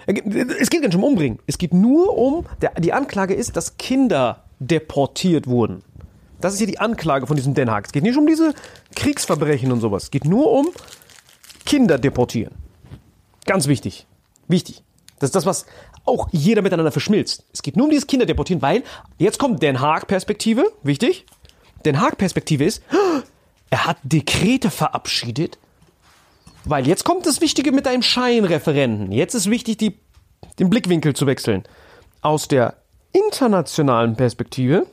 Es 0.07 0.69
geht 0.69 0.83
gar 0.83 0.89
nicht 0.89 0.97
um 0.97 1.05
Umbringen. 1.05 1.39
Es 1.47 1.59
geht 1.59 1.73
nur 1.73 2.19
um, 2.19 2.45
der, 2.61 2.73
die 2.73 2.93
Anklage 2.93 3.35
ist, 3.35 3.57
dass 3.57 3.77
Kinder 3.77 4.43
deportiert 4.59 5.47
wurden. 5.47 5.83
Das 6.43 6.53
ist 6.53 6.59
hier 6.59 6.67
die 6.67 6.81
Anklage 6.81 7.27
von 7.27 7.37
diesem 7.37 7.55
Den 7.55 7.71
Haag. 7.71 7.87
Es 7.87 7.93
geht 7.93 8.03
nicht 8.03 8.19
um 8.19 8.27
diese 8.27 8.53
Kriegsverbrechen 8.97 9.71
und 9.71 9.81
sowas. 9.81 10.05
Es 10.05 10.11
geht 10.11 10.25
nur 10.25 10.51
um 10.51 10.69
Kinder 11.65 11.99
deportieren. 11.99 12.55
Ganz 13.47 13.69
wichtig. 13.69 14.07
Wichtig. 14.49 14.83
Das 15.21 15.29
ist 15.29 15.37
das, 15.37 15.47
was 15.47 15.67
auch 16.05 16.29
jeder 16.33 16.63
miteinander 16.63 16.91
verschmilzt. 16.91 17.45
Es 17.53 17.63
geht 17.63 17.77
nur 17.77 17.85
um 17.85 17.91
dieses 17.91 18.09
Kinderdeportieren, 18.09 18.61
weil 18.61 18.83
jetzt 19.19 19.39
kommt 19.39 19.63
Den 19.63 19.81
Haag-Perspektive. 19.81 20.65
Wichtig. 20.83 21.27
Den 21.85 22.01
Haag-Perspektive 22.01 22.65
ist, 22.65 22.83
er 23.71 23.87
hat 23.87 23.99
Dekrete 24.03 24.71
verabschiedet, 24.71 25.59
weil 26.65 26.89
jetzt 26.89 27.05
kommt 27.05 27.25
das 27.25 27.41
Wichtige 27.41 27.71
mit 27.71 27.87
deinem 27.87 28.03
Scheinreferenten. 28.03 29.13
Jetzt 29.13 29.35
ist 29.35 29.49
wichtig, 29.49 29.77
die, 29.77 29.97
den 30.59 30.71
Blickwinkel 30.71 31.15
zu 31.15 31.29
wechseln. 31.29 31.63
Aus 32.21 32.49
der 32.49 32.79
internationalen 33.13 34.17
Perspektive 34.17 34.87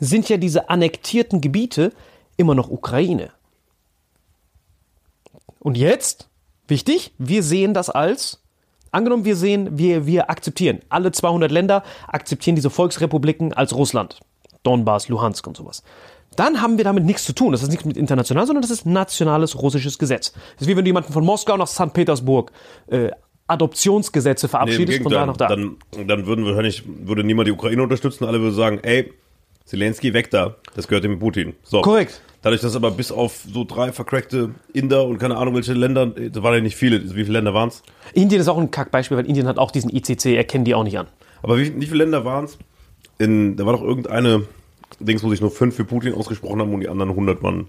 sind 0.00 0.28
ja 0.28 0.36
diese 0.36 0.70
annektierten 0.70 1.40
Gebiete 1.40 1.92
immer 2.36 2.54
noch 2.54 2.68
Ukraine. 2.70 3.30
Und 5.60 5.76
jetzt 5.76 6.28
Wichtig, 6.68 7.12
wir 7.16 7.42
sehen 7.42 7.72
das 7.72 7.88
als, 7.88 8.42
angenommen 8.92 9.24
wir 9.24 9.36
sehen, 9.36 9.78
wir, 9.78 10.06
wir 10.06 10.30
akzeptieren, 10.30 10.80
alle 10.90 11.10
200 11.10 11.50
Länder 11.50 11.82
akzeptieren 12.06 12.56
diese 12.56 12.70
Volksrepubliken 12.70 13.54
als 13.54 13.74
Russland. 13.74 14.20
Donbass, 14.62 15.08
Luhansk 15.08 15.46
und 15.46 15.56
sowas. 15.56 15.82
Dann 16.36 16.60
haben 16.60 16.76
wir 16.76 16.84
damit 16.84 17.04
nichts 17.04 17.24
zu 17.24 17.32
tun. 17.32 17.52
Das 17.52 17.62
ist 17.62 17.70
nichts 17.70 17.86
mit 17.86 17.96
international, 17.96 18.46
sondern 18.46 18.62
das 18.62 18.70
ist 18.70 18.84
nationales 18.84 19.60
russisches 19.60 19.98
Gesetz. 19.98 20.32
Das 20.32 20.62
ist 20.62 20.68
wie 20.68 20.76
wenn 20.76 20.84
du 20.84 20.90
jemanden 20.90 21.12
von 21.12 21.24
Moskau 21.24 21.56
nach 21.56 21.66
St. 21.66 21.92
Petersburg 21.94 22.52
äh, 22.88 23.10
Adoptionsgesetze 23.46 24.46
Nee, 24.46 24.50
verabschiedest 24.50 25.02
von 25.02 25.10
da 25.10 25.24
nach 25.24 25.38
da. 25.38 25.48
Dann, 25.48 25.78
dann 26.06 26.26
würden 26.26 26.44
wahrscheinlich, 26.44 26.84
würde 26.86 27.24
niemand 27.24 27.48
die 27.48 27.52
Ukraine 27.52 27.82
unterstützen, 27.82 28.24
alle 28.24 28.40
würden 28.40 28.54
sagen, 28.54 28.80
ey, 28.82 29.10
Zelensky 29.68 30.14
weg 30.14 30.30
da, 30.30 30.56
das 30.74 30.88
gehört 30.88 31.04
dem 31.04 31.18
Putin. 31.18 31.54
So. 31.62 31.82
Korrekt. 31.82 32.22
Dadurch, 32.40 32.62
dass 32.62 32.74
aber 32.74 32.90
bis 32.90 33.12
auf 33.12 33.44
so 33.52 33.64
drei 33.64 33.92
vercrackte 33.92 34.54
Inder 34.72 35.04
und 35.04 35.18
keine 35.18 35.36
Ahnung 35.36 35.54
welche 35.56 35.74
Länder, 35.74 36.06
da 36.06 36.42
waren 36.42 36.54
ja 36.54 36.60
nicht 36.60 36.76
viele, 36.76 37.02
wie 37.14 37.24
viele 37.24 37.32
Länder 37.32 37.52
waren's? 37.52 37.82
Indien 38.14 38.40
ist 38.40 38.48
auch 38.48 38.56
ein 38.56 38.70
Kackbeispiel, 38.70 39.18
weil 39.18 39.26
Indien 39.26 39.46
hat 39.46 39.58
auch 39.58 39.70
diesen 39.70 39.94
ICC, 39.94 40.36
erkennen 40.36 40.64
die 40.64 40.74
auch 40.74 40.84
nicht 40.84 40.98
an. 40.98 41.08
Aber 41.42 41.58
wie, 41.58 41.78
wie 41.78 41.84
viele 41.84 42.04
Länder 42.04 42.24
waren's? 42.24 42.56
In, 43.18 43.56
da 43.56 43.66
war 43.66 43.74
doch 43.74 43.82
irgendeine 43.82 44.46
Dings, 45.00 45.22
wo 45.22 45.28
sich 45.28 45.42
nur 45.42 45.50
fünf 45.50 45.76
für 45.76 45.84
Putin 45.84 46.14
ausgesprochen 46.14 46.60
haben 46.60 46.72
und 46.72 46.80
die 46.80 46.88
anderen 46.88 47.10
100 47.10 47.42
Mann. 47.42 47.66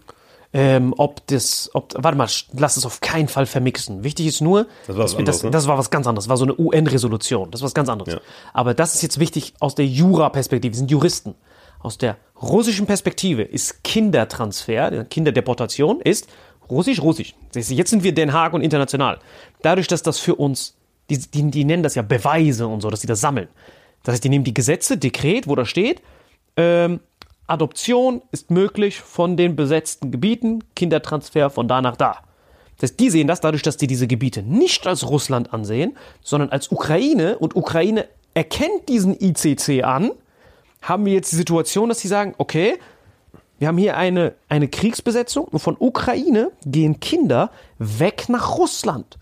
Ähm, 0.54 0.94
ob 0.98 1.28
das, 1.28 1.70
ob, 1.74 1.94
warte 1.98 2.18
mal, 2.18 2.28
lass 2.58 2.78
es 2.78 2.86
auf 2.86 3.02
keinen 3.02 3.28
Fall 3.28 3.46
vermixen. 3.46 4.04
Wichtig 4.04 4.28
ist 4.28 4.42
nur, 4.42 4.68
Das 4.88 4.96
war 4.96 5.04
was 5.04 5.18
wir 5.18 5.26
das, 5.26 5.36
anderes, 5.38 5.44
ne? 5.44 5.52
das 5.52 5.68
war 5.68 5.78
was 5.78 5.90
ganz 5.90 6.08
anderes. 6.08 6.26
Das 6.26 6.30
war 6.30 6.38
so 6.38 6.46
eine 6.46 6.58
UN-Resolution. 6.58 7.52
Das 7.52 7.62
war 7.62 7.66
was 7.66 7.74
ganz 7.74 7.90
anderes. 7.90 8.14
Ja. 8.14 8.22
Aber 8.54 8.74
das 8.74 8.96
ist 8.96 9.02
jetzt 9.02 9.20
wichtig 9.20 9.54
aus 9.60 9.76
der 9.76 9.86
Jura-Perspektive. 9.86 10.74
Wir 10.74 10.78
sind 10.78 10.90
Juristen. 10.90 11.36
Aus 11.80 11.98
der 11.98 12.18
russischen 12.42 12.86
Perspektive 12.86 13.44
ist 13.44 13.84
Kindertransfer, 13.84 15.06
Kinderdeportation 15.06 16.02
ist 16.02 16.28
russisch, 16.70 17.02
russisch. 17.02 17.34
Jetzt 17.54 17.90
sind 17.90 18.04
wir 18.04 18.14
Den 18.14 18.34
Haag 18.34 18.54
und 18.54 18.62
international. 18.62 19.20
Dadurch, 19.62 19.88
dass 19.88 20.04
das 20.04 20.20
für 20.20 20.36
uns, 20.36 20.76
die, 21.10 21.18
die, 21.18 21.50
die 21.50 21.66
nennen 21.66 21.84
das 21.84 21.96
ja 21.96 22.02
Beweise 22.02 22.68
und 22.68 22.82
so, 22.82 22.90
dass 22.90 23.02
die 23.02 23.08
das 23.08 23.22
sammeln. 23.22 23.48
Das 24.04 24.14
heißt, 24.14 24.24
die 24.24 24.30
nehmen 24.30 24.44
die 24.44 24.54
Gesetze, 24.54 24.98
Dekret, 24.98 25.48
wo 25.48 25.56
da 25.56 25.66
steht, 25.66 26.02
ähm, 26.58 27.00
Adoption 27.48 28.22
ist 28.32 28.52
möglich 28.52 29.00
von 29.00 29.36
den 29.36 29.56
besetzten 29.56 30.12
Gebieten, 30.12 30.64
Kindertransfer 30.76 31.50
von 31.50 31.68
da 31.68 31.82
nach 31.82 31.96
da. 31.96 32.18
Das 32.78 32.92
heißt, 32.92 33.00
die 33.00 33.10
sehen 33.10 33.28
das 33.28 33.42
dadurch, 33.42 33.64
dass 33.64 33.78
die 33.78 33.88
diese 33.88 34.08
Gebiete 34.08 34.44
nicht 34.44 34.86
als 34.86 35.10
Russland 35.10 35.54
ansehen, 35.54 35.98
sondern 36.22 36.50
als 36.50 36.72
Ukraine 36.72 37.38
und 37.40 37.56
Ukraine 37.56 38.08
erkennt 38.36 38.88
diesen 38.88 39.20
ICC 39.20 39.84
an, 39.84 40.12
haben 40.82 41.06
wir 41.06 41.14
jetzt 41.14 41.32
die 41.32 41.38
Situation, 41.38 41.90
dass 41.90 42.00
sie 42.00 42.08
sagen, 42.08 42.34
okay, 42.38 42.80
wir 43.60 43.68
haben 43.68 43.78
hier 43.78 43.98
eine, 43.98 44.36
eine 44.48 44.70
Kriegsbesetzung 44.70 45.46
und 45.46 45.60
von 45.60 45.76
Ukraine 45.80 46.52
gehen 46.66 47.00
Kinder 47.00 47.52
weg 47.78 48.30
nach 48.30 48.58
Russland. 48.58 49.18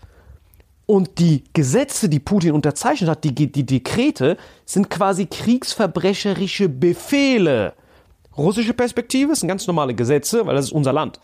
Und 0.86 1.18
die 1.18 1.44
Gesetze, 1.52 2.08
die 2.08 2.20
Putin 2.20 2.52
unterzeichnet 2.52 3.10
hat, 3.10 3.24
die, 3.24 3.34
die 3.34 3.66
Dekrete, 3.66 4.38
sind 4.64 4.88
quasi 4.88 5.26
kriegsverbrecherische 5.26 6.68
Befehle. 6.68 7.74
Russische 8.38 8.72
Perspektive 8.72 9.34
sind 9.34 9.48
ganz 9.48 9.66
normale 9.66 9.92
Gesetze, 9.92 10.46
weil 10.46 10.54
das 10.54 10.66
ist 10.66 10.72
unser 10.72 10.92
Land. 10.92 11.20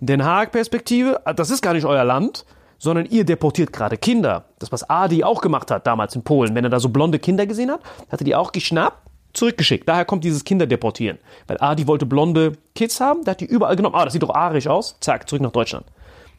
Den 0.00 0.24
Haag-Perspektive, 0.24 1.20
das 1.36 1.50
ist 1.50 1.62
gar 1.62 1.74
nicht 1.74 1.84
euer 1.84 2.02
Land, 2.02 2.44
sondern 2.78 3.06
ihr 3.06 3.24
deportiert 3.24 3.72
gerade 3.72 3.96
Kinder. 3.96 4.46
Das, 4.58 4.72
was 4.72 4.88
Adi 4.90 5.22
auch 5.22 5.42
gemacht 5.42 5.70
hat 5.70 5.86
damals 5.86 6.16
in 6.16 6.24
Polen, 6.24 6.56
wenn 6.56 6.64
er 6.64 6.70
da 6.70 6.80
so 6.80 6.88
blonde 6.88 7.20
Kinder 7.20 7.46
gesehen 7.46 7.70
hat, 7.70 7.82
hat 8.10 8.20
er 8.20 8.24
die 8.24 8.34
auch 8.34 8.50
geschnappt, 8.50 8.98
zurückgeschickt. 9.32 9.88
Daher 9.88 10.04
kommt 10.04 10.24
dieses 10.24 10.44
Kinderdeportieren. 10.44 11.18
Weil 11.46 11.58
Adi 11.60 11.86
wollte 11.86 12.06
blonde 12.06 12.52
Kids 12.74 13.00
haben, 13.00 13.24
der 13.24 13.32
hat 13.32 13.40
die 13.40 13.46
überall 13.46 13.76
genommen. 13.76 13.94
Ah, 13.94 14.04
das 14.04 14.12
sieht 14.12 14.22
doch 14.22 14.34
arisch 14.34 14.66
aus. 14.66 14.96
Zack, 15.00 15.28
zurück 15.28 15.42
nach 15.42 15.52
Deutschland. 15.52 15.86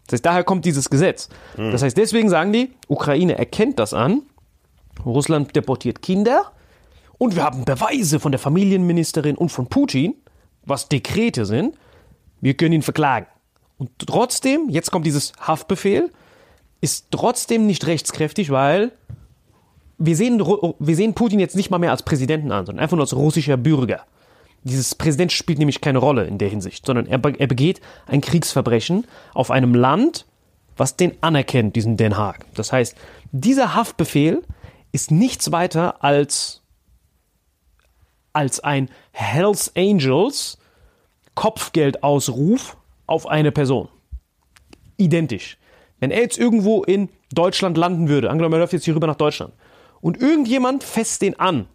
Das 0.08 0.14
heißt, 0.18 0.26
daher 0.26 0.44
kommt 0.44 0.66
dieses 0.66 0.90
Gesetz. 0.90 1.30
Das 1.56 1.82
heißt, 1.82 1.98
deswegen 1.98 2.30
sagen 2.30 2.52
die, 2.52 2.74
Ukraine 2.88 3.38
erkennt 3.38 3.80
das 3.80 3.94
an, 3.94 4.24
Russland 5.06 5.56
deportiert 5.56 6.02
Kinder 6.02 6.52
und 7.18 7.36
wir 7.36 7.44
haben 7.44 7.64
Beweise 7.64 8.20
von 8.20 8.32
der 8.34 8.40
Familienministerin 8.40 9.38
und 9.38 9.50
von 9.50 9.68
Putin, 9.68 10.16
was 10.66 10.90
Dekrete 10.90 11.46
sind. 11.46 11.76
Wir 12.42 12.54
können 12.56 12.74
ihn 12.74 12.82
verklagen. 12.82 13.28
Und 13.78 13.92
trotzdem, 14.06 14.70
jetzt 14.70 14.92
kommt 14.92 15.06
dieses 15.06 15.32
Haftbefehl, 15.40 16.12
ist 16.82 17.08
trotzdem 17.12 17.66
nicht 17.66 17.88
rechtskräftig, 17.88 18.52
weil 18.52 18.92
wir 20.06 20.18
sehen, 20.18 20.40
wir 20.40 20.96
sehen 20.96 21.14
Putin 21.14 21.40
jetzt 21.40 21.56
nicht 21.56 21.70
mal 21.70 21.80
mehr 21.80 21.92
als 21.92 22.04
Präsidenten 22.04 22.52
an, 22.52 22.66
sondern 22.66 22.84
einfach 22.84 22.98
nur 22.98 23.06
als 23.06 23.16
russischer 23.16 23.56
Bürger. 23.56 24.02
Dieses 24.64 24.96
Präsident 24.96 25.32
spielt 25.32 25.60
nämlich 25.60 25.80
keine 25.80 26.00
Rolle 26.00 26.26
in 26.26 26.38
der 26.38 26.50
Hinsicht, 26.50 26.86
sondern 26.86 27.06
er, 27.06 27.22
er 27.40 27.48
begeht 27.48 27.80
ein 28.06 28.20
Kriegsverbrechen 28.20 29.08
auf 29.34 29.50
einem 29.50 29.74
Land, 29.74 30.26
was 30.76 30.98
den 30.98 31.14
anerkennt, 31.22 31.76
diesen 31.78 31.96
Den 31.96 32.18
Haag. 32.18 32.46
Das 32.56 32.74
heißt, 32.74 32.98
dieser 33.32 33.76
Haftbefehl 33.76 34.44
ist 34.92 35.10
nichts 35.10 35.52
weiter 35.54 36.04
als, 36.04 36.62
als 38.34 38.60
ein 38.60 38.90
Hells 39.12 39.72
Angels 39.76 40.58
Kopfgeldausruf 41.34 42.78
auf 43.08 43.28
eine 43.28 43.52
Person. 43.52 43.88
Identisch. 44.98 45.58
Wenn 46.00 46.12
er 46.12 46.22
jetzt 46.22 46.38
irgendwo 46.38 46.84
in 46.84 47.10
Deutschland 47.34 47.78
landen 47.78 48.10
würde, 48.10 48.30
angenommen, 48.30 48.54
er 48.56 48.60
läuft 48.60 48.74
jetzt 48.74 48.86
hier 48.86 48.96
rüber 48.96 49.08
nach 49.08 49.16
Deutschland, 49.16 49.54
und 50.04 50.22
irgendjemand 50.22 50.84
fässt 50.84 51.22
den 51.22 51.40
an 51.40 51.66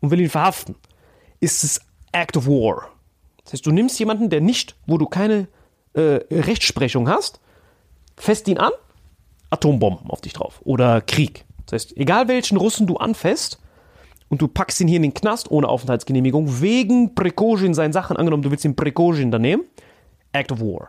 und 0.00 0.10
will 0.10 0.20
ihn 0.20 0.30
verhaften, 0.30 0.74
ist 1.38 1.62
es 1.64 1.82
Act 2.10 2.38
of 2.38 2.46
War. 2.46 2.88
Das 3.44 3.52
heißt, 3.52 3.66
du 3.66 3.72
nimmst 3.72 3.98
jemanden, 3.98 4.30
der 4.30 4.40
nicht, 4.40 4.74
wo 4.86 4.96
du 4.96 5.04
keine 5.04 5.48
äh, 5.92 6.20
Rechtsprechung 6.30 7.10
hast, 7.10 7.40
fässt 8.16 8.48
ihn 8.48 8.56
an, 8.56 8.72
Atombomben 9.50 10.08
auf 10.10 10.22
dich 10.22 10.32
drauf 10.32 10.62
oder 10.64 11.02
Krieg. 11.02 11.44
Das 11.66 11.74
heißt, 11.74 11.96
egal 11.98 12.26
welchen 12.26 12.56
Russen 12.56 12.86
du 12.86 12.96
anfasst 12.96 13.60
und 14.30 14.40
du 14.40 14.48
packst 14.48 14.80
ihn 14.80 14.88
hier 14.88 14.96
in 14.96 15.02
den 15.02 15.14
Knast 15.14 15.50
ohne 15.50 15.68
Aufenthaltsgenehmigung 15.68 16.62
wegen 16.62 17.14
Prigozhin 17.14 17.74
seinen 17.74 17.92
Sachen, 17.92 18.16
angenommen, 18.16 18.42
du 18.42 18.50
willst 18.50 18.64
den 18.64 18.76
Prigozhin 18.76 19.30
da 19.30 19.38
nehmen, 19.38 19.64
Act 20.32 20.52
of 20.52 20.60
War. 20.60 20.88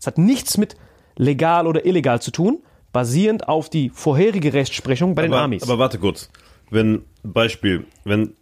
Es 0.00 0.06
hat 0.06 0.16
nichts 0.16 0.56
mit 0.56 0.74
legal 1.16 1.66
oder 1.66 1.84
illegal 1.84 2.22
zu 2.22 2.30
tun, 2.30 2.62
basierend 2.98 3.46
auf 3.46 3.70
die 3.70 3.90
vorherige 3.90 4.52
Rechtsprechung 4.52 5.14
bei 5.14 5.22
den 5.22 5.32
aber, 5.32 5.42
Amis. 5.42 5.62
aber 5.62 5.78
warte 5.78 6.00
kurz. 6.00 6.30
Wenn, 6.68 7.04
Beispiel, 7.22 7.86
wenn 8.02 8.34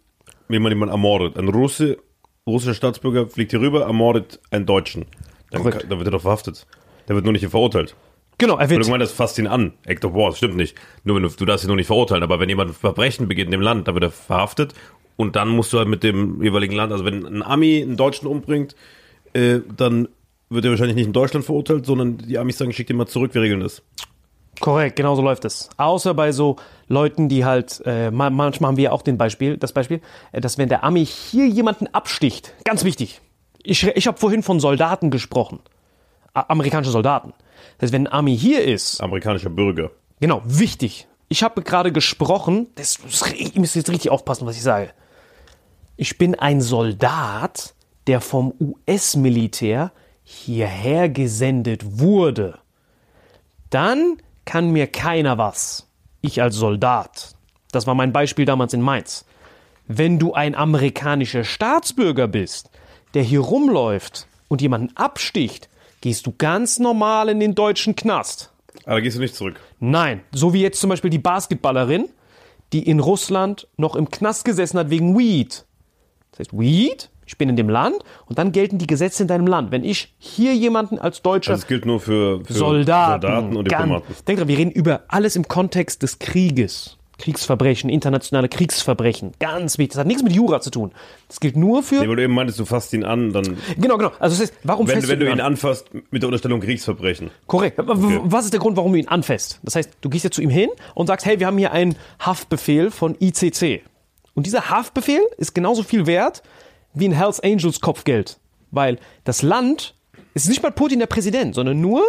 jemand 0.49 0.73
jemand 0.73 0.91
ermordet, 0.91 1.37
ein 1.37 1.47
Russe, 1.47 1.99
russischer 2.47 2.73
Staatsbürger 2.73 3.27
fliegt 3.27 3.51
hier 3.51 3.61
rüber, 3.61 3.83
ermordet 3.83 4.39
einen 4.49 4.65
Deutschen, 4.65 5.05
dann, 5.51 5.63
kann, 5.63 5.83
dann 5.87 5.99
wird 5.99 6.07
er 6.07 6.11
doch 6.11 6.23
verhaftet. 6.23 6.65
Der 7.07 7.13
wird 7.13 7.23
nur 7.23 7.33
nicht 7.33 7.41
hier 7.41 7.51
verurteilt. 7.51 7.95
genau, 8.39 8.57
er 8.57 8.65
du 8.65 8.71
wird, 8.71 8.85
gemeint, 8.85 9.03
das 9.03 9.11
fasst 9.11 9.37
ihn 9.37 9.45
an. 9.45 9.73
Act 9.85 10.03
of 10.03 10.15
War, 10.15 10.29
das 10.29 10.39
stimmt 10.39 10.55
nicht. 10.55 10.75
Nur 11.03 11.17
wenn 11.17 11.21
du, 11.21 11.29
du 11.29 11.45
darfst 11.45 11.63
ihn 11.63 11.67
nur 11.67 11.75
nicht 11.75 11.85
verurteilen, 11.85 12.23
aber 12.23 12.39
wenn 12.39 12.49
jemand 12.49 12.71
ein 12.71 12.73
Verbrechen 12.73 13.27
begeht 13.27 13.45
in 13.45 13.51
dem 13.51 13.61
Land, 13.61 13.87
dann 13.87 13.93
wird 13.93 14.05
er 14.05 14.11
verhaftet 14.11 14.73
und 15.17 15.35
dann 15.35 15.49
musst 15.49 15.71
du 15.71 15.77
halt 15.77 15.87
mit 15.87 16.01
dem 16.01 16.41
jeweiligen 16.41 16.73
Land, 16.73 16.91
also 16.91 17.05
wenn 17.05 17.27
ein 17.27 17.43
Ami 17.43 17.83
einen 17.83 17.95
Deutschen 17.95 18.27
umbringt, 18.27 18.75
äh, 19.33 19.59
dann 19.77 20.07
wird 20.49 20.65
er 20.65 20.71
wahrscheinlich 20.71 20.95
nicht 20.95 21.05
in 21.05 21.13
Deutschland 21.13 21.45
verurteilt, 21.45 21.85
sondern 21.85 22.17
die 22.17 22.39
Amis 22.39 22.57
sagen, 22.57 22.73
schick 22.73 22.87
den 22.87 22.97
mal 22.97 23.05
zurück, 23.05 23.35
wir 23.35 23.43
regeln 23.43 23.59
das. 23.59 23.83
Korrekt, 24.59 24.95
genau 24.95 25.15
so 25.15 25.21
läuft 25.21 25.45
es. 25.45 25.69
Außer 25.77 26.13
bei 26.13 26.31
so 26.31 26.55
Leuten, 26.87 27.29
die 27.29 27.45
halt, 27.45 27.81
äh, 27.85 28.09
ma- 28.11 28.29
manchmal 28.29 28.69
haben 28.69 28.77
wir 28.77 28.91
auch 28.93 29.01
den 29.01 29.17
Beispiel, 29.17 29.57
das 29.57 29.71
Beispiel, 29.71 30.01
äh, 30.31 30.41
dass 30.41 30.57
wenn 30.57 30.69
der 30.69 30.83
Ami 30.83 31.05
hier 31.05 31.47
jemanden 31.47 31.87
absticht, 31.87 32.53
ganz 32.63 32.83
wichtig. 32.83 33.21
Ich, 33.63 33.83
ich 33.85 34.07
habe 34.07 34.17
vorhin 34.17 34.43
von 34.43 34.59
Soldaten 34.59 35.11
gesprochen. 35.11 35.59
Amerikanische 36.33 36.91
Soldaten. 36.91 37.33
Das 37.77 37.87
heißt, 37.87 37.93
wenn 37.93 38.07
ein 38.07 38.13
Ami 38.13 38.37
hier 38.37 38.63
ist, 38.63 39.01
Amerikanischer 39.01 39.49
Bürger. 39.49 39.91
genau, 40.19 40.41
wichtig. 40.45 41.07
Ich 41.29 41.43
habe 41.43 41.61
gerade 41.61 41.91
gesprochen, 41.91 42.67
das, 42.75 42.99
ihr 43.35 43.59
müsst 43.59 43.75
jetzt 43.75 43.89
richtig 43.89 44.09
aufpassen, 44.11 44.45
was 44.47 44.55
ich 44.55 44.63
sage. 44.63 44.91
Ich 45.97 46.17
bin 46.17 46.35
ein 46.35 46.61
Soldat, 46.61 47.73
der 48.07 48.21
vom 48.21 48.53
US-Militär 48.59 49.91
hierher 50.23 51.09
gesendet 51.09 51.99
wurde. 51.99 52.59
Dann 53.69 54.17
kann 54.47 54.71
mir 54.71 54.87
keiner 54.87 55.37
was. 55.37 55.87
Ich 56.21 56.41
als 56.41 56.55
Soldat. 56.55 57.35
Das 57.71 57.85
war 57.85 57.93
mein 57.93 58.13
Beispiel 58.13 58.45
damals 58.45 58.73
in 58.73 58.81
Mainz. 58.81 59.25
Wenn 59.87 60.17
du 60.17 60.33
ein 60.33 60.55
amerikanischer 60.55 61.43
Staatsbürger 61.43 62.27
bist, 62.27 62.71
der 63.13 63.21
hier 63.21 63.41
rumläuft 63.41 64.25
und 64.47 64.61
jemanden 64.61 64.95
absticht, 64.95 65.69
gehst 66.01 66.25
du 66.25 66.33
ganz 66.35 66.79
normal 66.79 67.29
in 67.29 67.39
den 67.39 67.55
deutschen 67.55 67.95
Knast. 67.95 68.51
Aber 68.85 68.95
da 68.95 68.99
gehst 69.01 69.17
du 69.17 69.21
nicht 69.21 69.35
zurück. 69.35 69.59
Nein, 69.79 70.21
so 70.31 70.53
wie 70.53 70.61
jetzt 70.61 70.79
zum 70.79 70.89
Beispiel 70.89 71.11
die 71.11 71.19
Basketballerin, 71.19 72.09
die 72.73 72.87
in 72.87 72.99
Russland 72.99 73.67
noch 73.77 73.95
im 73.95 74.09
Knast 74.09 74.45
gesessen 74.45 74.79
hat 74.79 74.89
wegen 74.89 75.17
Weed. 75.17 75.65
Das 76.31 76.39
heißt, 76.39 76.57
Weed, 76.57 77.09
ich 77.27 77.37
bin 77.37 77.49
in 77.49 77.55
dem 77.55 77.69
Land 77.69 77.97
und 78.25 78.39
dann 78.39 78.51
gelten 78.51 78.77
die 78.79 78.87
Gesetze 78.87 79.21
in 79.21 79.27
deinem 79.27 79.45
Land. 79.45 79.71
Wenn 79.71 79.83
ich 79.83 80.15
hier 80.17 80.55
jemanden 80.55 80.97
als 80.97 81.21
Deutscher 81.21 81.51
Also 81.51 81.61
es 81.61 81.67
gilt 81.67 81.85
nur 81.85 81.99
für, 81.99 82.43
für 82.45 82.53
Soldaten, 82.53 83.21
Soldaten 83.21 83.55
und 83.57 83.69
ganz- 83.69 83.83
Diplomaten. 83.83 84.15
Denk 84.27 84.39
dran, 84.39 84.47
wir 84.47 84.57
reden 84.57 84.71
über 84.71 85.01
alles 85.09 85.35
im 85.35 85.47
Kontext 85.47 86.01
des 86.03 86.17
Krieges. 86.19 86.93
Kriegsverbrechen, 87.19 87.89
internationale 87.89 88.47
Kriegsverbrechen. 88.47 89.31
Ganz 89.39 89.79
wichtig. 89.79 89.93
Das 89.93 90.01
hat 90.01 90.05
nichts 90.07 90.21
mit 90.21 90.33
Jura 90.33 90.61
zu 90.61 90.69
tun. 90.69 90.91
Das 91.27 91.39
gilt 91.39 91.57
nur 91.57 91.81
für. 91.81 91.95
Nee, 92.01 92.07
weil 92.07 92.15
du 92.15 92.21
eben 92.23 92.35
meintest, 92.35 92.59
du 92.59 92.65
fasst 92.65 92.93
ihn 92.93 93.03
an, 93.03 93.33
dann. 93.33 93.57
Genau, 93.75 93.97
genau. 93.97 94.11
Also 94.19 94.35
das 94.35 94.41
heißt, 94.51 94.53
warum 94.63 94.87
Wenn, 94.87 94.97
fässt 94.97 95.07
wenn 95.09 95.19
du 95.19 95.25
ihn 95.25 95.31
an? 95.31 95.39
anfasst 95.41 95.87
mit 96.11 96.21
der 96.21 96.27
Unterstellung 96.29 96.59
Kriegsverbrechen. 96.61 97.31
Korrekt. 97.47 97.79
W- 97.79 98.19
Was 98.25 98.45
ist 98.45 98.53
der 98.53 98.59
Grund, 98.59 98.77
warum 98.77 98.93
du 98.93 98.99
ihn 98.99 99.07
anfasst? 99.07 99.59
Das 99.63 99.75
heißt, 99.75 99.89
du 100.01 100.09
gehst 100.09 100.25
jetzt 100.25 100.35
zu 100.35 100.43
ihm 100.43 100.51
hin 100.51 100.69
und 100.93 101.07
sagst, 101.07 101.25
hey, 101.25 101.39
wir 101.39 101.47
haben 101.47 101.57
hier 101.57 101.71
einen 101.71 101.95
Haftbefehl 102.19 102.91
von 102.91 103.15
ICC. 103.19 103.81
Und 104.35 104.45
dieser 104.45 104.69
Haftbefehl 104.69 105.21
ist 105.37 105.55
genauso 105.55 105.81
viel 105.81 106.05
wert 106.05 106.43
wie 106.99 107.07
ein 107.07 107.11
Hells 107.13 107.39
Angels 107.39 107.81
Kopfgeld. 107.81 108.37
Weil 108.71 108.97
das 109.23 109.41
Land 109.41 109.95
ist 110.33 110.47
nicht 110.49 110.61
mal 110.61 110.71
Putin 110.71 110.99
der 110.99 111.07
Präsident, 111.07 111.55
sondern 111.55 111.79
nur 111.81 112.01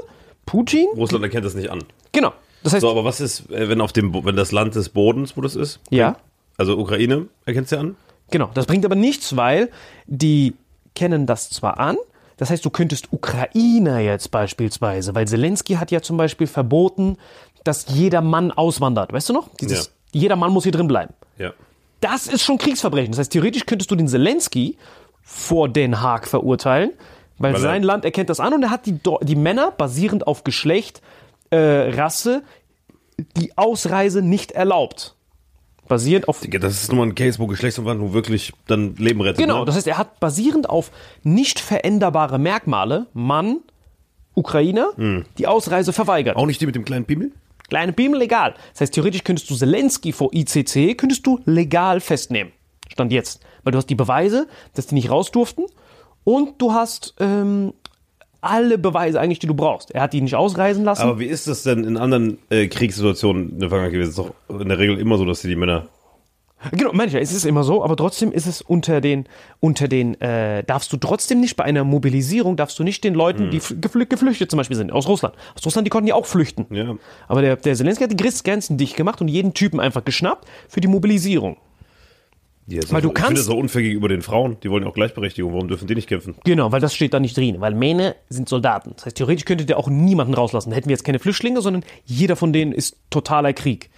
Putin. 0.47 0.87
Russland 0.97 1.25
erkennt 1.25 1.45
das 1.45 1.55
nicht 1.55 1.71
an. 1.71 1.85
Genau. 2.13 2.33
Das 2.63 2.73
heißt, 2.73 2.81
So, 2.81 2.91
aber 2.91 3.05
was 3.05 3.21
ist, 3.21 3.51
äh, 3.51 3.69
wenn 3.69 3.81
auf 3.81 3.93
dem, 3.93 4.13
wenn 4.25 4.35
das 4.37 4.51
Land 4.53 4.75
des 4.75 4.89
Bodens, 4.89 5.37
wo 5.37 5.41
das 5.41 5.55
ist? 5.57 5.81
ja, 5.91 6.17
Also 6.57 6.77
Ukraine 6.79 7.27
erkennt 7.47 7.69
sie 7.69 7.79
an? 7.79 7.97
genau. 8.31 8.51
Das 8.55 8.67
bringt 8.67 8.85
aber 8.85 8.97
nichts, 8.97 9.37
weil 9.37 9.71
die 10.07 10.55
kennen 10.95 11.27
das 11.27 11.51
zwar 11.51 11.79
an, 11.79 11.97
das 12.39 12.51
heißt, 12.51 12.65
du 12.65 12.71
könntest 12.71 13.13
Ukrainer 13.13 13.99
jetzt 14.01 14.31
beispielsweise, 14.31 15.15
weil 15.15 15.27
Zelensky 15.29 15.75
hat 15.75 15.91
ja 15.91 16.03
zum 16.03 16.17
Beispiel 16.17 16.47
verboten, 16.47 17.17
dass 17.65 17.87
jeder 17.89 18.21
Mann 18.21 18.51
auswandert. 18.53 19.13
Weißt 19.13 19.29
du 19.29 19.33
noch? 19.33 19.49
Dieses, 19.61 19.93
Jeder 20.13 20.37
Mann 20.37 20.53
muss 20.53 20.63
hier 20.65 20.73
drin 20.73 20.89
bleiben. 20.89 21.15
Ja. 21.37 21.53
Das 22.01 22.27
ist 22.27 22.43
schon 22.43 22.59
Kriegsverbrechen. 22.59 23.13
Das 23.13 23.19
heißt, 23.19 23.33
theoretisch 23.33 23.67
könntest 23.67 23.91
du 23.91 23.97
den 23.97 24.09
Zelensky 24.09 24.77
vor 25.23 25.69
Den 25.69 26.01
Haag 26.01 26.27
verurteilen, 26.27 26.93
weil, 27.39 27.55
Weil 27.55 27.61
sein 27.61 27.83
Land 27.83 28.05
erkennt 28.05 28.31
das 28.31 28.41
an 28.41 28.53
und 28.55 28.63
er 28.63 28.71
hat 28.71 28.87
die, 28.87 28.99
die 29.23 29.37
Männer 29.37 29.71
basierend 29.71 30.27
auf 30.27 30.43
Geschlecht, 30.43 31.03
äh, 31.51 31.57
Rasse, 31.57 32.43
die 33.37 33.57
Ausreise 33.57 34.23
nicht 34.23 34.53
erlaubt. 34.53 35.15
Basierend 35.87 36.29
auf 36.29 36.41
Das 36.61 36.83
ist 36.83 36.93
nur 36.93 36.99
mal 37.05 37.11
ein 37.11 37.15
Case, 37.15 37.39
wo 37.39 37.47
Geschlechtsumwandlung 37.47 38.13
wirklich 38.13 38.53
dann 38.67 38.97
Leben 38.97 39.21
rettet. 39.21 39.39
Genau, 39.39 39.61
ne? 39.61 39.65
das 39.65 39.77
heißt, 39.77 39.87
er 39.87 39.99
hat 39.99 40.21
basierend 40.21 40.69
auf 40.69 40.91
nicht 41.23 41.61
veränderbare 41.61 42.39
Merkmale, 42.39 43.07
Mann, 43.15 43.61
Ukrainer, 44.35 44.91
die 45.39 45.47
Ausreise 45.47 45.93
verweigert. 45.93 46.37
Auch 46.37 46.47
nicht 46.47 46.61
die 46.61 46.67
mit 46.67 46.75
dem 46.75 46.85
kleinen 46.85 47.07
Pimmel? 47.07 47.33
Kleine 47.69 47.93
Bimmel 47.93 48.21
legal. 48.21 48.55
Das 48.73 48.81
heißt, 48.83 48.95
theoretisch 48.95 49.25
könntest 49.25 49.51
du 49.51 49.55
Zelensky 49.55 50.13
vor 50.13 50.31
ICC, 50.33 50.97
könntest 50.97 51.27
du 51.27 51.41
legal 51.45 52.01
festnehmen. 52.01 52.53
Stand 52.89 53.13
jetzt. 53.13 53.41
Weil 53.63 53.73
du 53.73 53.79
hast 53.79 53.91
die 53.91 53.95
Beweise, 53.95 54.47
dass 54.75 54.87
die 54.87 54.95
nicht 54.95 55.11
raus 55.11 55.31
durften 55.31 55.67
und 56.25 56.61
du 56.61 56.73
hast 56.73 57.15
ähm, 57.21 57.75
alle 58.41 58.79
Beweise 58.79 59.21
eigentlich, 59.21 59.39
die 59.39 59.47
du 59.47 59.55
brauchst. 59.55 59.91
Er 59.91 60.03
hat 60.03 60.13
die 60.13 60.21
nicht 60.21 60.37
ausreisen 60.37 60.85
lassen. 60.85 61.03
Aber 61.03 61.19
wie 61.19 61.27
ist 61.27 61.47
das 61.47 61.63
denn 61.65 61.85
in 61.85 61.97
anderen 61.97 62.39
äh, 62.51 62.69
Kriegssituationen 62.69 63.51
in 63.51 63.61
der 63.61 63.69
Vergangenheit 63.69 63.93
gewesen? 63.93 64.11
Es 64.11 64.19
ist 64.19 64.35
doch 64.49 64.61
in 64.61 64.69
der 64.69 64.79
Regel 64.79 64.99
immer 64.99 65.19
so, 65.19 65.25
dass 65.25 65.41
sie 65.41 65.49
die 65.49 65.57
Männer. 65.57 65.89
Genau, 66.73 66.91
manchmal 66.93 67.23
ist 67.23 67.33
es 67.33 67.45
immer 67.45 67.63
so, 67.63 67.85
aber 67.85 67.97
trotzdem 67.97 68.33
ist 68.33 68.47
es 68.47 68.61
unter 68.63 69.01
den, 69.01 69.27
unter 69.61 69.87
den, 69.87 70.21
äh, 70.21 70.65
darfst 70.65 70.93
du 70.93 70.97
trotzdem 70.97 71.41
nicht 71.41 71.55
bei 71.57 71.65
einer 71.65 71.85
Mobilisierung, 71.85 72.57
darfst 72.57 72.79
du 72.79 72.83
nicht 72.85 73.05
den 73.05 73.15
Leuten, 73.15 73.51
die 73.51 73.59
geflü 73.81 74.07
geflüchtet 74.07 74.51
zum 74.51 74.57
Beispiel 74.59 74.77
sind, 74.77 74.91
aus 74.93 75.07
Russland. 75.07 75.35
Aus 75.57 75.65
Russland, 75.65 75.87
die 75.87 75.91
konnten 75.91 76.09
ja 76.09 76.15
auch 76.17 76.27
flüchten. 76.27 76.67
Ja. 76.71 76.97
Aber 77.29 77.43
der, 77.43 77.57
der 77.57 77.75
Zelensky 77.77 78.05
hat 78.05 78.11
die 78.13 78.17
Grenzen 78.17 78.77
dicht 78.77 78.97
gemacht 78.97 79.21
und 79.21 79.29
jeden 79.29 79.55
Typen 79.55 79.79
einfach 79.79 80.05
geschnappt 80.05 80.49
für 80.69 80.81
die 80.81 80.89
Mobilisierung. 80.89 81.59
Ja, 82.67 82.83
Weil 82.91 83.01
du 83.01 83.09
ich 83.09 83.15
finde 83.15 83.15
kannst- 83.15 83.39
das 83.39 83.47
so 83.47 83.57
unfair 83.57 83.81
gegenüber 83.83 84.09
den 84.09 84.21
Frauen. 84.21 84.59
Die 84.63 84.69
wollen 84.71 84.83
ja 84.83 84.91
auch 84.91 84.95
Gleichberechtigung. 84.95 85.53
Warum 85.55 85.69
dürfen 85.69 85.87
die 85.87 85.95
nicht 85.95 86.07
kämpfen? 86.09 86.35
Genau, 86.45 86.71
weil 86.71 86.81
das 86.83 86.95
steht 86.95 87.15
da 87.15 87.21
nicht 87.21 87.35
drin. 87.37 87.61
Weil 87.61 87.75
Männer 87.75 88.15
sind 88.29 88.47
Soldaten. 88.49 88.93
Das 88.97 89.07
heißt, 89.07 89.17
theoretisch 89.17 89.47
könntet 89.47 89.71
ihr 89.71 89.79
auch 89.79 89.89
niemanden 89.89 90.35
rauslassen. 90.35 90.73
Hätten 90.73 90.89
wir 90.89 90.93
jetzt 90.95 91.05
keine 91.05 91.19
Flüchtlinge, 91.19 91.63
sondern 91.63 91.83
jeder 92.05 92.37
von 92.37 92.53
denen 92.53 92.73
ist 92.73 92.97
totaler 93.09 93.55
Krieg. 93.55 93.89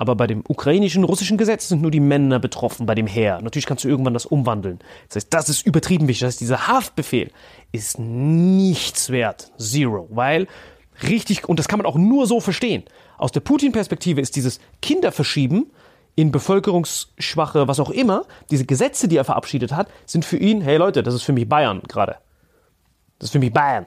Aber 0.00 0.14
bei 0.14 0.26
dem 0.26 0.42
ukrainischen, 0.48 1.04
russischen 1.04 1.36
Gesetz 1.36 1.68
sind 1.68 1.82
nur 1.82 1.90
die 1.90 2.00
Männer 2.00 2.38
betroffen, 2.38 2.86
bei 2.86 2.94
dem 2.94 3.06
Heer. 3.06 3.42
Natürlich 3.42 3.66
kannst 3.66 3.84
du 3.84 3.88
irgendwann 3.88 4.14
das 4.14 4.24
umwandeln. 4.24 4.78
Das 5.08 5.16
heißt, 5.16 5.34
das 5.34 5.50
ist 5.50 5.66
übertrieben 5.66 6.08
wichtig. 6.08 6.20
Das 6.20 6.28
heißt, 6.28 6.40
dieser 6.40 6.68
Haftbefehl 6.68 7.30
ist 7.70 7.98
nichts 7.98 9.10
wert. 9.10 9.52
Zero. 9.58 10.08
Weil 10.08 10.46
richtig, 11.02 11.46
und 11.46 11.58
das 11.58 11.68
kann 11.68 11.76
man 11.76 11.84
auch 11.84 11.96
nur 11.96 12.26
so 12.26 12.40
verstehen. 12.40 12.84
Aus 13.18 13.30
der 13.30 13.40
Putin-Perspektive 13.40 14.22
ist 14.22 14.36
dieses 14.36 14.58
Kinderverschieben 14.80 15.70
in 16.16 16.32
bevölkerungsschwache, 16.32 17.68
was 17.68 17.78
auch 17.78 17.90
immer, 17.90 18.24
diese 18.50 18.64
Gesetze, 18.64 19.06
die 19.06 19.18
er 19.18 19.24
verabschiedet 19.24 19.74
hat, 19.74 19.88
sind 20.06 20.24
für 20.24 20.38
ihn, 20.38 20.62
hey 20.62 20.78
Leute, 20.78 21.02
das 21.02 21.12
ist 21.12 21.24
für 21.24 21.34
mich 21.34 21.46
Bayern 21.46 21.82
gerade. 21.86 22.16
Das 23.18 23.28
ist 23.28 23.32
für 23.32 23.38
mich 23.38 23.52
Bayern. 23.52 23.84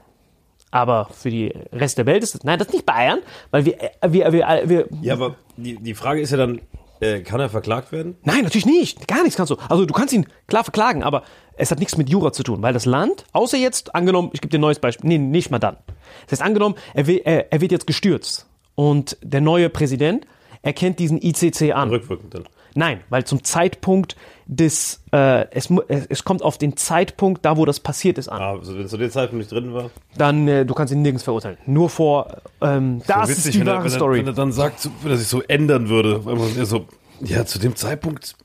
Aber 0.73 1.07
für 1.13 1.29
die 1.29 1.53
Rest 1.71 1.99
der 1.99 2.07
Welt 2.07 2.23
ist 2.23 2.33
das, 2.33 2.43
nein, 2.43 2.57
das 2.57 2.67
ist 2.67 2.73
nicht 2.73 2.87
Bayern, 2.87 3.19
weil 3.51 3.63
wir, 3.63 3.79
äh, 3.79 3.89
wir, 4.07 4.33
wir, 4.33 4.63
wir 4.65 4.87
Ja, 5.03 5.13
aber 5.13 5.35
die, 5.55 5.75
die 5.75 5.93
Frage 5.93 6.19
ist 6.19 6.31
ja 6.31 6.37
dann, 6.37 6.61
äh, 6.99 7.19
kann 7.19 7.39
er 7.39 7.49
verklagt 7.49 7.91
werden? 7.91 8.15
Nein, 8.23 8.41
natürlich 8.41 8.65
nicht. 8.65 9.07
Gar 9.07 9.21
nichts 9.21 9.37
kannst 9.37 9.51
du. 9.51 9.57
Also 9.69 9.85
du 9.85 9.93
kannst 9.93 10.15
ihn 10.15 10.25
klar 10.47 10.63
verklagen, 10.63 11.03
aber 11.03 11.21
es 11.57 11.69
hat 11.69 11.77
nichts 11.77 11.95
mit 11.95 12.09
Jura 12.09 12.33
zu 12.33 12.41
tun, 12.41 12.63
weil 12.63 12.73
das 12.73 12.85
Land, 12.85 13.25
außer 13.33 13.55
jetzt, 13.55 13.93
angenommen, 13.93 14.31
ich 14.33 14.41
gebe 14.41 14.49
dir 14.49 14.57
ein 14.57 14.61
neues 14.61 14.79
Beispiel, 14.79 15.07
nee, 15.07 15.19
nicht 15.19 15.51
mal 15.51 15.59
dann. 15.59 15.77
Das 16.23 16.39
heißt, 16.39 16.41
angenommen, 16.41 16.73
er, 16.95 17.05
will, 17.05 17.21
er, 17.23 17.53
er 17.53 17.61
wird 17.61 17.71
jetzt 17.71 17.85
gestürzt 17.85 18.47
und 18.73 19.15
der 19.21 19.41
neue 19.41 19.69
Präsident 19.69 20.25
erkennt 20.63 20.97
diesen 20.97 21.21
ICC 21.21 21.73
an. 21.73 21.89
Rückwirkend 21.89 22.33
dann. 22.33 22.45
Nein, 22.75 23.01
weil 23.09 23.23
zum 23.23 23.43
Zeitpunkt 23.43 24.15
des, 24.45 25.01
äh, 25.11 25.45
es, 25.51 25.69
es, 26.09 26.23
kommt 26.23 26.41
auf 26.41 26.57
den 26.57 26.75
Zeitpunkt, 26.75 27.45
da 27.45 27.55
wo 27.57 27.65
das 27.65 27.79
passiert 27.79 28.17
ist, 28.17 28.27
an. 28.29 28.41
Also 28.41 28.75
wenn 28.75 28.85
es 28.85 28.91
zu 28.91 28.97
dem 28.97 29.09
Zeitpunkt 29.09 29.39
nicht 29.39 29.51
drin 29.51 29.73
war. 29.73 29.89
Dann, 30.17 30.47
äh, 30.47 30.65
du 30.65 30.73
kannst 30.73 30.91
ihn 30.91 31.01
nirgends 31.01 31.23
verurteilen. 31.23 31.57
Nur 31.65 31.89
vor, 31.89 32.41
ähm, 32.61 33.01
das 33.07 33.29
witzig, 33.29 33.45
ist 33.45 33.53
die 33.53 33.59
wenn, 33.61 33.67
er, 33.67 33.75
wahre 33.75 33.85
er, 33.85 33.89
Story. 33.91 34.19
wenn 34.19 34.27
er 34.27 34.33
dann 34.33 34.51
sagt, 34.51 34.79
so- 34.81 34.89
wenn 35.01 35.11
er 35.11 35.17
sich 35.17 35.27
so 35.27 35.41
ändern 35.43 35.87
würde. 35.89 36.25
Weil 36.25 36.35
man 36.35 36.65
so, 36.65 36.87
ja, 37.21 37.45
zu 37.45 37.59
dem 37.59 37.75
Zeitpunkt 37.75 38.35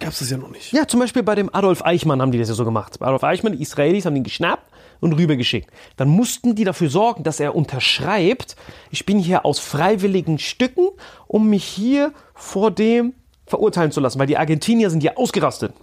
gab 0.00 0.10
es 0.10 0.18
das 0.18 0.30
ja 0.30 0.36
noch 0.36 0.50
nicht. 0.50 0.72
Ja, 0.72 0.86
zum 0.86 1.00
Beispiel 1.00 1.22
bei 1.22 1.34
dem 1.34 1.54
Adolf 1.54 1.84
Eichmann 1.84 2.20
haben 2.20 2.32
die 2.32 2.38
das 2.38 2.48
ja 2.48 2.54
so 2.54 2.64
gemacht. 2.64 2.98
Bei 2.98 3.06
Adolf 3.06 3.24
Eichmann, 3.24 3.52
die 3.52 3.62
Israelis 3.62 4.04
haben 4.04 4.16
ihn 4.16 4.24
geschnappt 4.24 4.70
und 5.00 5.12
rübergeschickt. 5.14 5.70
Dann 5.96 6.08
mussten 6.08 6.54
die 6.54 6.64
dafür 6.64 6.90
sorgen, 6.90 7.22
dass 7.22 7.40
er 7.40 7.54
unterschreibt, 7.54 8.56
ich 8.90 9.06
bin 9.06 9.18
hier 9.18 9.44
aus 9.46 9.58
freiwilligen 9.58 10.38
Stücken, 10.38 10.88
um 11.26 11.48
mich 11.48 11.64
hier 11.64 12.12
vor 12.34 12.70
dem 12.70 13.14
verurteilen 13.46 13.92
zu 13.92 14.00
lassen, 14.00 14.18
weil 14.18 14.26
die 14.26 14.38
Argentinier 14.38 14.90
sind 14.90 15.02
ja 15.02 15.16
ausgerastet. 15.16 15.74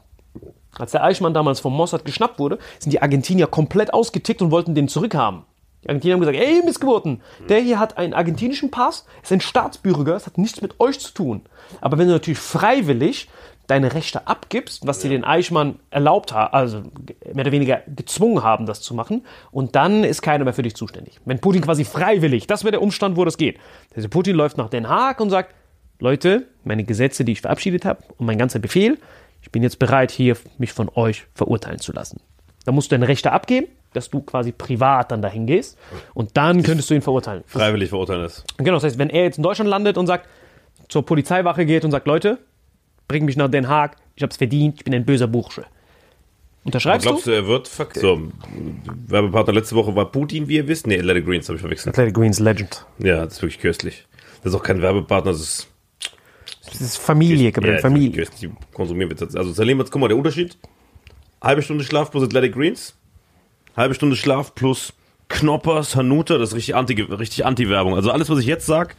Als 0.77 0.91
der 0.91 1.03
Eichmann 1.03 1.33
damals 1.33 1.59
vom 1.59 1.75
Mossad 1.75 2.05
geschnappt 2.05 2.39
wurde, 2.39 2.57
sind 2.79 2.91
die 2.93 3.01
Argentinier 3.01 3.47
komplett 3.47 3.93
ausgetickt 3.93 4.41
und 4.41 4.51
wollten 4.51 4.73
den 4.73 4.87
zurückhaben. 4.87 5.43
Die 5.83 5.89
Argentinier 5.89 6.13
haben 6.13 6.21
gesagt, 6.21 6.37
ey, 6.37 6.61
Missgeburten, 6.63 7.21
der 7.49 7.59
hier 7.59 7.79
hat 7.79 7.97
einen 7.97 8.13
argentinischen 8.13 8.71
Pass, 8.71 9.05
ist 9.23 9.31
ein 9.31 9.41
Staatsbürger, 9.41 10.13
das 10.13 10.27
hat 10.27 10.37
nichts 10.37 10.61
mit 10.61 10.79
euch 10.79 10.99
zu 10.99 11.13
tun. 11.13 11.41
Aber 11.81 11.97
wenn 11.97 12.07
du 12.07 12.13
natürlich 12.13 12.39
freiwillig 12.39 13.27
deine 13.67 13.93
Rechte 13.93 14.27
abgibst, 14.27 14.85
was 14.85 14.99
dir 14.99 15.09
den 15.09 15.23
Eichmann 15.23 15.79
erlaubt 15.89 16.33
hat, 16.33 16.53
also 16.53 16.81
mehr 17.33 17.45
oder 17.45 17.51
weniger 17.51 17.81
gezwungen 17.87 18.43
haben, 18.43 18.65
das 18.65 18.81
zu 18.81 18.93
machen, 18.93 19.25
und 19.51 19.75
dann 19.75 20.03
ist 20.03 20.21
keiner 20.21 20.43
mehr 20.43 20.53
für 20.53 20.61
dich 20.61 20.75
zuständig. 20.75 21.19
Wenn 21.25 21.39
Putin 21.39 21.61
quasi 21.61 21.83
freiwillig, 21.83 22.47
das 22.47 22.63
wäre 22.63 22.71
der 22.71 22.81
Umstand, 22.81 23.17
wo 23.17 23.25
das 23.25 23.37
geht. 23.37 23.59
Also 23.95 24.09
Putin 24.09 24.35
läuft 24.35 24.57
nach 24.57 24.69
Den 24.69 24.87
Haag 24.89 25.19
und 25.19 25.29
sagt, 25.29 25.55
Leute, 26.01 26.47
meine 26.63 26.83
Gesetze, 26.83 27.23
die 27.23 27.31
ich 27.33 27.41
verabschiedet 27.41 27.85
habe 27.85 28.03
und 28.17 28.25
mein 28.25 28.37
ganzer 28.37 28.59
Befehl, 28.59 28.97
ich 29.41 29.51
bin 29.51 29.63
jetzt 29.63 29.79
bereit, 29.79 30.11
hier 30.11 30.35
mich 30.57 30.73
von 30.73 30.89
euch 30.95 31.25
verurteilen 31.35 31.79
zu 31.79 31.93
lassen. 31.93 32.19
Da 32.65 32.71
musst 32.71 32.91
du 32.91 32.95
deine 32.95 33.07
Rechte 33.07 33.31
abgeben, 33.31 33.67
dass 33.93 34.09
du 34.09 34.21
quasi 34.21 34.51
privat 34.51 35.11
dann 35.11 35.21
dahin 35.21 35.45
gehst 35.45 35.77
und 36.13 36.35
dann 36.37 36.63
könntest 36.63 36.89
du 36.89 36.95
ihn 36.95 37.01
verurteilen. 37.01 37.43
Freiwillig 37.45 37.89
verurteilen 37.89 38.25
ist. 38.25 38.45
Genau, 38.57 38.73
das 38.73 38.83
heißt, 38.83 38.97
wenn 38.97 39.09
er 39.09 39.23
jetzt 39.23 39.37
in 39.37 39.43
Deutschland 39.43 39.69
landet 39.69 39.97
und 39.97 40.07
sagt, 40.07 40.27
zur 40.87 41.05
Polizeiwache 41.05 41.65
geht 41.65 41.85
und 41.85 41.91
sagt, 41.91 42.07
Leute, 42.07 42.39
bring 43.07 43.25
mich 43.25 43.37
nach 43.37 43.49
Den 43.49 43.67
Haag, 43.67 43.97
ich 44.15 44.23
hab's 44.23 44.37
verdient, 44.37 44.75
ich 44.77 44.83
bin 44.83 44.93
ein 44.93 45.05
böser 45.05 45.27
Bursche. 45.27 45.65
Unterschreibst 46.63 47.07
Glaubst 47.07 47.25
du? 47.25 47.31
du, 47.31 47.35
er 47.35 47.47
wird 47.47 47.67
verk 47.67 47.95
So, 47.95 48.21
Werbepartner 49.07 49.53
letzte 49.53 49.75
Woche 49.75 49.95
war 49.95 50.11
Putin, 50.11 50.47
wie 50.47 50.57
ihr 50.57 50.67
wisst. 50.67 50.85
Nee, 50.85 50.97
Athletic 50.99 51.25
Greens 51.25 51.47
habe 51.47 51.55
ich 51.55 51.61
verwechselt. 51.61 51.93
Athletic 51.95 52.15
Greens 52.15 52.39
Legend. 52.39 52.85
Ja, 52.99 53.23
das 53.25 53.35
ist 53.35 53.41
wirklich 53.41 53.59
köstlich. 53.59 54.07
Das 54.43 54.53
ist 54.53 54.59
auch 54.59 54.63
kein 54.63 54.81
Werbepartner, 54.81 55.31
das 55.31 55.41
ist 55.41 55.70
Das 56.71 56.81
ist 56.81 56.97
Familie, 56.97 57.51
Gabriel, 57.51 57.75
Ja, 57.75 57.79
Familie. 57.81 58.11
köstlich. 58.11 58.49
Die 58.51 58.73
konsumieren 58.73 59.09
wir 59.11 59.17
jetzt. 59.17 59.35
Also 59.35 59.51
Salim, 59.51 59.79
jetzt 59.79 59.91
guck 59.91 60.01
mal, 60.01 60.07
der 60.07 60.17
Unterschied. 60.17 60.57
Halbe 61.41 61.61
Stunde 61.61 61.83
Schlaf 61.83 62.11
plus 62.11 62.23
Athletic 62.23 62.53
Greens. 62.53 62.95
Halbe 63.75 63.93
Stunde 63.93 64.15
Schlaf 64.15 64.53
plus 64.55 64.93
Knoppers, 65.29 65.95
Hanuta, 65.95 66.37
das 66.37 66.49
ist 66.49 66.55
richtig 66.55 66.75
Anti, 66.75 67.01
richtig 67.01 67.45
Anti-Werbung. 67.45 67.95
Also 67.95 68.11
alles, 68.11 68.29
was 68.29 68.39
ich 68.39 68.45
jetzt 68.45 68.65
sag, 68.65 68.95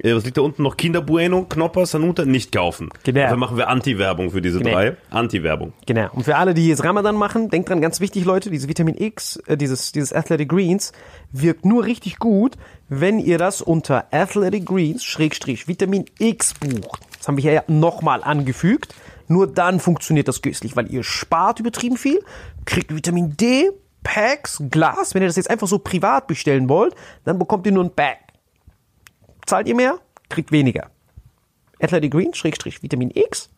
äh, 0.00 0.12
was 0.14 0.24
liegt 0.24 0.36
da 0.36 0.42
unten 0.42 0.64
noch? 0.64 0.76
Kinder 0.76 1.00
Bueno, 1.00 1.44
Knoppers, 1.44 1.94
Hanuta, 1.94 2.24
nicht 2.24 2.50
kaufen. 2.52 2.88
Genau. 3.04 3.20
Dafür 3.20 3.36
machen 3.36 3.56
wir 3.56 3.68
Anti-Werbung 3.68 4.30
für 4.32 4.42
diese 4.42 4.58
Genau. 4.58 4.72
drei. 4.72 4.96
Anti-Werbung. 5.10 5.72
Genau. 5.86 6.08
Und 6.12 6.24
für 6.24 6.34
alle, 6.36 6.52
die 6.54 6.66
jetzt 6.68 6.82
Ramadan 6.82 7.14
machen, 7.14 7.48
denkt 7.48 7.68
dran, 7.68 7.80
ganz 7.80 8.00
wichtig, 8.00 8.24
Leute, 8.24 8.50
dieses 8.50 8.68
Vitamin 8.68 8.96
X, 8.98 9.36
äh, 9.46 9.56
dieses, 9.56 9.92
dieses 9.92 10.12
Athletic 10.12 10.48
Greens, 10.48 10.92
wirkt 11.30 11.64
nur 11.64 11.84
richtig 11.84 12.18
gut, 12.18 12.56
wenn 12.88 13.20
ihr 13.20 13.38
das 13.38 13.62
unter 13.62 14.06
Athletic 14.12 14.66
Greens, 14.66 15.04
Schrägstrich, 15.04 15.68
Vitamin 15.68 16.06
X 16.18 16.54
bucht. 16.54 17.02
Das 17.18 17.28
haben 17.28 17.36
wir 17.36 17.42
hier 17.42 17.52
ja 17.52 17.64
nochmal 17.66 18.22
angefügt. 18.22 18.94
Nur 19.26 19.46
dann 19.46 19.78
funktioniert 19.80 20.26
das 20.28 20.40
günstig, 20.40 20.74
weil 20.76 20.90
ihr 20.90 21.02
spart 21.02 21.60
übertrieben 21.60 21.96
viel, 21.98 22.24
kriegt 22.64 22.94
Vitamin 22.94 23.36
D, 23.36 23.70
Packs, 24.02 24.62
Glas. 24.70 25.14
Wenn 25.14 25.22
ihr 25.22 25.28
das 25.28 25.36
jetzt 25.36 25.50
einfach 25.50 25.66
so 25.66 25.78
privat 25.78 26.26
bestellen 26.26 26.68
wollt, 26.68 26.94
dann 27.24 27.38
bekommt 27.38 27.66
ihr 27.66 27.72
nur 27.72 27.84
ein 27.84 27.90
Pack. 27.94 28.18
Zahlt 29.44 29.68
ihr 29.68 29.74
mehr, 29.74 29.98
kriegt 30.30 30.50
weniger. 30.52 30.90
Athletic 31.80 32.12
Green, 32.12 32.32
Schrägstrich 32.34 32.82
Vitamin 32.82 33.10
X. 33.14 33.50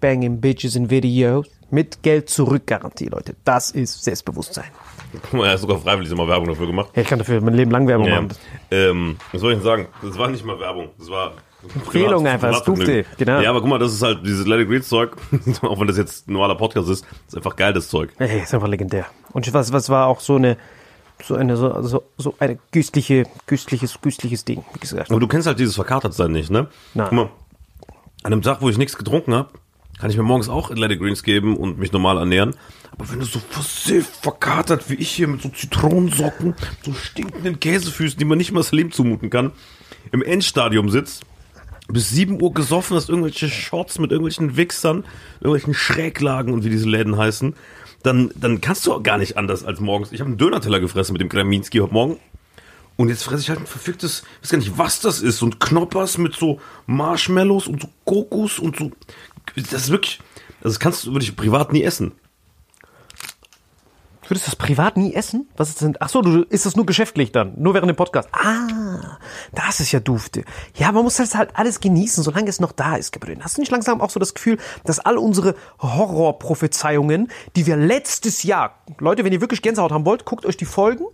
Banging 0.00 0.40
Bitches 0.40 0.76
in 0.76 0.90
Videos. 0.90 1.48
Mit 1.70 2.02
Geld 2.02 2.28
zurück 2.28 2.66
Garantie, 2.66 3.06
Leute. 3.06 3.34
Das 3.44 3.70
ist 3.70 4.04
Selbstbewusstsein. 4.04 4.66
Guck 5.22 5.32
mal, 5.32 5.46
er 5.46 5.52
hat 5.52 5.60
sogar 5.60 5.78
freiwillig 5.78 6.12
immer 6.12 6.28
Werbung 6.28 6.48
dafür 6.48 6.66
gemacht. 6.66 6.90
Ja, 6.94 7.02
ich 7.02 7.08
kann 7.08 7.18
dafür 7.18 7.40
mein 7.40 7.54
Leben 7.54 7.70
lang 7.70 7.88
Werbung 7.88 8.06
Ja. 8.06 8.20
machen. 8.20 8.36
Ähm, 8.70 9.16
was 9.32 9.40
soll 9.40 9.52
ich 9.52 9.58
denn 9.58 9.64
sagen? 9.64 9.88
Das 10.02 10.16
war 10.18 10.28
nicht 10.28 10.44
mal 10.44 10.60
Werbung. 10.60 10.90
Das 10.98 11.08
war 11.08 11.32
Empfehlung 11.74 12.26
einfach, 12.26 12.50
das. 12.50 12.64
Dufte, 12.64 13.04
genau. 13.16 13.40
Ja, 13.40 13.50
aber 13.50 13.60
guck 13.60 13.70
mal, 13.70 13.78
das 13.78 13.92
ist 13.92 14.02
halt 14.02 14.24
dieses 14.24 14.46
Let 14.46 14.60
It 14.60 14.68
Green 14.68 14.82
Zeug, 14.82 15.16
auch 15.62 15.80
wenn 15.80 15.86
das 15.86 15.96
jetzt 15.96 16.28
ein 16.28 16.32
normaler 16.32 16.54
Podcast 16.54 16.88
ist, 16.88 17.06
ist 17.26 17.36
einfach 17.36 17.56
geiles 17.56 17.88
Zeug. 17.88 18.10
Ey, 18.18 18.42
ist 18.42 18.54
einfach 18.54 18.68
legendär. 18.68 19.06
Und 19.32 19.52
was, 19.52 19.72
was 19.72 19.88
war 19.88 20.06
auch 20.06 20.20
so 20.20 20.36
eine, 20.36 20.56
so 21.22 21.34
eine, 21.34 21.56
so, 21.56 21.82
so, 21.82 22.02
so 22.16 22.34
eine 22.38 22.58
güstliche, 22.70 23.24
güstliches, 23.46 24.00
güstliches 24.00 24.44
Ding, 24.44 24.64
wie 24.72 24.80
gesagt. 24.80 25.10
Aber 25.10 25.20
du 25.20 25.28
kennst 25.28 25.46
halt 25.46 25.58
dieses 25.58 25.74
Verkatertsein 25.74 26.32
nicht, 26.32 26.50
ne? 26.50 26.68
Nein. 26.94 27.06
Guck 27.08 27.16
mal, 27.16 27.30
an 28.22 28.32
einem 28.32 28.42
Tag, 28.42 28.62
wo 28.62 28.68
ich 28.70 28.78
nichts 28.78 28.96
getrunken 28.96 29.34
habe, 29.34 29.50
kann 29.98 30.10
ich 30.10 30.16
mir 30.16 30.22
morgens 30.22 30.48
auch 30.48 30.70
Athletic 30.70 30.98
Greens 31.00 31.22
geben 31.22 31.56
und 31.56 31.78
mich 31.78 31.92
normal 31.92 32.18
ernähren. 32.18 32.56
Aber 32.92 33.10
wenn 33.10 33.20
du 33.20 33.26
so 33.26 33.38
versifft, 33.38 34.16
verkatert 34.22 34.88
wie 34.88 34.94
ich 34.94 35.10
hier 35.10 35.28
mit 35.28 35.42
so 35.42 35.48
Zitronensocken, 35.48 36.54
so 36.82 36.92
stinkenden 36.92 37.60
Käsefüßen, 37.60 38.18
die 38.18 38.24
man 38.24 38.38
nicht 38.38 38.52
mal 38.52 38.62
Slim 38.62 38.92
zumuten 38.92 39.30
kann, 39.30 39.52
im 40.12 40.22
Endstadium 40.22 40.90
sitzt, 40.90 41.24
bis 41.88 42.10
7 42.10 42.40
Uhr 42.40 42.54
gesoffen 42.54 42.96
hast, 42.96 43.08
irgendwelche 43.08 43.48
Shots 43.48 43.98
mit 43.98 44.10
irgendwelchen 44.10 44.56
Wichsern, 44.56 45.04
irgendwelchen 45.40 45.74
Schräglagen 45.74 46.52
und 46.52 46.64
wie 46.64 46.70
diese 46.70 46.88
Läden 46.88 47.16
heißen, 47.16 47.54
dann, 48.02 48.30
dann 48.36 48.60
kannst 48.60 48.86
du 48.86 48.92
auch 48.92 49.02
gar 49.02 49.18
nicht 49.18 49.36
anders 49.36 49.64
als 49.64 49.80
morgens. 49.80 50.12
Ich 50.12 50.20
habe 50.20 50.28
einen 50.28 50.38
Dönerteller 50.38 50.80
gefressen 50.80 51.12
mit 51.12 51.20
dem 51.20 51.28
Kraminski 51.28 51.78
heute 51.78 51.92
Morgen. 51.92 52.18
Und 52.96 53.08
jetzt 53.08 53.24
fresse 53.24 53.42
ich 53.42 53.48
halt 53.48 53.60
ein 53.60 53.66
verficktes, 53.66 54.22
ich 54.36 54.44
weiß 54.44 54.50
gar 54.50 54.58
nicht, 54.58 54.78
was 54.78 55.00
das 55.00 55.20
ist. 55.20 55.42
Ein 55.42 55.58
Knoppers 55.58 56.16
mit 56.18 56.34
so 56.34 56.60
Marshmallows 56.86 57.66
und 57.66 57.82
so 57.82 57.88
Kokos 58.04 58.58
und 58.58 58.76
so. 58.76 58.92
Das 59.56 59.84
ist 59.84 59.90
wirklich, 59.90 60.20
das 60.62 60.78
kannst 60.78 61.04
du, 61.04 61.12
würde 61.12 61.24
ich 61.24 61.34
privat 61.34 61.72
nie 61.72 61.82
essen. 61.82 62.12
Du 64.24 64.30
würdest 64.30 64.46
das 64.46 64.56
privat 64.56 64.96
nie 64.96 65.12
essen? 65.12 65.48
Was 65.56 65.68
ist 65.68 65.82
denn? 65.82 65.96
Ach 66.00 66.08
so, 66.08 66.22
du 66.22 66.44
isst 66.44 66.64
das 66.64 66.76
nur 66.76 66.86
geschäftlich 66.86 67.30
dann, 67.30 67.52
nur 67.58 67.74
während 67.74 67.90
dem 67.90 67.96
Podcast. 67.96 68.30
Ah, 68.32 69.18
das 69.52 69.80
ist 69.80 69.92
ja 69.92 70.00
dufte. 70.00 70.44
Ja, 70.74 70.92
man 70.92 71.04
muss 71.04 71.16
das 71.16 71.34
halt 71.34 71.50
alles 71.54 71.78
genießen, 71.78 72.24
solange 72.24 72.48
es 72.48 72.58
noch 72.58 72.72
da 72.72 72.96
ist, 72.96 73.12
Gabriel. 73.12 73.38
Hast 73.42 73.58
du 73.58 73.60
nicht 73.60 73.70
langsam 73.70 74.00
auch 74.00 74.08
so 74.08 74.18
das 74.18 74.32
Gefühl, 74.32 74.56
dass 74.84 74.98
all 74.98 75.18
unsere 75.18 75.54
Horrorprophezeiungen, 75.78 77.28
die 77.54 77.66
wir 77.66 77.76
letztes 77.76 78.44
Jahr, 78.44 78.78
Leute, 78.98 79.24
wenn 79.24 79.32
ihr 79.32 79.42
wirklich 79.42 79.60
Gänsehaut 79.60 79.92
haben 79.92 80.06
wollt, 80.06 80.24
guckt 80.24 80.46
euch 80.46 80.56
die 80.56 80.64
Folgen 80.64 81.04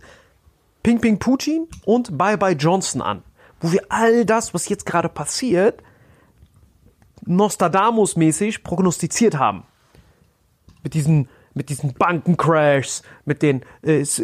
Ping 0.81 1.01
Ping 1.01 1.19
Putin 1.19 1.67
und 1.83 2.17
Bye 2.17 2.37
Bye 2.37 2.55
Johnson 2.55 3.01
an, 3.01 3.23
wo 3.59 3.73
wir 3.73 3.83
all 3.89 4.25
das, 4.25 4.53
was 4.53 4.69
jetzt 4.69 4.85
gerade 4.85 5.09
passiert, 5.09 5.83
Nostradamus-mäßig 7.25 8.63
prognostiziert 8.63 9.37
haben. 9.37 9.63
Mit 10.81 10.93
diesen, 10.93 11.29
mit 11.53 11.69
diesen 11.69 11.93
Bankencrashs, 11.93 13.03
mit 13.25 13.41
den 13.41 13.61
äh, 13.83 14.01
S- 14.01 14.21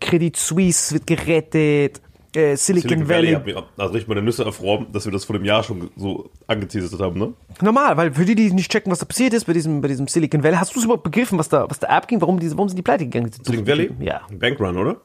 Credit 0.00 0.36
Suisse 0.36 0.94
wird 0.94 1.06
gerettet, 1.06 2.00
äh, 2.36 2.54
Silicon, 2.56 3.08
Valley. 3.08 3.32
hat 3.32 3.44
mir 3.44 3.64
also 3.76 3.92
richtig 3.92 4.06
meine 4.08 4.22
Nüsse 4.22 4.44
erfroren, 4.44 4.86
dass 4.92 5.04
wir 5.04 5.10
das 5.12 5.24
vor 5.24 5.34
dem 5.36 5.44
Jahr 5.44 5.64
schon 5.64 5.90
so 5.96 6.30
angeteasert 6.46 7.00
haben, 7.00 7.18
ne? 7.18 7.32
Normal, 7.60 7.96
weil 7.96 8.12
für 8.14 8.24
die, 8.24 8.36
die 8.36 8.52
nicht 8.52 8.70
checken, 8.70 8.92
was 8.92 9.00
da 9.00 9.04
passiert 9.06 9.32
ist 9.34 9.46
bei 9.46 9.52
diesem, 9.52 9.80
bei 9.80 9.88
diesem 9.88 10.06
Silicon 10.06 10.44
Valley, 10.44 10.56
hast 10.56 10.74
du 10.74 10.78
es 10.78 10.84
überhaupt 10.84 11.02
begriffen, 11.02 11.38
was 11.38 11.48
da, 11.48 11.68
was 11.68 11.80
da 11.80 11.88
abging, 11.88 12.20
warum, 12.20 12.38
diese, 12.38 12.56
warum 12.56 12.68
sind 12.68 12.76
die 12.76 12.82
pleite 12.82 13.04
gegangen? 13.04 13.32
Silicon 13.42 13.66
Valley? 13.66 13.90
Ja. 13.98 14.20
Bankrun, 14.32 14.76
oder? 14.76 14.96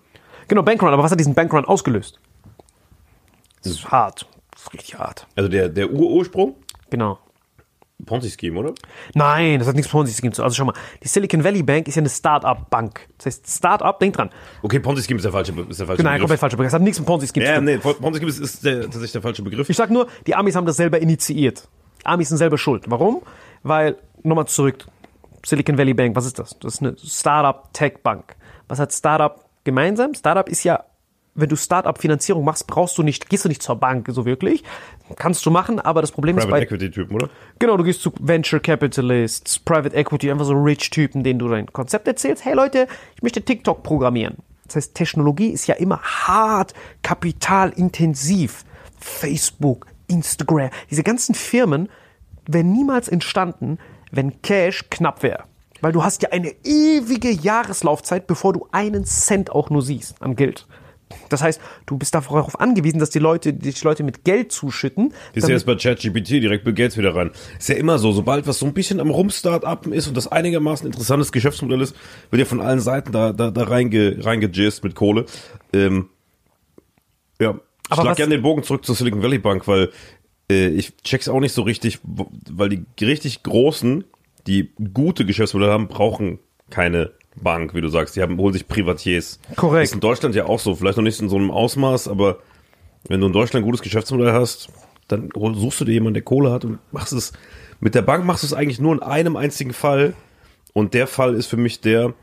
Genau, 0.47 0.61
Bankrun, 0.61 0.89
aber 0.93 1.01
was 1.01 1.09
hat 1.11 1.19
diesen 1.19 1.33
Bankrun 1.33 1.65
ausgelöst? 1.65 2.19
Das 3.63 3.73
ist 3.73 3.89
hart. 3.91 4.27
Das 4.51 4.61
ist 4.61 4.73
richtig 4.73 4.99
hart. 4.99 5.25
Also 5.35 5.49
der, 5.49 5.69
der 5.69 5.91
Urursprung? 5.91 6.55
Genau. 6.91 7.17
Ponzi-Scheme, 8.05 8.59
oder? 8.59 8.73
Nein, 9.13 9.59
das 9.59 9.67
hat 9.67 9.75
nichts 9.75 9.87
mit 9.91 9.99
Ponzi-Scheme 9.99 10.31
zu 10.31 10.41
tun. 10.41 10.45
Also 10.45 10.55
schau 10.55 10.65
mal, 10.65 10.73
die 11.03 11.07
Silicon 11.07 11.43
Valley 11.43 11.63
Bank 11.63 11.87
ist 11.87 11.95
ja 11.95 12.01
eine 12.01 12.09
Start-up-Bank. 12.09 13.07
Das 13.17 13.25
heißt, 13.27 13.47
Start-up, 13.47 13.99
denk 13.99 14.15
dran. 14.15 14.29
Okay, 14.61 14.79
Ponzi-Scheme 14.79 15.17
ist 15.17 15.23
der 15.23 15.31
falsche, 15.31 15.51
ist 15.69 15.79
der 15.79 15.87
falsche 15.87 15.97
Genau, 16.03 16.11
Begriff. 16.11 16.21
komplett 16.21 16.39
falsch. 16.39 16.55
Das 16.57 16.73
hat 16.73 16.81
nichts 16.81 16.99
mit 16.99 17.07
Ponzi-Scheme 17.07 17.45
zu 17.45 17.51
Ja, 17.51 17.55
tun. 17.57 17.65
nee, 17.65 17.77
Ponzi-Scheme 17.77 18.29
ist, 18.29 18.39
ist 18.39 18.63
der, 18.65 18.81
tatsächlich 18.83 19.11
der 19.13 19.21
falsche 19.21 19.41
Begriff. 19.43 19.69
Ich 19.69 19.77
sag 19.77 19.89
nur, 19.89 20.07
die 20.27 20.35
Amis 20.35 20.55
haben 20.55 20.65
das 20.65 20.77
selber 20.77 20.99
initiiert. 20.99 21.67
Amis 22.03 22.29
sind 22.29 22.37
selber 22.37 22.57
schuld. 22.57 22.83
Warum? 22.87 23.21
Weil, 23.63 23.97
nochmal 24.23 24.45
zurück, 24.47 24.85
Silicon 25.45 25.77
Valley 25.77 25.93
Bank, 25.93 26.15
was 26.15 26.25
ist 26.25 26.39
das? 26.39 26.57
Das 26.59 26.75
ist 26.75 26.81
eine 26.81 26.95
Startup-Tech-Bank. 27.03 28.35
Was 28.67 28.79
hat 28.79 28.93
Startup 28.93 29.45
gemeinsam? 29.63 30.13
Startup 30.13 30.47
ist 30.49 30.63
ja, 30.63 30.83
wenn 31.35 31.49
du 31.49 31.57
Startup-Finanzierung 31.57 32.43
machst, 32.43 32.65
brauchst 32.65 32.97
du 32.97 33.03
nicht, 33.03 33.29
gehst 33.29 33.45
du 33.45 33.49
nicht 33.49 33.61
zur 33.61 33.75
Bank 33.75 34.07
so 34.09 34.25
wirklich. 34.25 34.63
Kannst 35.17 35.45
du 35.45 35.51
machen, 35.51 35.79
aber 35.79 36.01
das 36.01 36.11
Problem 36.11 36.37
ist 36.37 36.45
Private 36.45 36.65
bei, 36.65 36.75
Equity-Typen, 36.75 37.15
oder? 37.15 37.29
Genau, 37.59 37.77
du 37.77 37.83
gehst 37.83 38.01
zu 38.01 38.11
Venture 38.19 38.61
Capitalists, 38.61 39.59
Private 39.59 39.95
Equity, 39.95 40.31
einfach 40.31 40.45
so 40.45 40.53
Rich-Typen, 40.53 41.23
denen 41.23 41.39
du 41.39 41.49
dein 41.49 41.71
Konzept 41.71 42.07
erzählst. 42.07 42.45
Hey 42.45 42.53
Leute, 42.55 42.87
ich 43.15 43.21
möchte 43.21 43.41
TikTok 43.41 43.83
programmieren. 43.83 44.37
Das 44.65 44.77
heißt, 44.77 44.95
Technologie 44.95 45.49
ist 45.49 45.67
ja 45.67 45.75
immer 45.75 46.01
hart, 46.01 46.73
kapitalintensiv. 47.03 48.63
Facebook, 48.97 49.85
Instagram, 50.07 50.71
diese 50.89 51.03
ganzen 51.03 51.35
Firmen 51.35 51.89
wären 52.47 52.71
niemals 52.71 53.07
entstanden, 53.07 53.77
wenn 54.11 54.41
Cash 54.41 54.85
knapp 54.89 55.21
wäre. 55.21 55.43
Weil 55.81 55.91
du 55.91 56.03
hast 56.03 56.23
ja 56.23 56.29
eine 56.29 56.55
ewige 56.63 57.29
Jahreslaufzeit, 57.29 58.25
bevor 58.25 58.53
du 58.53 58.67
einen 58.71 59.05
Cent 59.05 59.51
auch 59.51 59.69
nur 59.69 59.81
siehst 59.81 60.21
an 60.21 60.35
Geld. 60.35 60.65
Das 61.29 61.41
heißt, 61.41 61.61
du 61.85 61.97
bist 61.97 62.15
darauf 62.15 62.59
angewiesen, 62.59 62.99
dass 62.99 63.09
die 63.09 63.19
Leute, 63.19 63.53
die 63.53 63.73
Leute 63.83 64.03
mit 64.03 64.23
Geld 64.23 64.51
zuschütten. 64.51 65.13
Ist 65.33 65.47
ja 65.47 65.53
jetzt 65.53 65.65
bei 65.65 65.75
ChatGPT 65.75 66.29
direkt 66.31 66.63
Bill 66.63 66.73
Gates 66.73 66.97
wieder 66.97 67.15
rein. 67.15 67.31
Ist 67.59 67.69
ja 67.69 67.75
immer 67.75 67.99
so, 67.99 68.11
sobald 68.11 68.47
was 68.47 68.59
so 68.59 68.65
ein 68.65 68.73
bisschen 68.73 68.99
am 68.99 69.09
Rumstart-up 69.09 69.87
ist 69.87 70.07
und 70.07 70.17
das 70.17 70.27
einigermaßen 70.27 70.87
interessantes 70.87 71.31
Geschäftsmodell 71.31 71.81
ist, 71.81 71.95
wird 72.31 72.39
ja 72.39 72.45
von 72.45 72.59
allen 72.59 72.79
Seiten 72.79 73.11
da, 73.11 73.33
da, 73.33 73.51
da 73.51 73.63
reinge, 73.63 74.17
reingejist 74.23 74.83
mit 74.83 74.95
Kohle. 74.95 75.25
Ähm, 75.73 76.09
ja, 77.39 77.51
ich 77.51 77.91
Aber 77.91 78.01
schlag 78.01 78.17
gerne 78.17 78.35
den 78.35 78.41
Bogen 78.41 78.63
zurück 78.63 78.85
zur 78.85 78.95
Silicon 78.95 79.21
Valley 79.21 79.37
Bank, 79.39 79.67
weil 79.67 79.91
äh, 80.49 80.67
ich 80.67 80.97
check's 80.97 81.29
auch 81.29 81.39
nicht 81.39 81.53
so 81.53 81.61
richtig, 81.61 81.99
weil 82.03 82.69
die 82.69 82.85
richtig 83.05 83.43
Großen, 83.43 84.05
die 84.47 84.73
gute 84.93 85.25
Geschäftsmodelle 85.25 85.71
haben, 85.71 85.87
brauchen 85.87 86.39
keine 86.69 87.11
Bank, 87.35 87.73
wie 87.73 87.81
du 87.81 87.87
sagst. 87.89 88.15
Die 88.15 88.21
haben, 88.21 88.37
holen 88.37 88.53
sich 88.53 88.67
Privatiers. 88.67 89.39
Korrekt. 89.55 89.83
Das 89.83 89.89
ist 89.89 89.95
in 89.95 89.99
Deutschland 90.01 90.35
ja 90.35 90.45
auch 90.45 90.59
so. 90.59 90.75
Vielleicht 90.75 90.97
noch 90.97 91.03
nicht 91.03 91.19
in 91.19 91.29
so 91.29 91.35
einem 91.35 91.51
Ausmaß, 91.51 92.07
aber 92.07 92.39
wenn 93.07 93.21
du 93.21 93.27
in 93.27 93.33
Deutschland 93.33 93.63
ein 93.63 93.65
gutes 93.65 93.81
Geschäftsmodell 93.81 94.33
hast, 94.33 94.69
dann 95.07 95.29
suchst 95.35 95.81
du 95.81 95.85
dir 95.85 95.93
jemanden, 95.93 96.15
der 96.15 96.23
Kohle 96.23 96.51
hat 96.51 96.65
und 96.65 96.79
machst 96.91 97.13
es. 97.13 97.33
Mit 97.79 97.93
der 97.93 98.01
Bank 98.01 98.25
machst 98.25 98.43
du 98.43 98.47
es 98.47 98.53
eigentlich 98.53 98.79
nur 98.79 98.93
in 98.93 99.01
einem 99.01 99.35
einzigen 99.35 99.73
Fall. 99.73 100.13
Und 100.73 100.93
der 100.93 101.07
Fall 101.07 101.35
ist 101.35 101.47
für 101.47 101.57
mich 101.57 101.81
der, 101.81 102.13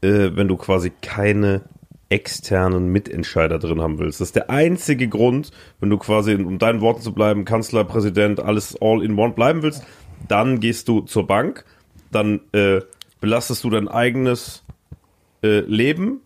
äh, 0.00 0.30
wenn 0.34 0.48
du 0.48 0.56
quasi 0.56 0.90
keine 1.02 1.62
externen 2.08 2.88
Mitentscheider 2.88 3.58
drin 3.58 3.80
haben 3.80 3.98
willst. 3.98 4.20
Das 4.20 4.28
ist 4.28 4.36
der 4.36 4.50
einzige 4.50 5.08
Grund, 5.08 5.50
wenn 5.80 5.88
du 5.88 5.96
quasi, 5.96 6.34
um 6.34 6.58
deinen 6.58 6.82
Worten 6.82 7.00
zu 7.00 7.12
bleiben, 7.12 7.46
Kanzler, 7.46 7.84
Präsident, 7.84 8.38
alles 8.40 8.76
all 8.80 9.02
in 9.02 9.18
one 9.18 9.32
bleiben 9.32 9.62
willst, 9.62 9.82
dann 10.28 10.60
gehst 10.60 10.88
du 10.88 11.00
zur 11.00 11.26
Bank, 11.26 11.64
dann 12.10 12.40
äh, 12.52 12.82
belastest 13.22 13.64
du 13.64 13.70
dein 13.70 13.88
eigenes 13.88 14.62
äh, 15.42 15.60
Leben, 15.60 16.20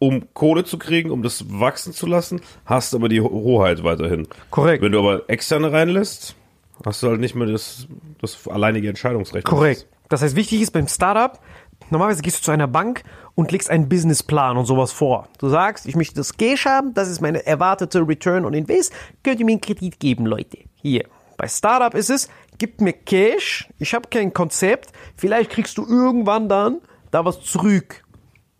um 0.00 0.26
Kohle 0.34 0.64
zu 0.64 0.78
kriegen, 0.78 1.10
um 1.10 1.22
das 1.22 1.44
wachsen 1.48 1.92
zu 1.92 2.06
lassen, 2.06 2.40
hast 2.66 2.94
aber 2.94 3.08
die 3.08 3.20
Ho- 3.20 3.30
Hoheit 3.30 3.84
weiterhin. 3.84 4.26
Korrekt. 4.50 4.82
Wenn 4.82 4.92
du 4.92 4.98
aber 4.98 5.28
externe 5.28 5.70
reinlässt, 5.70 6.34
hast 6.84 7.02
du 7.02 7.08
halt 7.08 7.20
nicht 7.20 7.34
mehr 7.36 7.46
das, 7.46 7.86
das 8.20 8.48
alleinige 8.48 8.88
Entscheidungsrecht. 8.88 9.46
Korrekt. 9.46 9.86
Das 10.08 10.22
heißt, 10.22 10.36
wichtig 10.36 10.60
ist 10.62 10.72
beim 10.72 10.88
Startup, 10.88 11.38
normalerweise 11.90 12.22
gehst 12.22 12.38
du 12.38 12.42
zu 12.42 12.50
einer 12.50 12.66
Bank 12.66 13.02
und 13.34 13.52
legst 13.52 13.70
einen 13.70 13.88
Businessplan 13.88 14.56
und 14.56 14.66
sowas 14.66 14.92
vor. 14.92 15.28
Du 15.38 15.48
sagst, 15.48 15.86
ich 15.86 15.96
möchte 15.96 16.14
das 16.14 16.36
Cash 16.36 16.66
haben, 16.66 16.92
das 16.94 17.08
ist 17.08 17.20
meine 17.20 17.46
erwartete 17.46 18.06
Return 18.06 18.44
on 18.44 18.54
Invest, 18.54 18.92
könnt 19.22 19.38
ihr 19.40 19.46
mir 19.46 19.52
einen 19.52 19.60
Kredit 19.60 20.00
geben, 20.00 20.26
Leute. 20.26 20.58
Hier. 20.74 21.04
Bei 21.36 21.48
Startup 21.48 21.94
ist 21.94 22.10
es, 22.10 22.28
gib 22.58 22.80
mir 22.80 22.92
Cash, 22.92 23.68
ich 23.78 23.94
habe 23.94 24.08
kein 24.08 24.32
Konzept, 24.32 24.92
vielleicht 25.16 25.50
kriegst 25.50 25.78
du 25.78 25.86
irgendwann 25.86 26.48
dann 26.48 26.80
da 27.10 27.24
was 27.24 27.40
zurück. 27.42 28.04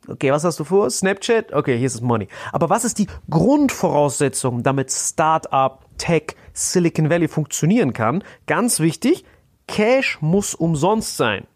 Okay, 0.06 0.30
was 0.30 0.44
hast 0.44 0.60
du 0.60 0.64
vor? 0.64 0.90
Snapchat? 0.90 1.52
Okay, 1.52 1.78
hier 1.78 1.86
ist 1.86 1.96
das 1.96 2.02
Money. 2.02 2.28
Aber 2.52 2.68
was 2.68 2.84
ist 2.84 2.98
die 2.98 3.06
Grundvoraussetzung, 3.30 4.62
damit 4.62 4.92
Startup, 4.92 5.80
Tech, 5.96 6.36
Silicon 6.52 7.08
Valley 7.08 7.28
funktionieren 7.28 7.94
kann? 7.94 8.22
Ganz 8.46 8.80
wichtig, 8.80 9.24
Cash 9.66 10.18
muss 10.20 10.54
umsonst 10.54 11.16
sein. 11.16 11.46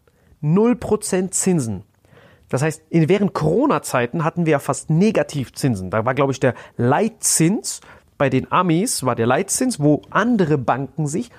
0% 0.41 1.31
Zinsen. 1.31 1.83
Das 2.49 2.63
heißt, 2.63 2.81
in, 2.89 3.07
während 3.07 3.33
Corona-Zeiten 3.33 4.23
hatten 4.23 4.47
wir 4.47 4.53
ja 4.53 4.59
fast 4.59 4.89
Negativzinsen. 4.89 5.91
Da 5.91 6.05
war, 6.05 6.15
glaube 6.15 6.31
ich, 6.31 6.39
der 6.39 6.55
Leitzins 6.77 7.81
bei 8.17 8.29
den 8.29 8.51
Amis, 8.51 9.03
war 9.03 9.15
der 9.15 9.27
Leitzins, 9.27 9.79
wo 9.79 10.01
andere 10.09 10.57
Banken 10.57 11.05
sich 11.05 11.29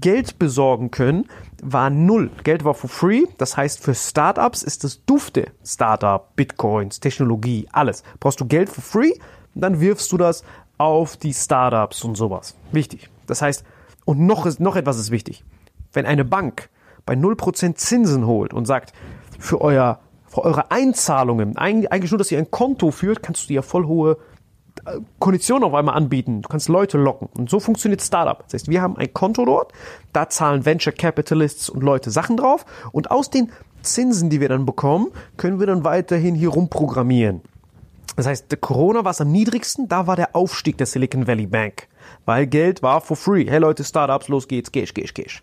Geld 0.00 0.38
besorgen 0.38 0.90
können, 0.90 1.28
war 1.62 1.90
null. 1.90 2.30
Geld 2.44 2.64
war 2.64 2.74
for 2.74 2.90
free. 2.90 3.24
Das 3.38 3.56
heißt, 3.56 3.80
für 3.80 3.94
Startups 3.94 4.62
ist 4.62 4.84
das 4.84 5.04
Dufte. 5.04 5.46
Startup, 5.64 6.34
Bitcoins, 6.36 7.00
Technologie, 7.00 7.68
alles. 7.72 8.02
Brauchst 8.18 8.40
du 8.40 8.46
Geld 8.46 8.68
for 8.68 8.82
free, 8.82 9.12
dann 9.54 9.80
wirfst 9.80 10.10
du 10.12 10.16
das 10.16 10.44
auf 10.78 11.16
die 11.16 11.34
Startups 11.34 12.04
und 12.04 12.16
sowas. 12.16 12.56
Wichtig. 12.72 13.10
Das 13.26 13.42
heißt, 13.42 13.64
Und 14.04 14.18
noch, 14.18 14.46
ist, 14.46 14.60
noch 14.60 14.76
etwas 14.76 14.98
ist 14.98 15.10
wichtig. 15.10 15.44
Wenn 15.92 16.06
eine 16.06 16.24
Bank 16.24 16.70
bei 17.06 17.14
0% 17.14 17.74
Zinsen 17.76 18.26
holt 18.26 18.54
und 18.54 18.66
sagt, 18.66 18.92
für, 19.38 19.60
euer, 19.60 20.00
für 20.26 20.44
eure 20.44 20.70
Einzahlungen, 20.70 21.56
eigentlich 21.56 22.10
nur, 22.10 22.18
dass 22.18 22.32
ihr 22.32 22.38
ein 22.38 22.50
Konto 22.50 22.90
führt, 22.90 23.22
kannst 23.22 23.44
du 23.44 23.48
dir 23.48 23.62
voll 23.62 23.86
hohe 23.86 24.16
Konditionen 25.18 25.64
auf 25.64 25.74
einmal 25.74 25.96
anbieten. 25.96 26.42
Du 26.42 26.48
kannst 26.48 26.68
Leute 26.68 26.98
locken. 26.98 27.28
Und 27.36 27.50
so 27.50 27.60
funktioniert 27.60 28.02
Startup. 28.02 28.42
Das 28.44 28.54
heißt, 28.54 28.68
wir 28.68 28.82
haben 28.82 28.96
ein 28.96 29.12
Konto 29.12 29.44
dort, 29.44 29.72
da 30.12 30.28
zahlen 30.28 30.64
Venture 30.64 30.92
Capitalists 30.92 31.68
und 31.68 31.82
Leute 31.82 32.10
Sachen 32.10 32.36
drauf 32.36 32.64
und 32.92 33.10
aus 33.10 33.30
den 33.30 33.50
Zinsen, 33.82 34.30
die 34.30 34.40
wir 34.40 34.48
dann 34.48 34.66
bekommen, 34.66 35.08
können 35.36 35.58
wir 35.58 35.66
dann 35.66 35.84
weiterhin 35.84 36.34
hier 36.34 36.50
rumprogrammieren. 36.50 37.40
Das 38.16 38.26
heißt, 38.26 38.50
der 38.50 38.58
Corona 38.58 39.04
war 39.04 39.12
es 39.12 39.20
am 39.20 39.30
niedrigsten, 39.30 39.88
da 39.88 40.06
war 40.06 40.16
der 40.16 40.36
Aufstieg 40.36 40.76
der 40.76 40.86
Silicon 40.86 41.26
Valley 41.26 41.46
Bank, 41.46 41.88
weil 42.26 42.46
Geld 42.46 42.82
war 42.82 43.00
for 43.00 43.16
free. 43.16 43.46
Hey 43.48 43.58
Leute, 43.58 43.84
Startups, 43.84 44.28
los 44.28 44.48
geht's, 44.48 44.70
cash, 44.70 44.92
cash, 44.92 45.14
cash. 45.14 45.42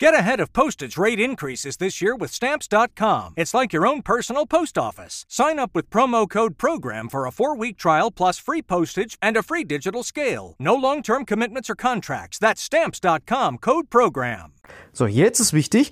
Get 0.00 0.14
ahead 0.14 0.38
of 0.38 0.52
postage 0.52 0.96
rate 0.96 1.18
increases 1.18 1.78
this 1.78 2.00
year 2.00 2.14
with 2.14 2.32
Stamps.com. 2.32 3.34
It's 3.36 3.52
like 3.52 3.72
your 3.72 3.84
own 3.84 4.02
personal 4.02 4.46
post 4.46 4.78
office. 4.78 5.26
Sign 5.28 5.58
up 5.58 5.74
with 5.74 5.90
promo 5.90 6.28
code 6.28 6.56
PROGRAM 6.56 7.08
for 7.08 7.26
a 7.26 7.32
four 7.32 7.56
week 7.56 7.76
trial 7.76 8.12
plus 8.12 8.38
free 8.38 8.62
postage 8.62 9.18
and 9.20 9.36
a 9.36 9.42
free 9.42 9.64
digital 9.64 10.04
scale. 10.04 10.54
No 10.60 10.76
long 10.76 11.02
term 11.02 11.24
commitments 11.24 11.68
or 11.68 11.74
contracts. 11.74 12.38
That's 12.38 12.62
Stamps.com 12.62 13.58
code 13.58 13.90
PROGRAM. 13.90 14.52
So, 14.92 15.06
jetzt 15.06 15.40
ist 15.40 15.52
wichtig: 15.52 15.90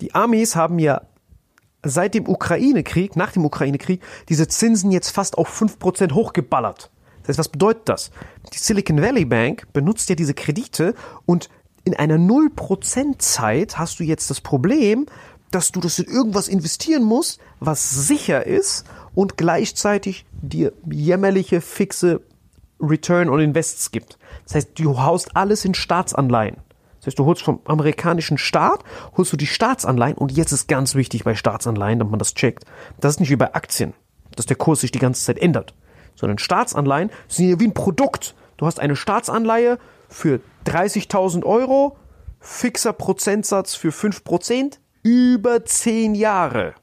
die 0.00 0.14
Amis 0.14 0.54
haben 0.54 0.78
ja 0.78 1.00
seit 1.82 2.14
dem 2.14 2.28
Ukraine-Krieg, 2.28 3.16
nach 3.16 3.32
dem 3.32 3.44
Ukraine-Krieg, 3.44 4.00
diese 4.28 4.46
Zinsen 4.46 4.92
jetzt 4.92 5.10
fast 5.10 5.36
auf 5.36 5.60
5% 5.60 6.12
hochgeballert. 6.12 6.88
Das 7.22 7.30
heißt, 7.30 7.38
was 7.38 7.48
bedeutet 7.48 7.88
das? 7.88 8.10
Die 8.52 8.58
Silicon 8.58 9.02
Valley 9.02 9.24
Bank 9.24 9.66
benutzt 9.72 10.08
ja 10.08 10.14
diese 10.14 10.34
Kredite 10.34 10.94
und 11.26 11.48
in 11.84 11.94
einer 11.94 12.16
0% 12.16 13.18
Zeit 13.18 13.78
hast 13.78 14.00
du 14.00 14.04
jetzt 14.04 14.30
das 14.30 14.40
Problem, 14.40 15.06
dass 15.50 15.70
du 15.70 15.80
das 15.80 15.98
in 15.98 16.06
irgendwas 16.06 16.48
investieren 16.48 17.04
musst, 17.04 17.40
was 17.60 17.90
sicher 17.90 18.46
ist 18.46 18.84
und 19.14 19.36
gleichzeitig 19.36 20.26
dir 20.32 20.72
jämmerliche, 20.90 21.60
fixe 21.60 22.20
Return 22.80 23.28
on 23.28 23.40
Invests 23.40 23.90
gibt. 23.92 24.18
Das 24.44 24.56
heißt, 24.56 24.70
du 24.78 25.00
haust 25.00 25.36
alles 25.36 25.64
in 25.64 25.74
Staatsanleihen. 25.74 26.56
Das 26.98 27.08
heißt, 27.08 27.18
du 27.18 27.26
holst 27.26 27.42
vom 27.42 27.60
amerikanischen 27.66 28.38
Staat, 28.38 28.82
holst 29.16 29.32
du 29.32 29.36
die 29.36 29.46
Staatsanleihen 29.46 30.16
und 30.16 30.32
jetzt 30.32 30.52
ist 30.52 30.68
ganz 30.68 30.94
wichtig 30.94 31.22
bei 31.22 31.34
Staatsanleihen, 31.34 31.98
damit 31.98 32.10
man 32.10 32.18
das 32.18 32.34
checkt. 32.34 32.64
Das 32.98 33.14
ist 33.14 33.20
nicht 33.20 33.30
wie 33.30 33.36
bei 33.36 33.54
Aktien, 33.54 33.92
dass 34.36 34.46
der 34.46 34.56
Kurs 34.56 34.80
sich 34.80 34.90
die 34.90 34.98
ganze 34.98 35.22
Zeit 35.22 35.38
ändert, 35.38 35.74
sondern 36.14 36.38
Staatsanleihen 36.38 37.10
sind 37.28 37.48
ja 37.48 37.60
wie 37.60 37.66
ein 37.66 37.74
Produkt. 37.74 38.34
Du 38.56 38.66
hast 38.66 38.80
eine 38.80 38.96
Staatsanleihe 38.96 39.78
für 40.14 40.40
30.000 40.66 41.44
Euro, 41.44 41.96
fixer 42.38 42.92
Prozentsatz 42.92 43.74
für 43.74 43.90
5%, 43.90 44.78
über 45.02 45.64
10 45.64 46.14
Jahre. 46.14 46.74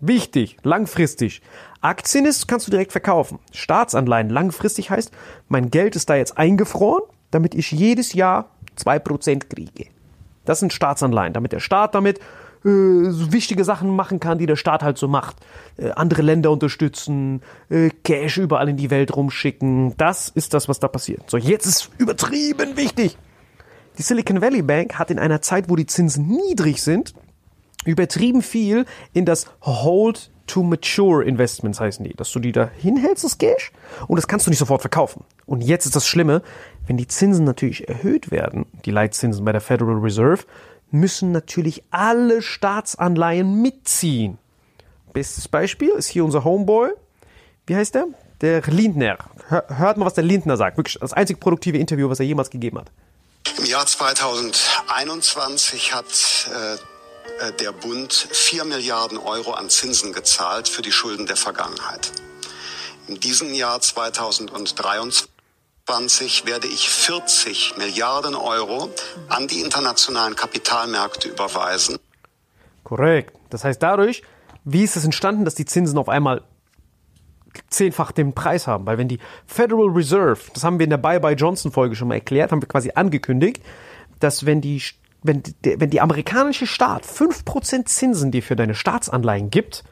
Wichtig, 0.00 0.58
langfristig. 0.62 1.40
Aktien 1.80 2.26
ist, 2.26 2.46
kannst 2.46 2.66
du 2.66 2.70
direkt 2.70 2.92
verkaufen. 2.92 3.38
Staatsanleihen 3.52 4.28
langfristig 4.28 4.90
heißt, 4.90 5.10
mein 5.48 5.70
Geld 5.70 5.96
ist 5.96 6.10
da 6.10 6.14
jetzt 6.16 6.36
eingefroren, 6.36 7.02
damit 7.30 7.54
ich 7.54 7.72
jedes 7.72 8.12
Jahr 8.12 8.50
2% 8.78 9.48
kriege. 9.48 9.90
Das 10.44 10.60
sind 10.60 10.74
Staatsanleihen, 10.74 11.32
damit 11.32 11.52
der 11.52 11.60
Staat 11.60 11.94
damit 11.94 12.20
äh, 12.66 13.10
so 13.10 13.32
wichtige 13.32 13.64
Sachen 13.64 13.94
machen 13.94 14.20
kann, 14.20 14.38
die 14.38 14.46
der 14.46 14.56
Staat 14.56 14.82
halt 14.82 14.98
so 14.98 15.08
macht. 15.08 15.36
Äh, 15.76 15.90
andere 15.90 16.22
Länder 16.22 16.50
unterstützen, 16.50 17.42
äh, 17.70 17.90
Cash 18.04 18.38
überall 18.38 18.68
in 18.68 18.76
die 18.76 18.90
Welt 18.90 19.14
rumschicken. 19.14 19.96
Das 19.96 20.28
ist 20.28 20.52
das, 20.52 20.68
was 20.68 20.80
da 20.80 20.88
passiert. 20.88 21.30
So, 21.30 21.36
jetzt 21.36 21.66
ist 21.66 21.90
übertrieben 21.98 22.76
wichtig. 22.76 23.16
Die 23.98 24.02
Silicon 24.02 24.42
Valley 24.42 24.62
Bank 24.62 24.98
hat 24.98 25.10
in 25.10 25.18
einer 25.18 25.40
Zeit, 25.40 25.70
wo 25.70 25.76
die 25.76 25.86
Zinsen 25.86 26.26
niedrig 26.26 26.82
sind, 26.82 27.14
übertrieben 27.84 28.42
viel 28.42 28.84
in 29.12 29.24
das 29.24 29.46
Hold 29.62 30.30
to 30.46 30.62
Mature 30.62 31.24
Investments 31.24 31.80
heißen 31.80 32.04
die, 32.04 32.14
dass 32.14 32.30
du 32.32 32.38
die 32.38 32.52
da 32.52 32.70
hinhältst, 32.76 33.24
das 33.24 33.38
Cash, 33.38 33.72
und 34.06 34.16
das 34.16 34.28
kannst 34.28 34.46
du 34.46 34.50
nicht 34.50 34.58
sofort 34.58 34.80
verkaufen. 34.80 35.24
Und 35.44 35.62
jetzt 35.62 35.86
ist 35.86 35.96
das 35.96 36.06
Schlimme, 36.06 36.42
wenn 36.86 36.96
die 36.96 37.08
Zinsen 37.08 37.44
natürlich 37.44 37.88
erhöht 37.88 38.30
werden, 38.30 38.66
die 38.84 38.90
Leitzinsen 38.90 39.44
bei 39.44 39.52
der 39.52 39.60
Federal 39.60 39.96
Reserve, 39.96 40.44
müssen 40.90 41.32
natürlich 41.32 41.82
alle 41.90 42.42
Staatsanleihen 42.42 43.62
mitziehen. 43.62 44.38
Bestes 45.12 45.48
Beispiel 45.48 45.90
ist 45.90 46.08
hier 46.08 46.24
unser 46.24 46.44
Homeboy. 46.44 46.90
Wie 47.66 47.74
heißt 47.74 47.94
der? 47.94 48.06
Der 48.40 48.62
Lindner. 48.62 49.18
Hört 49.48 49.96
mal, 49.96 50.04
was 50.04 50.14
der 50.14 50.24
Lindner 50.24 50.56
sagt. 50.56 50.76
Wirklich 50.76 50.98
das 51.00 51.12
einzig 51.12 51.40
produktive 51.40 51.78
Interview, 51.78 52.10
was 52.10 52.20
er 52.20 52.26
jemals 52.26 52.50
gegeben 52.50 52.78
hat. 52.78 52.90
Im 53.58 53.64
Jahr 53.64 53.86
2021 53.86 55.94
hat 55.94 56.50
äh, 56.52 57.48
äh, 57.48 57.52
der 57.52 57.72
Bund 57.72 58.12
4 58.12 58.64
Milliarden 58.64 59.18
Euro 59.18 59.52
an 59.52 59.70
Zinsen 59.70 60.12
gezahlt 60.12 60.68
für 60.68 60.82
die 60.82 60.92
Schulden 60.92 61.26
der 61.26 61.36
Vergangenheit. 61.36 62.12
In 63.08 63.18
diesem 63.20 63.54
Jahr 63.54 63.80
2023 63.80 65.28
2020 65.86 66.46
werde 66.46 66.66
ich 66.66 66.88
40 66.88 67.74
Milliarden 67.78 68.34
Euro 68.34 68.90
an 69.28 69.46
die 69.46 69.60
internationalen 69.60 70.34
Kapitalmärkte 70.34 71.28
überweisen. 71.28 71.98
Korrekt. 72.82 73.36
Das 73.50 73.62
heißt 73.62 73.80
dadurch, 73.80 74.22
wie 74.64 74.82
ist 74.82 74.96
es 74.96 75.04
entstanden, 75.04 75.44
dass 75.44 75.54
die 75.54 75.64
Zinsen 75.64 75.96
auf 75.96 76.08
einmal 76.08 76.42
zehnfach 77.70 78.10
den 78.10 78.34
Preis 78.34 78.66
haben? 78.66 78.84
Weil 78.84 78.98
wenn 78.98 79.06
die 79.06 79.20
Federal 79.46 79.86
Reserve, 79.90 80.40
das 80.52 80.64
haben 80.64 80.80
wir 80.80 80.84
in 80.84 80.90
der 80.90 80.96
Bye-Bye 80.96 81.36
Johnson 81.36 81.70
Folge 81.70 81.94
schon 81.94 82.08
mal 82.08 82.14
erklärt, 82.14 82.50
haben 82.50 82.60
wir 82.60 82.68
quasi 82.68 82.90
angekündigt, 82.92 83.62
dass 84.18 84.44
wenn 84.44 84.60
die 84.60 84.82
wenn 85.22 85.42
die, 85.42 85.54
wenn 85.80 85.90
die 85.90 86.00
amerikanische 86.00 86.66
Staat 86.66 87.04
5% 87.04 87.86
Zinsen 87.86 88.32
dir 88.32 88.42
für 88.42 88.56
deine 88.56 88.74
Staatsanleihen 88.74 89.50
gibt, 89.50 89.84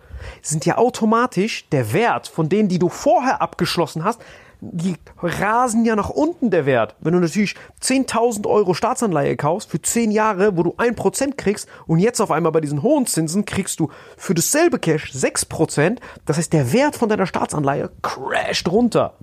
sind 0.43 0.67
ja 0.67 0.77
automatisch 0.77 1.69
der 1.71 1.93
Wert 1.93 2.27
von 2.29 2.49
denen, 2.49 2.69
die 2.69 2.79
du 2.79 2.89
vorher 2.89 3.43
abgeschlossen 3.43 4.05
hast, 4.05 4.21
die 4.61 4.97
rasen 5.19 5.85
ja 5.85 5.97
nach 5.97 6.11
unten 6.11 6.51
der 6.51 6.67
Wert. 6.67 6.97
Wenn 7.01 7.15
du 7.15 7.21
natürlich 7.21 7.55
10.000 7.83 8.47
Euro 8.49 8.75
Staatsanleihe 8.75 9.37
kaufst 9.37 9.71
für 9.71 9.81
10 9.81 10.11
Jahre, 10.11 10.57
wo 10.57 10.63
du 10.63 10.71
1% 10.71 11.37
kriegst 11.37 11.69
und 11.87 11.99
jetzt 11.99 12.21
auf 12.21 12.31
einmal 12.31 12.53
bei 12.53 12.61
diesen 12.61 12.83
hohen 12.83 13.07
Zinsen 13.07 13.45
kriegst 13.45 13.81
du 13.81 13.91
für 14.17 14.35
dasselbe 14.35 14.79
Cash 14.79 15.13
6%, 15.13 15.99
das 16.27 16.39
heißt 16.39 16.53
der 16.53 16.73
Wert 16.73 16.97
von 16.97 17.09
deiner 17.09 17.27
Staatsanleihe 17.27 17.91
crasht 18.03 18.69
runter. 18.69 19.15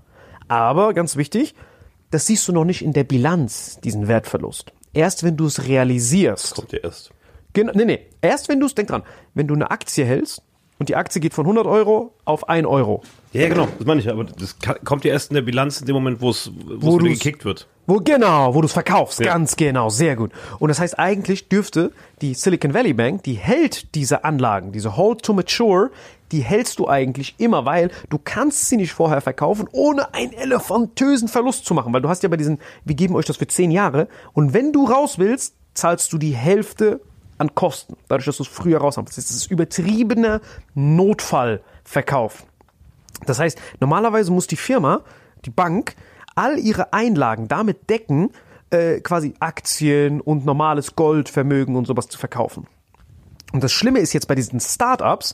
Aber 0.47 0.93
ganz 0.93 1.15
wichtig, 1.15 1.55
das 2.09 2.25
siehst 2.25 2.47
du 2.47 2.51
noch 2.51 2.65
nicht 2.65 2.83
in 2.83 2.93
der 2.93 3.05
Bilanz, 3.05 3.79
diesen 3.83 4.07
Wertverlust. 4.07 4.73
Erst 4.93 5.23
wenn 5.23 5.37
du 5.37 5.45
es 5.45 5.67
realisierst. 5.67 6.43
Das 6.43 6.53
kommt 6.53 6.71
dir 6.73 6.83
erst. 6.83 7.11
Genau, 7.53 7.71
nee, 7.73 7.85
nee. 7.85 7.99
Erst 8.21 8.49
wenn 8.49 8.59
du 8.59 8.65
es, 8.65 8.75
denk 8.75 8.89
dran, 8.89 9.03
wenn 9.33 9.47
du 9.47 9.53
eine 9.53 9.71
Aktie 9.71 10.05
hältst 10.05 10.41
und 10.79 10.89
die 10.89 10.95
Aktie 10.95 11.21
geht 11.21 11.33
von 11.33 11.45
100 11.45 11.65
Euro 11.65 12.13
auf 12.25 12.49
1 12.49 12.67
Euro. 12.67 13.01
Ja, 13.33 13.47
genau, 13.47 13.67
das 13.77 13.87
meine 13.87 14.01
ich, 14.01 14.09
aber 14.09 14.25
das 14.25 14.57
kommt 14.83 15.05
ja 15.05 15.13
erst 15.13 15.31
in 15.31 15.35
der 15.35 15.41
Bilanz 15.41 15.79
in 15.79 15.87
dem 15.87 15.93
Moment, 15.93 16.19
wo 16.19 16.29
es 16.29 16.51
wo 16.53 16.97
es 16.97 17.03
gekickt 17.03 17.45
wird. 17.45 17.67
Wo 17.87 17.97
genau, 17.97 18.53
wo 18.53 18.61
du 18.61 18.65
es 18.65 18.73
verkaufst, 18.73 19.21
ja. 19.21 19.27
ganz 19.27 19.55
genau, 19.55 19.89
sehr 19.89 20.17
gut. 20.17 20.31
Und 20.59 20.67
das 20.67 20.79
heißt 20.79 20.99
eigentlich 20.99 21.47
dürfte 21.47 21.93
die 22.21 22.33
Silicon 22.33 22.73
Valley 22.73 22.93
Bank, 22.93 23.23
die 23.23 23.33
hält 23.33 23.95
diese 23.95 24.25
Anlagen, 24.25 24.73
diese 24.73 24.97
Hold 24.97 25.23
to 25.23 25.33
Mature, 25.33 25.91
die 26.33 26.41
hältst 26.41 26.79
du 26.79 26.89
eigentlich 26.89 27.35
immer, 27.37 27.65
weil 27.65 27.89
du 28.09 28.19
kannst 28.21 28.67
sie 28.67 28.77
nicht 28.77 28.91
vorher 28.91 29.21
verkaufen, 29.21 29.67
ohne 29.71 30.13
einen 30.13 30.33
elefantösen 30.33 31.29
Verlust 31.29 31.65
zu 31.65 31.73
machen, 31.73 31.93
weil 31.93 32.01
du 32.01 32.09
hast 32.09 32.23
ja 32.23 32.29
bei 32.29 32.37
diesen, 32.37 32.59
wir 32.83 32.95
geben 32.95 33.15
euch 33.15 33.25
das 33.25 33.37
für 33.37 33.47
10 33.47 33.71
Jahre 33.71 34.09
und 34.33 34.53
wenn 34.53 34.73
du 34.73 34.85
raus 34.85 35.19
willst, 35.19 35.55
zahlst 35.73 36.11
du 36.11 36.17
die 36.17 36.35
Hälfte 36.35 36.99
an 37.37 37.55
Kosten, 37.55 37.95
dadurch, 38.07 38.25
dass 38.25 38.37
du 38.37 38.43
es 38.43 38.49
früher 38.49 38.79
raus 38.79 38.97
hast. 38.97 39.17
Das 39.17 39.31
ist 39.31 39.49
übertriebene 39.49 40.41
Notfallverkauf. 40.75 42.45
Das 43.25 43.39
heißt, 43.39 43.59
normalerweise 43.79 44.31
muss 44.31 44.47
die 44.47 44.55
Firma, 44.55 45.01
die 45.45 45.49
Bank, 45.49 45.95
all 46.35 46.57
ihre 46.57 46.93
Einlagen 46.93 47.47
damit 47.47 47.89
decken, 47.89 48.31
äh, 48.69 49.01
quasi 49.01 49.33
Aktien 49.39 50.21
und 50.21 50.45
normales 50.45 50.95
Goldvermögen 50.95 51.75
und 51.75 51.85
sowas 51.85 52.07
zu 52.07 52.17
verkaufen. 52.17 52.67
Und 53.51 53.63
das 53.63 53.73
Schlimme 53.73 53.99
ist 53.99 54.13
jetzt 54.13 54.27
bei 54.27 54.35
diesen 54.35 54.59
Startups, 54.59 55.33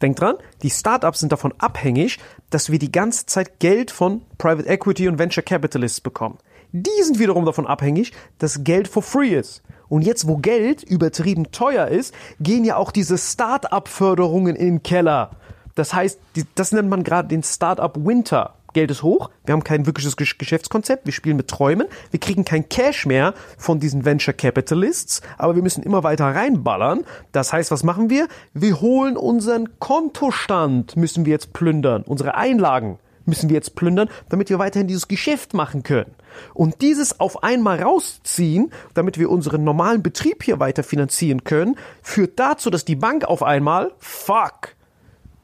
denkt 0.00 0.20
dran, 0.20 0.36
die 0.62 0.70
Startups 0.70 1.20
sind 1.20 1.32
davon 1.32 1.52
abhängig, 1.58 2.18
dass 2.50 2.70
wir 2.70 2.78
die 2.78 2.92
ganze 2.92 3.26
Zeit 3.26 3.60
Geld 3.60 3.90
von 3.90 4.22
Private 4.38 4.68
Equity 4.68 5.08
und 5.08 5.18
Venture 5.18 5.42
Capitalists 5.42 6.00
bekommen. 6.00 6.38
die 6.72 7.02
sind 7.02 7.18
wiederum 7.18 7.46
davon 7.46 7.66
abhängig, 7.66 8.12
dass 8.38 8.62
Geld 8.62 8.88
for 8.88 9.02
free 9.02 9.34
ist. 9.34 9.62
Und 9.88 10.02
jetzt, 10.02 10.28
wo 10.28 10.36
Geld 10.36 10.82
übertrieben 10.82 11.50
teuer 11.50 11.88
ist, 11.88 12.14
gehen 12.40 12.64
ja 12.64 12.76
auch 12.76 12.92
diese 12.92 13.16
Start-up-Förderungen 13.16 14.54
in 14.54 14.66
den 14.66 14.82
Keller. 14.82 15.30
Das 15.78 15.94
heißt, 15.94 16.18
die, 16.34 16.44
das 16.56 16.72
nennt 16.72 16.88
man 16.88 17.04
gerade 17.04 17.28
den 17.28 17.42
Start-up 17.42 17.96
Winter. 18.04 18.54
Geld 18.72 18.90
ist 18.90 19.02
hoch, 19.02 19.30
wir 19.46 19.54
haben 19.54 19.64
kein 19.64 19.86
wirkliches 19.86 20.18
Gesch- 20.18 20.36
Geschäftskonzept, 20.38 21.06
wir 21.06 21.12
spielen 21.12 21.36
mit 21.36 21.48
Träumen, 21.48 21.86
wir 22.10 22.20
kriegen 22.20 22.44
kein 22.44 22.68
Cash 22.68 23.06
mehr 23.06 23.32
von 23.56 23.80
diesen 23.80 24.04
Venture 24.04 24.34
Capitalists, 24.34 25.22
aber 25.38 25.54
wir 25.54 25.62
müssen 25.62 25.82
immer 25.82 26.02
weiter 26.02 26.26
reinballern. 26.26 27.04
Das 27.32 27.52
heißt, 27.52 27.70
was 27.70 27.82
machen 27.82 28.10
wir? 28.10 28.28
Wir 28.52 28.80
holen 28.80 29.16
unseren 29.16 29.78
Kontostand, 29.78 30.96
müssen 30.96 31.24
wir 31.24 31.32
jetzt 31.32 31.52
plündern, 31.54 32.02
unsere 32.02 32.34
Einlagen 32.34 32.98
müssen 33.24 33.48
wir 33.50 33.54
jetzt 33.54 33.74
plündern, 33.74 34.08
damit 34.30 34.50
wir 34.50 34.58
weiterhin 34.58 34.88
dieses 34.88 35.06
Geschäft 35.06 35.54
machen 35.54 35.82
können. 35.82 36.14
Und 36.54 36.80
dieses 36.80 37.20
auf 37.20 37.42
einmal 37.42 37.82
rausziehen, 37.82 38.72
damit 38.94 39.18
wir 39.18 39.30
unseren 39.30 39.64
normalen 39.64 40.02
Betrieb 40.02 40.42
hier 40.42 40.58
weiter 40.58 40.82
finanzieren 40.82 41.44
können, 41.44 41.76
führt 42.02 42.38
dazu, 42.38 42.70
dass 42.70 42.84
die 42.84 42.96
Bank 42.96 43.24
auf 43.24 43.42
einmal, 43.42 43.92
fuck, 43.98 44.74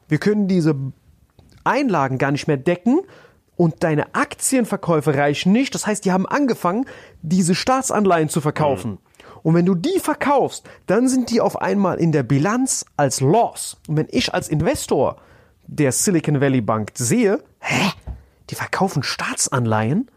wir 0.07 0.17
können 0.17 0.47
diese 0.47 0.75
Einlagen 1.63 2.17
gar 2.17 2.31
nicht 2.31 2.47
mehr 2.47 2.57
decken 2.57 3.01
und 3.57 3.83
deine 3.83 4.13
Aktienverkäufe 4.13 5.15
reichen 5.15 5.51
nicht. 5.51 5.73
Das 5.73 5.87
heißt, 5.87 6.05
die 6.05 6.11
haben 6.11 6.25
angefangen, 6.25 6.85
diese 7.21 7.55
Staatsanleihen 7.55 8.29
zu 8.29 8.41
verkaufen. 8.41 8.99
Und 9.43 9.53
wenn 9.53 9.65
du 9.65 9.75
die 9.75 9.99
verkaufst, 9.99 10.67
dann 10.87 11.07
sind 11.07 11.29
die 11.29 11.39
auf 11.39 11.61
einmal 11.61 11.99
in 11.99 12.11
der 12.11 12.23
Bilanz 12.23 12.85
als 12.97 13.21
Loss. 13.21 13.77
Und 13.87 13.97
wenn 13.97 14.07
ich 14.09 14.33
als 14.33 14.49
Investor 14.49 15.17
der 15.67 15.91
Silicon 15.91 16.41
Valley 16.41 16.61
Bank 16.61 16.91
sehe, 16.95 17.43
hä, 17.59 17.91
die 18.49 18.55
verkaufen 18.55 19.03
Staatsanleihen 19.03 20.09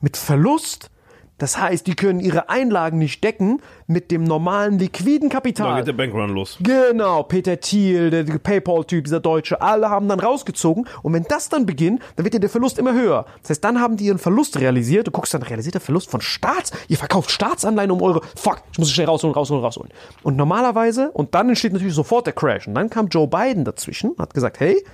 mit 0.00 0.16
Verlust, 0.16 0.90
das 1.38 1.58
heißt, 1.58 1.86
die 1.86 1.94
können 1.94 2.20
ihre 2.20 2.48
Einlagen 2.48 2.98
nicht 2.98 3.22
decken 3.24 3.60
mit 3.86 4.10
dem 4.10 4.24
normalen 4.24 4.78
liquiden 4.78 5.28
Da 5.28 5.34
Kapital. 5.36 5.76
geht 5.76 5.86
der 5.86 5.92
Bankrun 5.92 6.30
los. 6.30 6.58
Genau, 6.60 7.22
Peter 7.22 7.58
Thiel, 7.60 8.10
der 8.10 8.24
PayPal-Typ, 8.24 9.04
dieser 9.04 9.20
Deutsche, 9.20 9.60
alle 9.60 9.88
haben 9.88 10.08
dann 10.08 10.20
rausgezogen. 10.20 10.86
Und 11.02 11.12
wenn 11.12 11.24
das 11.24 11.48
dann 11.48 11.64
beginnt, 11.64 12.02
dann 12.16 12.24
wird 12.24 12.34
ja 12.34 12.40
der 12.40 12.50
Verlust 12.50 12.78
immer 12.78 12.92
höher. 12.92 13.24
Das 13.42 13.50
heißt, 13.50 13.64
dann 13.64 13.80
haben 13.80 13.96
die 13.96 14.06
ihren 14.06 14.18
Verlust 14.18 14.58
realisiert. 14.58 15.06
Du 15.06 15.10
guckst 15.10 15.32
dann, 15.32 15.42
realisierter 15.42 15.80
Verlust 15.80 16.10
von 16.10 16.20
Staats? 16.20 16.72
Ihr 16.88 16.96
verkauft 16.98 17.30
Staatsanleihen 17.30 17.90
um 17.90 18.02
eure, 18.02 18.20
fuck, 18.36 18.62
ich 18.72 18.78
muss 18.78 18.88
es 18.88 18.94
schnell 18.94 19.06
rausholen, 19.06 19.34
rausholen, 19.34 19.64
rausholen. 19.64 19.92
Und 20.22 20.36
normalerweise, 20.36 21.10
und 21.12 21.34
dann 21.34 21.48
entsteht 21.48 21.72
natürlich 21.72 21.94
sofort 21.94 22.26
der 22.26 22.32
Crash. 22.34 22.66
Und 22.66 22.74
dann 22.74 22.90
kam 22.90 23.08
Joe 23.08 23.28
Biden 23.28 23.64
dazwischen, 23.64 24.14
hat 24.18 24.34
gesagt, 24.34 24.60
hey, 24.60 24.84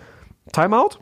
Timeout. 0.53 0.99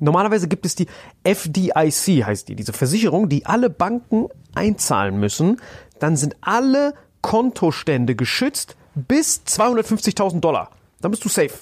Normalerweise 0.00 0.48
gibt 0.48 0.66
es 0.66 0.74
die 0.74 0.86
FDIC, 1.22 2.24
heißt 2.24 2.48
die, 2.48 2.56
diese 2.56 2.72
Versicherung, 2.72 3.28
die 3.28 3.46
alle 3.46 3.70
Banken 3.70 4.28
einzahlen 4.54 5.18
müssen. 5.18 5.60
Dann 5.98 6.16
sind 6.16 6.36
alle 6.40 6.94
Kontostände 7.20 8.14
geschützt 8.14 8.76
bis 8.94 9.42
250.000 9.46 10.40
Dollar. 10.40 10.70
Dann 11.00 11.10
bist 11.10 11.24
du 11.24 11.28
safe. 11.28 11.54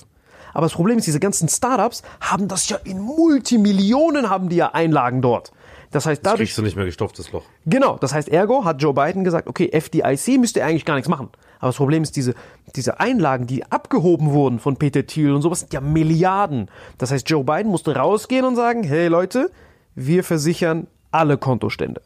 Aber 0.55 0.67
das 0.67 0.73
Problem 0.73 0.99
ist, 0.99 1.07
diese 1.07 1.21
ganzen 1.21 1.49
Startups 1.49 2.03
haben 2.21 2.49
das 2.49 2.69
ja 2.69 2.79
in 2.85 3.01
Multimillionen 3.01 4.29
haben 4.29 4.49
die 4.49 4.57
ja 4.57 4.73
Einlagen 4.73 5.23
dort. 5.23 5.53
Das 5.93 6.07
heißt, 6.07 6.25
Das 6.25 6.33
dadurch, 6.33 6.49
kriegst 6.49 6.59
du 6.59 6.63
nicht 6.63 6.75
mehr 6.75 6.87
gestopftes 6.87 7.33
Loch. 7.33 7.45
Genau, 7.67 7.99
das 7.99 8.13
heißt, 8.13 8.29
ergo 8.29 8.65
hat 8.65 8.83
Joe 8.83 8.95
Biden 8.95 9.25
gesagt, 9.25 9.47
okay, 9.47 9.71
FDIC 9.71 10.41
müsste 10.41 10.61
ihr 10.61 10.67
eigentlich 10.67 10.87
gar 10.87 10.95
nichts 10.95 11.09
machen. 11.09 11.29
Aber 11.61 11.69
das 11.69 11.77
Problem 11.77 12.03
ist, 12.03 12.17
diese, 12.17 12.35
diese 12.75 12.99
Einlagen, 12.99 13.47
die 13.47 13.65
abgehoben 13.71 14.33
wurden 14.33 14.59
von 14.59 14.77
Peter 14.77 15.07
Thiel 15.07 15.33
und 15.33 15.43
sowas, 15.43 15.61
sind 15.61 15.73
ja 15.73 15.81
Milliarden. 15.81 16.71
Das 16.99 17.13
heißt, 17.13 17.29
Joe 17.29 17.45
Biden 17.45 17.71
musste 17.71 17.95
rausgehen 17.95 18.45
und 18.45 18.57
sagen, 18.57 18.83
hey 18.83 19.07
Leute, 19.07 19.51
wir 19.95 20.25
versichern 20.25 20.89
alle 21.11 21.37
Kontostände. 21.37 22.01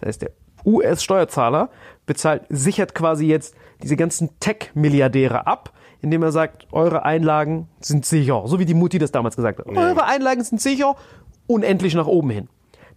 Das 0.00 0.08
heißt, 0.08 0.22
der 0.22 0.30
US-Steuerzahler 0.64 1.70
bezahlt, 2.06 2.44
sichert 2.48 2.94
quasi 2.94 3.26
jetzt 3.26 3.54
diese 3.82 3.96
ganzen 3.96 4.30
Tech-Milliardäre 4.40 5.46
ab, 5.46 5.72
indem 6.00 6.22
er 6.22 6.32
sagt, 6.32 6.68
eure 6.72 7.04
Einlagen 7.04 7.68
sind 7.80 8.06
sicher. 8.06 8.44
So 8.46 8.58
wie 8.58 8.64
die 8.64 8.74
Mutti 8.74 8.98
das 8.98 9.10
damals 9.10 9.36
gesagt 9.36 9.58
hat. 9.58 9.66
Eure 9.66 10.04
Einlagen 10.04 10.44
sind 10.44 10.60
sicher, 10.60 10.96
unendlich 11.46 11.94
nach 11.94 12.06
oben 12.06 12.30
hin. 12.30 12.48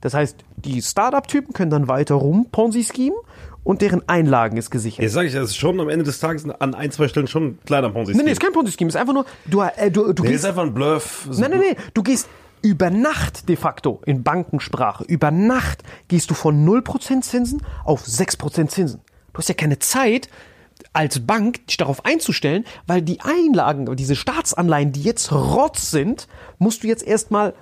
Das 0.08 0.14
heißt, 0.14 0.38
die 0.56 0.82
Startup-Typen 0.82 1.54
können 1.54 1.70
dann 1.70 1.90
weiter 1.90 2.16
rum 2.16 2.48
Ponzi 2.50 2.86
schemen 2.86 3.18
und 3.66 3.82
deren 3.82 4.08
Einlagen 4.08 4.56
ist 4.56 4.72
gesichert. 4.72 5.04
Jetzt 5.04 5.12
sage 5.12 5.28
ich, 5.28 5.34
das 5.34 5.50
ist 5.50 5.58
schon 5.58 5.78
am 5.82 5.90
Ende 5.90 6.06
des 6.06 6.20
Tages 6.20 6.50
an 6.50 6.74
ein, 6.74 6.92
zwei 6.92 7.10
Stellen 7.10 7.28
schon 7.28 7.44
ein 7.44 7.60
kleiner 7.66 7.90
ponzi 7.90 8.14
Nee, 8.16 8.24
nee, 8.24 8.32
ist 8.32 8.40
kein 8.40 8.54
Ponzi-Scheme, 8.54 8.88
ist 8.88 8.96
einfach 8.96 9.14
nur, 9.14 9.26
du, 9.48 9.60
äh, 9.60 9.92
du, 9.92 10.14
du 10.14 10.24
Nee, 10.24 10.30
gehst, 10.30 10.44
ist 10.46 10.50
einfach 10.50 10.64
ein 10.64 10.74
Bluff. 10.74 11.28
nein, 11.32 11.52
nein, 11.52 11.60
nein, 11.60 11.76
du 11.94 12.04
gehst 12.04 12.30
über 12.62 12.90
Nacht 12.90 13.50
de 13.50 13.58
facto 13.58 14.02
in 14.06 14.24
Bankensprache, 14.24 15.04
über 15.04 15.32
Nacht 15.32 15.84
gehst 16.08 16.30
du 16.30 16.34
von 16.36 16.66
0% 16.66 17.22
Zinsen 17.22 17.62
auf 17.84 18.04
6% 18.06 18.70
Zinsen. 18.70 19.02
Du 19.34 19.40
hast 19.40 19.50
ja 19.50 19.56
keine 19.56 19.80
Zeit, 19.80 20.30
als 20.94 21.20
Bank 21.28 21.68
dich 21.68 21.76
darauf 21.76 22.06
einzustellen, 22.06 22.64
weil 22.86 23.02
die 23.02 23.20
Einlagen, 23.20 23.94
diese 23.98 24.16
Staatsanleihen, 24.16 24.94
die 24.94 25.02
jetzt 25.04 25.34
Rotz 25.34 25.92
sind, 25.92 26.28
musst 26.58 26.84
du 26.84 26.88
jetzt 26.88 27.06
erstmal 27.06 27.54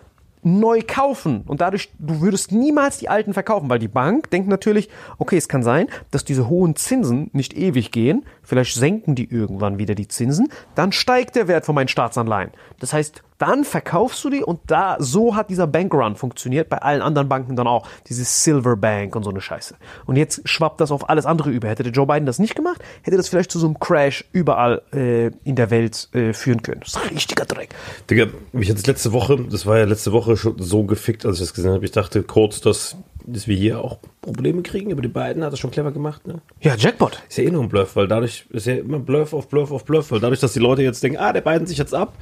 neu 0.45 0.81
kaufen. 0.85 1.43
Und 1.47 1.59
dadurch, 1.59 1.89
du 1.97 2.21
würdest 2.21 2.51
niemals 2.51 2.99
die 2.99 3.09
alten 3.09 3.33
verkaufen, 3.33 3.69
weil 3.69 3.79
die 3.79 3.87
Bank 3.87 4.29
denkt 4.29 4.47
natürlich, 4.47 4.89
okay, 5.17 5.37
es 5.37 5.49
kann 5.49 5.63
sein, 5.63 5.87
dass 6.11 6.23
diese 6.23 6.47
hohen 6.47 6.75
Zinsen 6.75 7.29
nicht 7.33 7.57
ewig 7.57 7.91
gehen, 7.91 8.25
vielleicht 8.45 8.75
senken 8.75 9.15
die 9.15 9.29
irgendwann 9.31 9.77
wieder 9.77 9.95
die 9.95 10.07
Zinsen, 10.07 10.49
dann 10.75 10.91
steigt 10.91 11.35
der 11.35 11.47
Wert 11.47 11.65
von 11.65 11.75
meinen 11.75 11.87
Staatsanleihen. 11.87 12.51
Das 12.79 12.93
heißt, 12.93 13.23
dann 13.37 13.65
verkaufst 13.65 14.23
du 14.23 14.29
die 14.29 14.43
und 14.43 14.59
da, 14.67 14.95
so 14.99 15.35
hat 15.35 15.49
dieser 15.49 15.67
Bankrun 15.67 16.15
funktioniert, 16.15 16.69
bei 16.69 16.77
allen 16.77 17.01
anderen 17.01 17.27
Banken 17.27 17.55
dann 17.55 17.67
auch, 17.67 17.87
dieses 18.07 18.43
Silver 18.43 18.77
Bank 18.77 19.15
und 19.15 19.23
so 19.23 19.29
eine 19.29 19.41
Scheiße. 19.41 19.75
Und 20.05 20.15
jetzt 20.15 20.47
schwappt 20.47 20.79
das 20.79 20.91
auf 20.91 21.09
alles 21.09 21.25
andere 21.25 21.49
über. 21.49 21.67
Hätte 21.67 21.83
Joe 21.89 22.07
Biden 22.07 22.25
das 22.25 22.39
nicht 22.39 22.55
gemacht, 22.55 22.81
hätte 23.01 23.17
das 23.17 23.27
vielleicht 23.27 23.51
zu 23.51 23.59
so 23.59 23.67
einem 23.67 23.79
Crash 23.79 24.25
überall 24.31 24.81
äh, 24.93 25.31
in 25.43 25.55
der 25.55 25.69
Welt 25.69 26.09
äh, 26.13 26.33
führen 26.33 26.61
können. 26.61 26.81
Das 26.81 26.95
ist 26.95 27.11
richtiger 27.11 27.45
Dreck. 27.45 27.75
Digga, 28.09 28.27
mich 28.53 28.69
hat 28.69 28.85
letzte 28.87 29.11
Woche, 29.11 29.37
das 29.49 29.65
war 29.65 29.77
ja 29.77 29.85
letzte 29.85 30.11
Woche 30.11 30.37
schon 30.37 30.55
so 30.59 30.83
gefickt, 30.83 31.25
als 31.25 31.35
ich 31.35 31.41
das 31.41 31.53
gesehen 31.53 31.73
habe. 31.73 31.85
Ich 31.85 31.91
dachte 31.91 32.23
kurz, 32.23 32.61
dass, 32.61 32.95
dass 33.25 33.47
wir 33.47 33.55
hier 33.55 33.79
auch 33.79 33.97
Probleme 34.21 34.61
kriegen, 34.61 34.91
aber 34.91 35.01
die 35.01 35.07
beiden 35.07 35.43
hat 35.43 35.51
das 35.51 35.59
schon 35.59 35.71
clever 35.71 35.91
gemacht, 35.91 36.27
ne? 36.27 36.41
Ja, 36.61 36.75
Jackpot. 36.75 37.23
Ist 37.27 37.37
ja 37.37 37.45
eh 37.45 37.51
nur 37.51 37.63
ein 37.63 37.69
Bluff, 37.69 37.95
weil 37.95 38.07
dadurch 38.07 38.45
ist 38.49 38.67
ja 38.67 38.75
immer 38.75 38.99
Bluff 38.99 39.33
auf 39.33 39.47
Bluff 39.47 39.71
auf 39.71 39.85
Bluff, 39.85 40.11
weil 40.11 40.19
dadurch, 40.19 40.39
dass 40.39 40.53
die 40.53 40.59
Leute 40.59 40.83
jetzt 40.83 41.01
denken, 41.03 41.17
ah, 41.17 41.33
der 41.33 41.41
beiden 41.41 41.67
sich 41.67 41.77
jetzt 41.77 41.93
ab, 41.93 42.13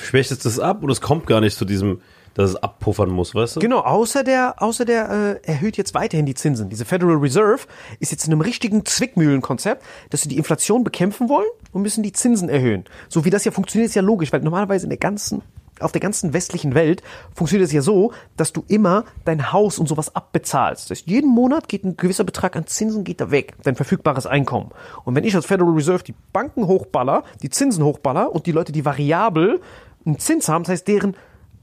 schwächt 0.00 0.30
es 0.30 0.38
das 0.38 0.58
ab 0.58 0.82
und 0.82 0.90
es 0.90 1.00
kommt 1.00 1.26
gar 1.26 1.40
nicht 1.40 1.56
zu 1.56 1.64
diesem, 1.64 2.00
dass 2.34 2.50
es 2.50 2.56
abpuffern 2.56 3.10
muss, 3.10 3.34
weißt 3.34 3.56
du? 3.56 3.60
Genau, 3.60 3.80
außer 3.80 4.24
der, 4.24 4.62
außer 4.62 4.84
der 4.84 5.40
äh, 5.44 5.46
erhöht 5.46 5.76
jetzt 5.76 5.94
weiterhin 5.94 6.26
die 6.26 6.34
Zinsen. 6.34 6.68
Diese 6.68 6.84
Federal 6.84 7.16
Reserve 7.16 7.66
ist 8.00 8.10
jetzt 8.10 8.26
in 8.26 8.32
einem 8.32 8.40
richtigen 8.40 8.84
Zwickmühlenkonzept, 8.84 9.84
dass 10.10 10.22
sie 10.22 10.28
die 10.28 10.38
Inflation 10.38 10.84
bekämpfen 10.84 11.28
wollen 11.28 11.48
und 11.72 11.82
müssen 11.82 12.02
die 12.02 12.12
Zinsen 12.12 12.48
erhöhen. 12.48 12.84
So 13.08 13.24
wie 13.24 13.30
das 13.30 13.44
ja 13.44 13.52
funktioniert, 13.52 13.88
ist 13.88 13.94
ja 13.94 14.02
logisch, 14.02 14.32
weil 14.32 14.40
normalerweise 14.40 14.86
in 14.86 14.90
der 14.90 14.98
ganzen 14.98 15.42
auf 15.82 15.92
der 15.92 16.00
ganzen 16.00 16.32
westlichen 16.32 16.74
Welt 16.74 17.02
funktioniert 17.34 17.66
es 17.66 17.72
ja 17.72 17.82
so, 17.82 18.12
dass 18.36 18.52
du 18.52 18.64
immer 18.68 19.04
dein 19.24 19.52
Haus 19.52 19.78
und 19.78 19.88
sowas 19.88 20.14
abbezahlst. 20.14 20.90
Das 20.90 20.98
heißt, 20.98 21.08
jeden 21.08 21.30
Monat 21.30 21.68
geht 21.68 21.84
ein 21.84 21.96
gewisser 21.96 22.24
Betrag 22.24 22.56
an 22.56 22.66
Zinsen 22.66 23.04
geht 23.04 23.20
da 23.20 23.30
weg, 23.30 23.54
dein 23.62 23.76
verfügbares 23.76 24.26
Einkommen. 24.26 24.70
Und 25.04 25.14
wenn 25.14 25.24
ich 25.24 25.34
als 25.34 25.46
Federal 25.46 25.72
Reserve 25.72 26.04
die 26.04 26.14
Banken 26.32 26.66
hochballer, 26.66 27.24
die 27.42 27.50
Zinsen 27.50 27.84
hochballer 27.84 28.32
und 28.32 28.46
die 28.46 28.52
Leute, 28.52 28.72
die 28.72 28.84
variabel 28.84 29.60
einen 30.04 30.18
Zins 30.18 30.48
haben, 30.48 30.64
das 30.64 30.72
heißt, 30.72 30.88
deren 30.88 31.16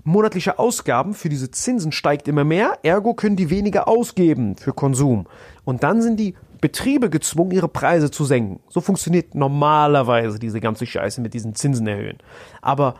monatliche 0.03 0.59
Ausgaben 0.59 1.13
für 1.13 1.29
diese 1.29 1.51
Zinsen 1.51 1.91
steigt 1.91 2.27
immer 2.27 2.43
mehr, 2.43 2.79
ergo 2.83 3.13
können 3.13 3.35
die 3.35 3.49
weniger 3.49 3.87
ausgeben 3.87 4.55
für 4.55 4.73
Konsum. 4.73 5.27
Und 5.65 5.83
dann 5.83 6.01
sind 6.01 6.19
die 6.19 6.35
Betriebe 6.61 7.09
gezwungen, 7.09 7.51
ihre 7.51 7.69
Preise 7.69 8.11
zu 8.11 8.25
senken. 8.25 8.59
So 8.69 8.81
funktioniert 8.81 9.35
normalerweise 9.35 10.39
diese 10.39 10.59
ganze 10.59 10.85
Scheiße 10.85 11.21
mit 11.21 11.33
diesen 11.33 11.55
Zinsen 11.55 11.87
erhöhen. 11.87 12.17
Aber 12.61 12.95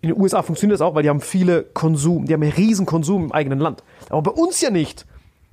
in 0.00 0.10
den 0.10 0.20
USA 0.20 0.42
funktioniert 0.42 0.80
das 0.80 0.86
auch, 0.86 0.94
weil 0.94 1.02
die 1.02 1.08
haben 1.08 1.20
viele 1.20 1.62
Konsum, 1.62 2.26
die 2.26 2.34
haben 2.34 2.42
einen 2.42 2.52
riesen 2.52 2.86
Konsum 2.86 3.24
im 3.24 3.32
eigenen 3.32 3.58
Land. 3.58 3.82
Aber 4.08 4.22
bei 4.22 4.30
uns 4.30 4.60
ja 4.60 4.70
nicht. 4.70 5.06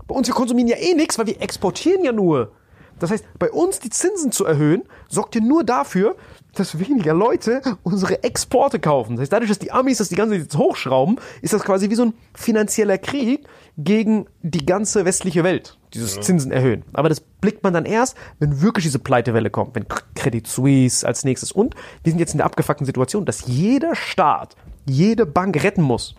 Bei 0.07 0.15
uns, 0.15 0.27
wir 0.27 0.35
konsumieren 0.35 0.67
ja 0.67 0.77
eh 0.77 0.93
nichts, 0.93 1.17
weil 1.17 1.27
wir 1.27 1.41
exportieren 1.41 2.03
ja 2.03 2.11
nur. 2.11 2.51
Das 2.99 3.11
heißt, 3.11 3.25
bei 3.39 3.51
uns 3.51 3.79
die 3.79 3.89
Zinsen 3.89 4.31
zu 4.31 4.45
erhöhen, 4.45 4.83
sorgt 5.09 5.35
ja 5.35 5.41
nur 5.41 5.63
dafür, 5.63 6.15
dass 6.55 6.79
weniger 6.79 7.13
Leute 7.13 7.61
unsere 7.83 8.23
Exporte 8.23 8.79
kaufen. 8.79 9.15
Das 9.15 9.23
heißt, 9.23 9.33
dadurch, 9.33 9.49
dass 9.49 9.59
die 9.59 9.71
Amis 9.71 9.97
das 9.97 10.09
die 10.09 10.15
ganze 10.15 10.35
Zeit 10.35 10.43
jetzt 10.43 10.57
hochschrauben, 10.57 11.19
ist 11.41 11.53
das 11.53 11.63
quasi 11.63 11.89
wie 11.89 11.95
so 11.95 12.03
ein 12.03 12.13
finanzieller 12.35 12.97
Krieg 12.97 13.47
gegen 13.77 14.27
die 14.41 14.65
ganze 14.65 15.05
westliche 15.05 15.43
Welt, 15.43 15.77
dieses 15.93 16.19
Zinsen 16.21 16.51
erhöhen. 16.51 16.83
Aber 16.93 17.09
das 17.09 17.19
blickt 17.19 17.63
man 17.63 17.73
dann 17.73 17.85
erst, 17.85 18.17
wenn 18.39 18.61
wirklich 18.61 18.83
diese 18.83 18.99
Pleitewelle 18.99 19.49
kommt, 19.49 19.75
wenn 19.75 19.85
Credit 20.15 20.47
Suisse 20.47 21.05
als 21.05 21.23
nächstes. 21.23 21.51
Und 21.51 21.75
wir 22.03 22.11
sind 22.11 22.19
jetzt 22.19 22.33
in 22.33 22.37
der 22.37 22.45
abgefuckten 22.45 22.85
Situation, 22.85 23.25
dass 23.25 23.45
jeder 23.47 23.95
Staat, 23.95 24.55
jede 24.85 25.25
Bank 25.25 25.63
retten 25.63 25.81
muss. 25.81 26.15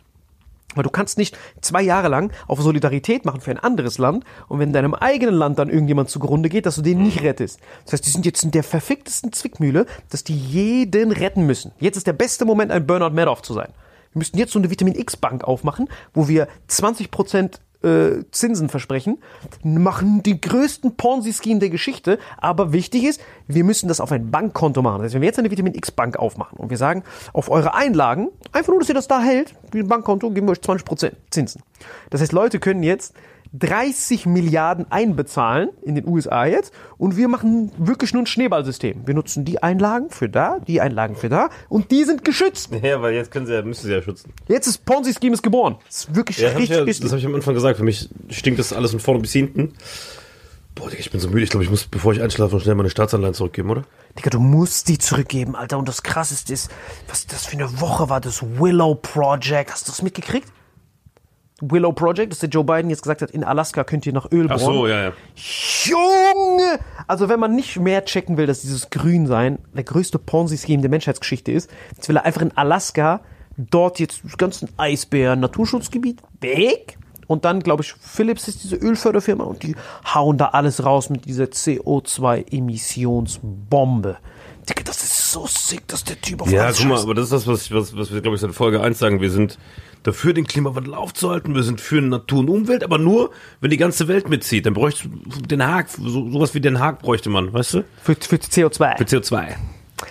Weil 0.74 0.84
du 0.84 0.90
kannst 0.90 1.18
nicht 1.18 1.36
zwei 1.60 1.82
Jahre 1.82 2.08
lang 2.08 2.32
auf 2.48 2.60
Solidarität 2.60 3.24
machen 3.24 3.40
für 3.40 3.50
ein 3.50 3.58
anderes 3.58 3.98
Land 3.98 4.24
und 4.48 4.58
wenn 4.58 4.70
in 4.70 4.72
deinem 4.72 4.94
eigenen 4.94 5.34
Land 5.34 5.58
dann 5.58 5.70
irgendjemand 5.70 6.10
zugrunde 6.10 6.48
geht, 6.48 6.66
dass 6.66 6.76
du 6.76 6.82
den 6.82 7.02
nicht 7.02 7.22
rettest. 7.22 7.60
Das 7.84 7.94
heißt, 7.94 8.06
die 8.06 8.10
sind 8.10 8.26
jetzt 8.26 8.42
in 8.42 8.50
der 8.50 8.64
verficktesten 8.64 9.32
Zwickmühle, 9.32 9.86
dass 10.10 10.24
die 10.24 10.36
jeden 10.36 11.12
retten 11.12 11.46
müssen. 11.46 11.72
Jetzt 11.78 11.96
ist 11.96 12.06
der 12.06 12.12
beste 12.12 12.44
Moment, 12.44 12.72
ein 12.72 12.86
Bernard 12.86 13.14
Madoff 13.14 13.42
zu 13.42 13.54
sein. 13.54 13.68
Wir 14.12 14.18
müssten 14.18 14.38
jetzt 14.38 14.52
so 14.52 14.58
eine 14.58 14.70
Vitamin 14.70 14.94
X 14.94 15.16
Bank 15.16 15.44
aufmachen, 15.44 15.88
wo 16.12 16.28
wir 16.28 16.48
20% 16.68 17.58
äh, 17.84 18.24
Zinsen 18.30 18.68
versprechen, 18.68 19.18
machen 19.62 20.22
den 20.22 20.40
größten 20.40 20.96
Ponzi-Scheme 20.96 21.60
der 21.60 21.70
Geschichte. 21.70 22.18
Aber 22.38 22.72
wichtig 22.72 23.04
ist, 23.04 23.20
wir 23.46 23.64
müssen 23.64 23.88
das 23.88 24.00
auf 24.00 24.10
ein 24.12 24.30
Bankkonto 24.30 24.82
machen. 24.82 24.98
Das 24.98 25.06
heißt, 25.06 25.14
wenn 25.14 25.22
wir 25.22 25.28
jetzt 25.28 25.38
eine 25.38 25.50
Vitamin 25.50 25.74
X-Bank 25.74 26.16
aufmachen 26.16 26.58
und 26.58 26.70
wir 26.70 26.78
sagen, 26.78 27.02
auf 27.32 27.50
eure 27.50 27.74
Einlagen, 27.74 28.28
einfach 28.52 28.70
nur, 28.70 28.80
dass 28.80 28.88
ihr 28.88 28.94
das 28.94 29.08
da 29.08 29.20
hält, 29.20 29.54
wie 29.72 29.80
ein 29.80 29.88
Bankkonto, 29.88 30.30
geben 30.30 30.46
wir 30.48 30.52
euch 30.52 30.58
20% 30.58 31.12
Zinsen. 31.30 31.62
Das 32.10 32.20
heißt, 32.20 32.32
Leute 32.32 32.58
können 32.58 32.82
jetzt 32.82 33.14
30 33.58 34.26
Milliarden 34.26 34.90
einbezahlen 34.90 35.70
in 35.82 35.94
den 35.94 36.06
USA 36.08 36.44
jetzt 36.44 36.74
und 36.98 37.16
wir 37.16 37.28
machen 37.28 37.70
wirklich 37.78 38.12
nur 38.12 38.22
ein 38.22 38.26
Schneeballsystem. 38.26 39.06
Wir 39.06 39.14
nutzen 39.14 39.44
die 39.44 39.62
Einlagen 39.62 40.10
für 40.10 40.28
da, 40.28 40.58
die 40.66 40.80
Einlagen 40.80 41.14
für 41.14 41.28
da 41.28 41.50
und 41.68 41.90
die 41.90 42.04
sind 42.04 42.24
geschützt. 42.24 42.70
Ja, 42.82 43.00
weil 43.00 43.14
jetzt 43.14 43.30
können 43.30 43.46
sie 43.46 43.54
ja, 43.54 43.62
müssen 43.62 43.86
sie 43.86 43.92
ja 43.92 44.02
schützen. 44.02 44.32
Jetzt 44.48 44.66
ist 44.66 44.84
Ponzi-Scheme 44.84 45.36
geboren. 45.38 45.76
Das 45.86 45.98
ist 45.98 46.14
wirklich 46.16 46.38
Ja, 46.38 46.48
hab 46.48 46.54
ich 46.56 46.62
richtig, 46.62 46.76
ja, 46.76 46.82
richtig. 46.82 47.02
das 47.04 47.12
habe 47.12 47.20
ich 47.20 47.26
am 47.26 47.34
Anfang 47.34 47.54
gesagt. 47.54 47.76
Für 47.78 47.84
mich 47.84 48.08
stinkt 48.28 48.58
das 48.58 48.72
alles 48.72 48.90
von 48.90 49.00
vorne 49.00 49.20
bis 49.20 49.32
hinten. 49.32 49.72
Boah, 50.74 50.90
Digga, 50.90 51.00
ich 51.00 51.10
bin 51.12 51.20
so 51.20 51.28
müde. 51.28 51.44
Ich 51.44 51.50
glaube, 51.50 51.62
ich 51.62 51.70
muss, 51.70 51.84
bevor 51.84 52.12
ich 52.12 52.20
einschlafe, 52.20 52.56
noch 52.56 52.62
schnell 52.62 52.74
meine 52.74 52.90
Staatsanleihen 52.90 53.34
zurückgeben, 53.34 53.70
oder? 53.70 53.84
Digga, 54.18 54.30
du 54.30 54.40
musst 54.40 54.88
die 54.88 54.98
zurückgeben, 54.98 55.54
Alter. 55.54 55.78
Und 55.78 55.88
das 55.88 56.02
krasseste 56.02 56.52
ist, 56.52 56.70
was 57.08 57.26
das 57.28 57.46
für 57.46 57.56
eine 57.56 57.80
Woche 57.80 58.08
war, 58.08 58.20
das 58.20 58.42
Willow 58.42 58.96
Project. 58.96 59.70
Hast 59.70 59.86
du 59.86 59.92
das 59.92 60.02
mitgekriegt? 60.02 60.48
Willow 61.70 61.92
Project, 61.92 62.32
dass 62.32 62.40
der 62.40 62.48
Joe 62.48 62.64
Biden 62.64 62.90
jetzt 62.90 63.02
gesagt 63.02 63.22
hat, 63.22 63.30
in 63.30 63.44
Alaska 63.44 63.84
könnt 63.84 64.06
ihr 64.06 64.12
nach 64.12 64.30
Öl 64.32 64.48
bohren. 64.48 64.52
Ach 64.52 64.58
so, 64.60 64.86
ja, 64.86 65.02
ja. 65.04 65.12
Junge! 65.84 66.78
Also 67.06 67.28
wenn 67.28 67.38
man 67.40 67.54
nicht 67.54 67.78
mehr 67.78 68.04
checken 68.04 68.36
will, 68.36 68.46
dass 68.46 68.60
dieses 68.62 68.90
Grün 68.90 69.26
sein 69.26 69.58
der 69.74 69.84
größte 69.84 70.18
Ponzi-Scheme 70.18 70.82
der 70.82 70.90
Menschheitsgeschichte 70.90 71.52
ist, 71.52 71.70
jetzt 71.94 72.08
will 72.08 72.16
er 72.16 72.24
einfach 72.24 72.42
in 72.42 72.56
Alaska 72.56 73.20
dort 73.56 74.00
jetzt 74.00 74.22
die 74.24 74.36
ganzen 74.36 74.68
Eisbären, 74.76 75.40
Naturschutzgebiet 75.40 76.20
weg. 76.40 76.98
Und 77.26 77.46
dann, 77.46 77.60
glaube 77.60 77.82
ich, 77.82 77.94
Philips 77.94 78.48
ist 78.48 78.64
diese 78.64 78.76
Ölförderfirma 78.76 79.44
und 79.44 79.62
die 79.62 79.74
hauen 80.12 80.36
da 80.36 80.48
alles 80.48 80.84
raus 80.84 81.08
mit 81.08 81.24
dieser 81.24 81.44
CO2-Emissionsbombe. 81.44 84.16
Digga, 84.68 84.82
das 84.84 85.02
ist 85.02 85.30
so 85.30 85.46
sick, 85.46 85.86
dass 85.88 86.04
der 86.04 86.20
Typ 86.20 86.42
auf 86.42 86.50
Ja, 86.50 86.70
guck 86.72 86.86
mal, 86.86 86.98
aber 87.00 87.14
das 87.14 87.24
ist 87.24 87.32
das, 87.32 87.46
was, 87.46 87.66
ich- 87.66 87.72
was, 87.74 87.94
was 87.96 88.12
wir, 88.12 88.20
glaube 88.22 88.34
ich, 88.36 88.40
seit 88.40 88.52
Folge 88.52 88.80
1 88.80 88.98
sagen. 88.98 89.20
Wir 89.20 89.30
sind 89.30 89.58
dafür, 90.04 90.32
den 90.32 90.46
Klimawandel 90.46 90.94
aufzuhalten. 90.94 91.54
Wir 91.54 91.64
sind 91.64 91.80
für 91.80 92.00
Natur 92.00 92.40
und 92.40 92.48
Umwelt, 92.48 92.84
aber 92.84 92.98
nur, 92.98 93.30
wenn 93.60 93.70
die 93.70 93.76
ganze 93.76 94.06
Welt 94.06 94.28
mitzieht. 94.28 94.66
Dann 94.66 94.74
bräuchte 94.74 95.08
Den 95.08 95.66
Haag, 95.66 95.88
so, 95.88 96.30
sowas 96.30 96.54
wie 96.54 96.60
Den 96.60 96.78
Haag 96.78 97.00
bräuchte 97.00 97.30
man, 97.30 97.52
weißt 97.52 97.74
du? 97.74 97.84
Für, 98.02 98.14
für 98.14 98.36
CO2. 98.36 98.98
Für 98.98 99.04
CO2. 99.04 99.56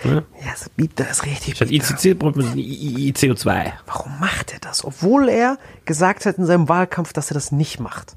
Ja? 0.04 0.22
Das 0.44 0.68
bitter 0.70 1.08
ist 1.08 1.24
richtig 1.24 1.56
Statt 1.56 1.68
bitter. 1.68 1.94
ICC 1.94 2.18
braucht 2.18 2.36
man 2.36 2.54
CO2. 2.54 3.72
Warum 3.86 4.20
macht 4.20 4.52
er 4.52 4.58
das? 4.58 4.84
Obwohl 4.84 5.28
er 5.28 5.58
gesagt 5.84 6.26
hat 6.26 6.38
in 6.38 6.46
seinem 6.46 6.68
Wahlkampf, 6.68 7.12
dass 7.12 7.30
er 7.30 7.34
das 7.34 7.52
nicht 7.52 7.80
macht. 7.80 8.16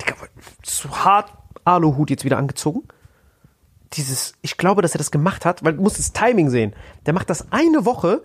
Digga, 0.00 0.14
so 0.62 0.90
hart 0.90 1.32
Aluhut 1.64 2.10
jetzt 2.10 2.24
wieder 2.24 2.38
angezogen. 2.38 2.82
Dieses, 3.94 4.34
ich 4.40 4.56
glaube, 4.56 4.82
dass 4.82 4.94
er 4.94 4.98
das 4.98 5.10
gemacht 5.10 5.44
hat, 5.44 5.64
weil 5.64 5.74
du 5.74 5.82
musst 5.82 5.98
das 5.98 6.12
Timing 6.12 6.48
sehen. 6.48 6.74
Der 7.06 7.12
macht 7.12 7.28
das 7.28 7.50
eine 7.50 7.84
Woche, 7.84 8.22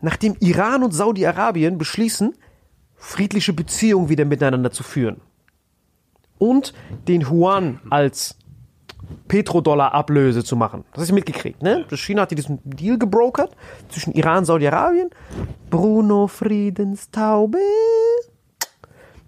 nachdem 0.00 0.36
Iran 0.40 0.82
und 0.82 0.92
Saudi-Arabien 0.92 1.78
beschließen, 1.78 2.34
friedliche 2.96 3.52
Beziehungen 3.52 4.08
wieder 4.08 4.24
miteinander 4.24 4.70
zu 4.70 4.82
führen. 4.82 5.20
Und 6.38 6.72
den 7.08 7.22
Yuan 7.22 7.80
als 7.90 8.36
Petrodollar-Ablöse 9.28 10.44
zu 10.44 10.56
machen. 10.56 10.84
Das 10.92 11.08
du 11.08 11.14
mitgekriegt, 11.14 11.62
ne? 11.62 11.86
China 11.92 12.22
hat 12.22 12.30
diesen 12.30 12.60
Deal 12.64 12.98
gebrokert 12.98 13.56
zwischen 13.88 14.12
Iran 14.12 14.38
und 14.38 14.44
Saudi-Arabien. 14.44 15.10
Bruno 15.70 16.26
Friedenstaube. 16.26 17.58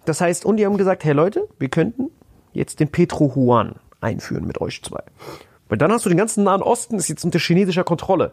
Das 0.04 0.20
heißt, 0.20 0.44
und 0.44 0.56
die 0.56 0.66
haben 0.66 0.76
gesagt, 0.76 1.04
hey 1.04 1.12
Leute, 1.12 1.48
wir 1.58 1.68
könnten 1.68 2.10
jetzt 2.52 2.80
den 2.80 2.88
Petro-Yuan 2.88 3.76
einführen 4.00 4.46
mit 4.46 4.60
euch 4.60 4.82
zwei. 4.82 5.02
Weil 5.68 5.78
dann 5.78 5.92
hast 5.92 6.04
du 6.04 6.08
den 6.08 6.18
ganzen 6.18 6.44
Nahen 6.44 6.62
Osten, 6.62 6.96
ist 6.96 7.08
jetzt 7.08 7.24
unter 7.24 7.38
chinesischer 7.38 7.84
Kontrolle. 7.84 8.32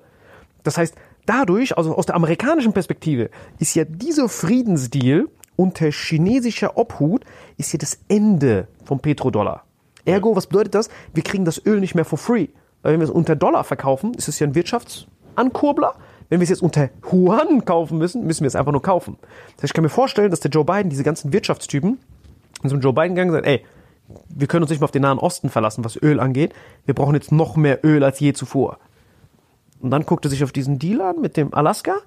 Das 0.64 0.78
heißt, 0.78 0.96
dadurch, 1.28 1.78
also 1.78 1.96
aus 1.96 2.08
der 2.08 2.16
amerikanischen 2.16 2.74
Perspektive, 2.74 3.30
ist 3.60 3.76
ja 3.76 3.86
dieser 3.86 4.30
Friedensdeal 4.30 5.28
unter 5.56 5.92
chinesischer 5.92 6.78
Obhut, 6.78 7.24
ist 7.58 7.74
ja 7.74 7.80
das 7.80 8.00
Ende 8.08 8.68
vom 8.84 9.00
Petrodollar. 9.00 9.64
Ergo, 10.06 10.36
was 10.36 10.48
bedeutet 10.48 10.74
das? 10.74 10.90
Wir 11.14 11.24
kriegen 11.24 11.46
das 11.46 11.64
Öl 11.66 11.80
nicht 11.80 11.96
mehr 11.96 12.06
for 12.06 12.18
free. 12.18 12.48
Weil 12.82 12.94
wenn 12.94 13.00
wir 13.02 13.06
es 13.06 13.12
unter 13.12 13.36
Dollar 13.36 13.64
verkaufen, 13.64 14.14
ist 14.14 14.28
es 14.28 14.40
ja 14.40 14.48
ein 14.48 14.56
Wirtschaftsankurbler. 14.56 15.96
Wenn 16.30 16.40
wir 16.40 16.44
es 16.44 16.50
jetzt 16.50 16.62
unter 16.62 16.90
Yuan 17.12 17.66
kaufen 17.66 17.98
müssen, 17.98 18.26
müssen 18.26 18.42
wir 18.42 18.48
es 18.48 18.56
einfach 18.56 18.72
nur 18.72 18.82
kaufen. 18.82 19.18
Das 19.56 19.64
heißt, 19.64 19.72
ich 19.72 19.74
kann 19.74 19.84
mir 19.84 19.90
vorstellen, 19.90 20.32
dass 20.32 20.40
der 20.40 20.52
Joe 20.52 20.66
Biden 20.66 20.90
diese 20.90 21.04
ganzen 21.04 21.34
Wirtschaftstypen 21.34 21.98
einem 22.64 22.82
Joe 22.82 22.94
Biden 22.94 23.16
gegangen 23.16 23.32
sind, 23.32 23.46
ey, 23.46 23.64
wir 24.30 24.48
können 24.48 24.64
uns 24.64 24.70
nicht 24.70 24.80
mehr 24.80 24.86
auf 24.86 24.92
den 24.92 25.02
Nahen 25.02 25.20
Osten 25.20 25.50
verlassen, 25.50 25.84
was 25.84 26.02
Öl 26.02 26.20
angeht. 26.20 26.54
Wir 26.86 26.96
brauchen 26.96 27.14
jetzt 27.16 27.32
noch 27.32 27.56
mehr 27.56 27.84
Öl 27.86 28.04
als 28.04 28.20
je 28.20 28.34
zuvor. 28.34 28.80
Und 29.80 29.92
dann 29.92 30.06
guckt 30.06 30.26
er 30.26 30.30
sich 30.30 30.44
auf 30.44 30.52
diesen 30.52 30.80
Deal 30.80 31.02
an 31.02 31.22
mit 31.22 31.38
dem 31.38 31.54
Alaska. 31.54 31.98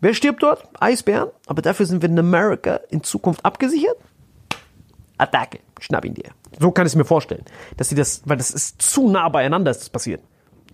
Wer 0.00 0.14
stirbt 0.14 0.42
dort? 0.42 0.68
Eisbären. 0.78 1.30
Aber 1.46 1.62
dafür 1.62 1.86
sind 1.86 2.02
wir 2.02 2.08
in 2.08 2.18
Amerika 2.18 2.80
in 2.90 3.02
Zukunft 3.02 3.44
abgesichert. 3.44 3.96
Attacke. 5.18 5.58
Schnapp 5.80 6.04
ihn 6.04 6.14
dir. 6.14 6.30
So 6.58 6.70
kann 6.70 6.86
ich 6.86 6.92
es 6.92 6.96
mir 6.96 7.04
vorstellen. 7.04 7.44
Dass 7.76 7.88
sie 7.88 7.94
das, 7.94 8.22
weil 8.24 8.36
das 8.36 8.50
ist 8.50 8.80
zu 8.80 9.08
nah 9.08 9.28
beieinander, 9.28 9.70
ist 9.70 9.80
das 9.80 9.90
passiert. 9.90 10.22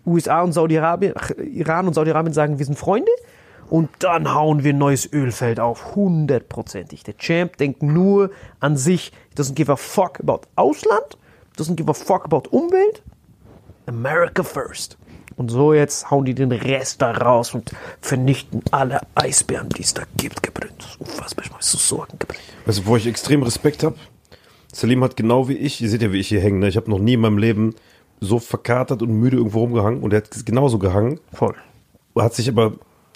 USA 0.07 0.43
und 0.43 0.53
Saudi-Arabien, 0.53 1.15
Iran 1.39 1.87
und 1.87 1.95
Saudi-Arabien 1.95 2.35
sagen, 2.35 2.59
wir 2.59 2.67
sind 2.67 2.79
Freunde. 2.79 3.11
Und 3.71 3.89
dann 4.01 4.35
hauen 4.35 4.63
wir 4.63 4.75
ein 4.75 4.79
neues 4.79 5.11
Ölfeld 5.11 5.59
auf. 5.59 5.97
Hundertprozentig. 5.97 7.03
Der 7.03 7.17
Champ 7.17 7.57
denkt 7.57 7.83
nur 7.83 8.31
an 8.61 8.77
sich. 8.77 9.13
Doesn't 9.37 9.55
give 9.55 9.73
a 9.73 9.77
fuck 9.77 10.21
about 10.21 10.43
Ausland. 10.57 11.17
Doesn't 11.57 11.77
give 11.77 11.91
a 11.91 11.95
fuck 11.95 12.27
about 12.27 12.51
Umwelt. 12.51 13.03
America 13.87 14.43
first. 14.43 14.99
Und 15.37 15.51
so 15.51 15.73
jetzt 15.73 16.11
hauen 16.11 16.25
die 16.25 16.35
den 16.35 16.53
Rest 16.53 17.03
da 17.03 17.11
raus 17.13 17.55
und 17.55 17.73
vernichten 18.01 18.63
alle 18.71 19.01
Eisbären, 19.15 19.69
die 19.71 19.83
es 19.83 19.95
da 19.95 20.03
gibt, 20.17 20.43
gebrannt. 20.43 20.75
Das 20.79 20.91
ist 20.91 21.01
unfassbar. 21.01 21.45
Ich 21.45 21.51
mach 21.51 21.63
so 21.63 21.79
Sorgen 21.79 22.19
gebrannt. 22.19 22.43
Weißt 22.67 22.81
du, 22.81 22.87
wo 22.87 22.97
ich 22.97 23.07
extrem 23.07 23.43
Respekt 23.43 23.83
habe? 23.83 23.97
Salim 24.73 25.03
hat 25.05 25.17
genau 25.17 25.49
wie 25.49 25.57
ich, 25.57 25.81
ihr 25.81 25.89
seht 25.89 26.03
ja, 26.03 26.13
wie 26.13 26.19
ich 26.19 26.29
hier 26.29 26.41
hänge, 26.41 26.59
ne? 26.59 26.69
ich 26.69 26.77
habe 26.77 26.91
noch 26.91 26.99
nie 26.99 27.15
in 27.15 27.21
meinem 27.21 27.39
Leben 27.39 27.75
so 28.21 28.41
verkatert 28.41 29.03
und 29.03 29.13
müde 29.13 29.37
irgendwo 29.37 29.61
rumgehangen 29.61 30.03
und 30.03 30.13
er 30.13 30.19
hat 30.19 30.47
genauso 30.47 30.79
gehangen. 30.79 31.21
Voll. 31.33 31.55
Hat 32.17 32.35
sich 32.35 32.49
aber 32.49 32.73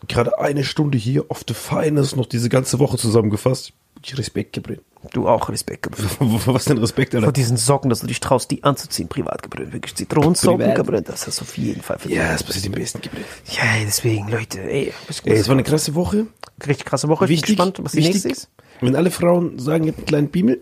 gerade 0.06 0.38
eine 0.38 0.64
Stunde 0.64 0.98
hier 0.98 1.24
auf 1.28 1.42
The 1.46 1.54
Finest 1.54 2.16
noch 2.16 2.26
diese 2.26 2.48
ganze 2.48 2.78
Woche 2.78 2.96
zusammengefasst. 2.96 3.72
Ich 4.02 4.16
Respekt 4.16 4.52
gebrannt. 4.52 4.80
Du 5.12 5.28
auch 5.28 5.48
Respekt 5.48 5.84
gebrannt. 5.84 6.10
Was 6.46 6.64
denn 6.64 6.78
Respekt, 6.78 7.14
Alter? 7.14 7.26
Vor 7.26 7.32
diesen 7.32 7.56
Socken, 7.56 7.90
dass 7.90 8.00
du 8.00 8.06
dich 8.06 8.20
traust, 8.20 8.50
die 8.50 8.64
anzuziehen, 8.64 9.08
privat 9.08 9.42
gebrannt. 9.42 9.72
Wirklich 9.72 9.94
Zitronensocken 9.94 10.74
gebrannt, 10.74 11.08
das 11.08 11.26
hast 11.26 11.40
du 11.40 11.42
auf 11.42 11.56
jeden 11.56 11.82
Fall 11.82 11.98
verdient. 11.98 12.20
Ja, 12.20 12.32
das 12.32 12.42
passiert 12.42 12.66
im 12.66 12.72
besten 12.72 13.00
gebrannt. 13.00 13.26
Ja, 13.50 13.62
deswegen, 13.82 14.28
Leute, 14.28 14.60
ey. 14.60 14.92
Ey, 15.24 15.34
es 15.34 15.48
war 15.48 15.54
eine 15.54 15.62
krasse 15.62 15.94
Woche. 15.94 16.26
Richtig 16.66 16.86
krasse 16.86 17.08
Woche. 17.08 17.24
Ich 17.24 17.28
bin 17.28 17.36
Wichtig, 17.36 17.56
gespannt, 17.56 17.78
was 17.82 17.92
die 17.92 17.98
wichtig, 17.98 18.24
nächste 18.24 18.28
ist. 18.30 18.48
Wenn 18.80 18.96
alle 18.96 19.10
Frauen 19.10 19.58
sagen, 19.58 19.84
ihr 19.84 19.92
habt 19.92 19.98
einen 19.98 20.06
kleinen 20.06 20.28
Biemel, 20.28 20.60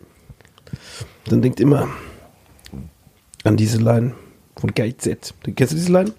dann 1.26 1.43
denkt 1.43 1.61
immer 1.61 1.89
an 3.45 3.57
diese 3.57 3.78
Line 3.78 4.14
von 4.57 4.74
Guide 4.74 4.97
Z. 4.99 5.34
Kennst 5.55 5.72
du 5.72 5.76
diese 5.76 5.93
Line? 5.93 6.12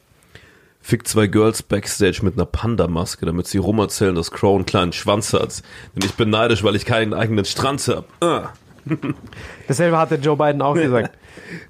Fick 0.87 1.05
zwei 1.05 1.27
Girls 1.27 1.63
backstage 1.63 2.19
mit 2.23 2.35
einer 2.35 2.45
Panda-Maske, 2.45 3.25
damit 3.25 3.45
sie 3.45 3.57
rumerzählen, 3.57 4.15
dass 4.15 4.31
Crow 4.31 4.55
einen 4.55 4.65
kleinen 4.65 4.93
Schwanz 4.93 5.33
hat. 5.33 5.61
Denn 5.93 6.05
ich 6.05 6.13
bin 6.13 6.29
neidisch, 6.29 6.63
weil 6.63 6.77
ich 6.77 6.85
keinen 6.85 7.13
eigenen 7.13 7.43
Strand 7.43 7.85
hab. 7.89 8.05
Ah. 8.23 8.53
Dasselbe 9.67 9.97
hat 9.97 10.11
der 10.11 10.19
Joe 10.19 10.37
Biden 10.37 10.61
auch 10.61 10.75
gesagt. 10.75 11.17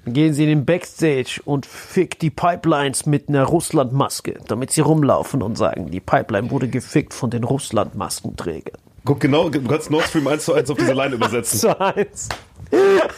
Dann 0.04 0.14
gehen 0.14 0.34
sie 0.34 0.44
in 0.44 0.50
den 0.50 0.64
Backstage 0.64 1.40
und 1.44 1.66
fick 1.66 2.20
die 2.20 2.30
Pipelines 2.30 3.06
mit 3.06 3.28
einer 3.28 3.42
Russlandmaske, 3.42 4.38
damit 4.46 4.70
sie 4.70 4.82
rumlaufen 4.82 5.42
und 5.42 5.58
sagen, 5.58 5.90
die 5.90 5.98
Pipeline 5.98 6.52
wurde 6.52 6.68
gefickt 6.68 7.12
von 7.12 7.30
den 7.30 7.42
Russlandmaskenträgern. 7.42 8.78
Guck 9.04 9.18
genau, 9.18 9.48
du 9.48 9.60
kannst 9.64 9.90
Nord 9.90 10.04
Stream 10.04 10.28
1 10.28 10.44
zu 10.44 10.54
1 10.54 10.70
auf 10.70 10.78
diese 10.78 10.92
Line 10.92 11.16
übersetzen. 11.16 11.58
zu 11.58 11.80
eins. 11.80 12.28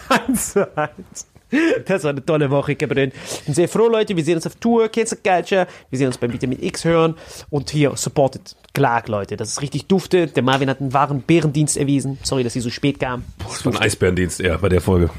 eins 0.08 0.52
zu 0.54 0.78
eins. 0.78 1.29
Das 1.86 2.04
war 2.04 2.10
eine 2.10 2.24
tolle 2.24 2.50
Woche, 2.50 2.76
Gabriel. 2.76 3.12
Ich 3.32 3.40
bin 3.42 3.54
sehr 3.54 3.68
froh, 3.68 3.88
Leute. 3.88 4.16
Wir 4.16 4.24
sehen 4.24 4.36
uns 4.36 4.46
auf 4.46 4.54
Tour, 4.56 4.88
Cancel 4.88 5.18
Culture. 5.22 5.66
Wir 5.90 5.98
sehen 5.98 6.06
uns 6.06 6.18
beim 6.18 6.32
Vitamin 6.32 6.62
X 6.62 6.84
hören. 6.84 7.14
Und 7.50 7.70
hier, 7.70 7.96
supportet 7.96 8.56
Clark, 8.74 9.08
Leute. 9.08 9.36
Das 9.36 9.48
ist 9.48 9.62
richtig 9.62 9.86
dufte. 9.86 10.26
Der 10.26 10.42
Marvin 10.42 10.68
hat 10.68 10.80
einen 10.80 10.92
wahren 10.92 11.22
Bärendienst 11.22 11.76
erwiesen. 11.76 12.18
Sorry, 12.22 12.44
dass 12.44 12.52
sie 12.52 12.60
so 12.60 12.70
spät 12.70 13.00
kam. 13.00 13.24
Das 13.38 13.64
war 13.64 13.72
ein 13.72 13.78
Eisbärendienst 13.78 14.40
eher 14.40 14.58
bei 14.58 14.68
der 14.68 14.80
Folge. 14.80 15.10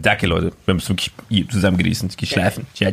Danke, 0.00 0.26
Leute. 0.26 0.52
Wir 0.64 0.72
haben 0.72 0.78
es 0.78 0.88
wirklich 0.88 1.12
zusammen 1.50 1.78
genießen, 1.78 2.10
geschlafen. 2.16 2.66
Ciao, 2.74 2.92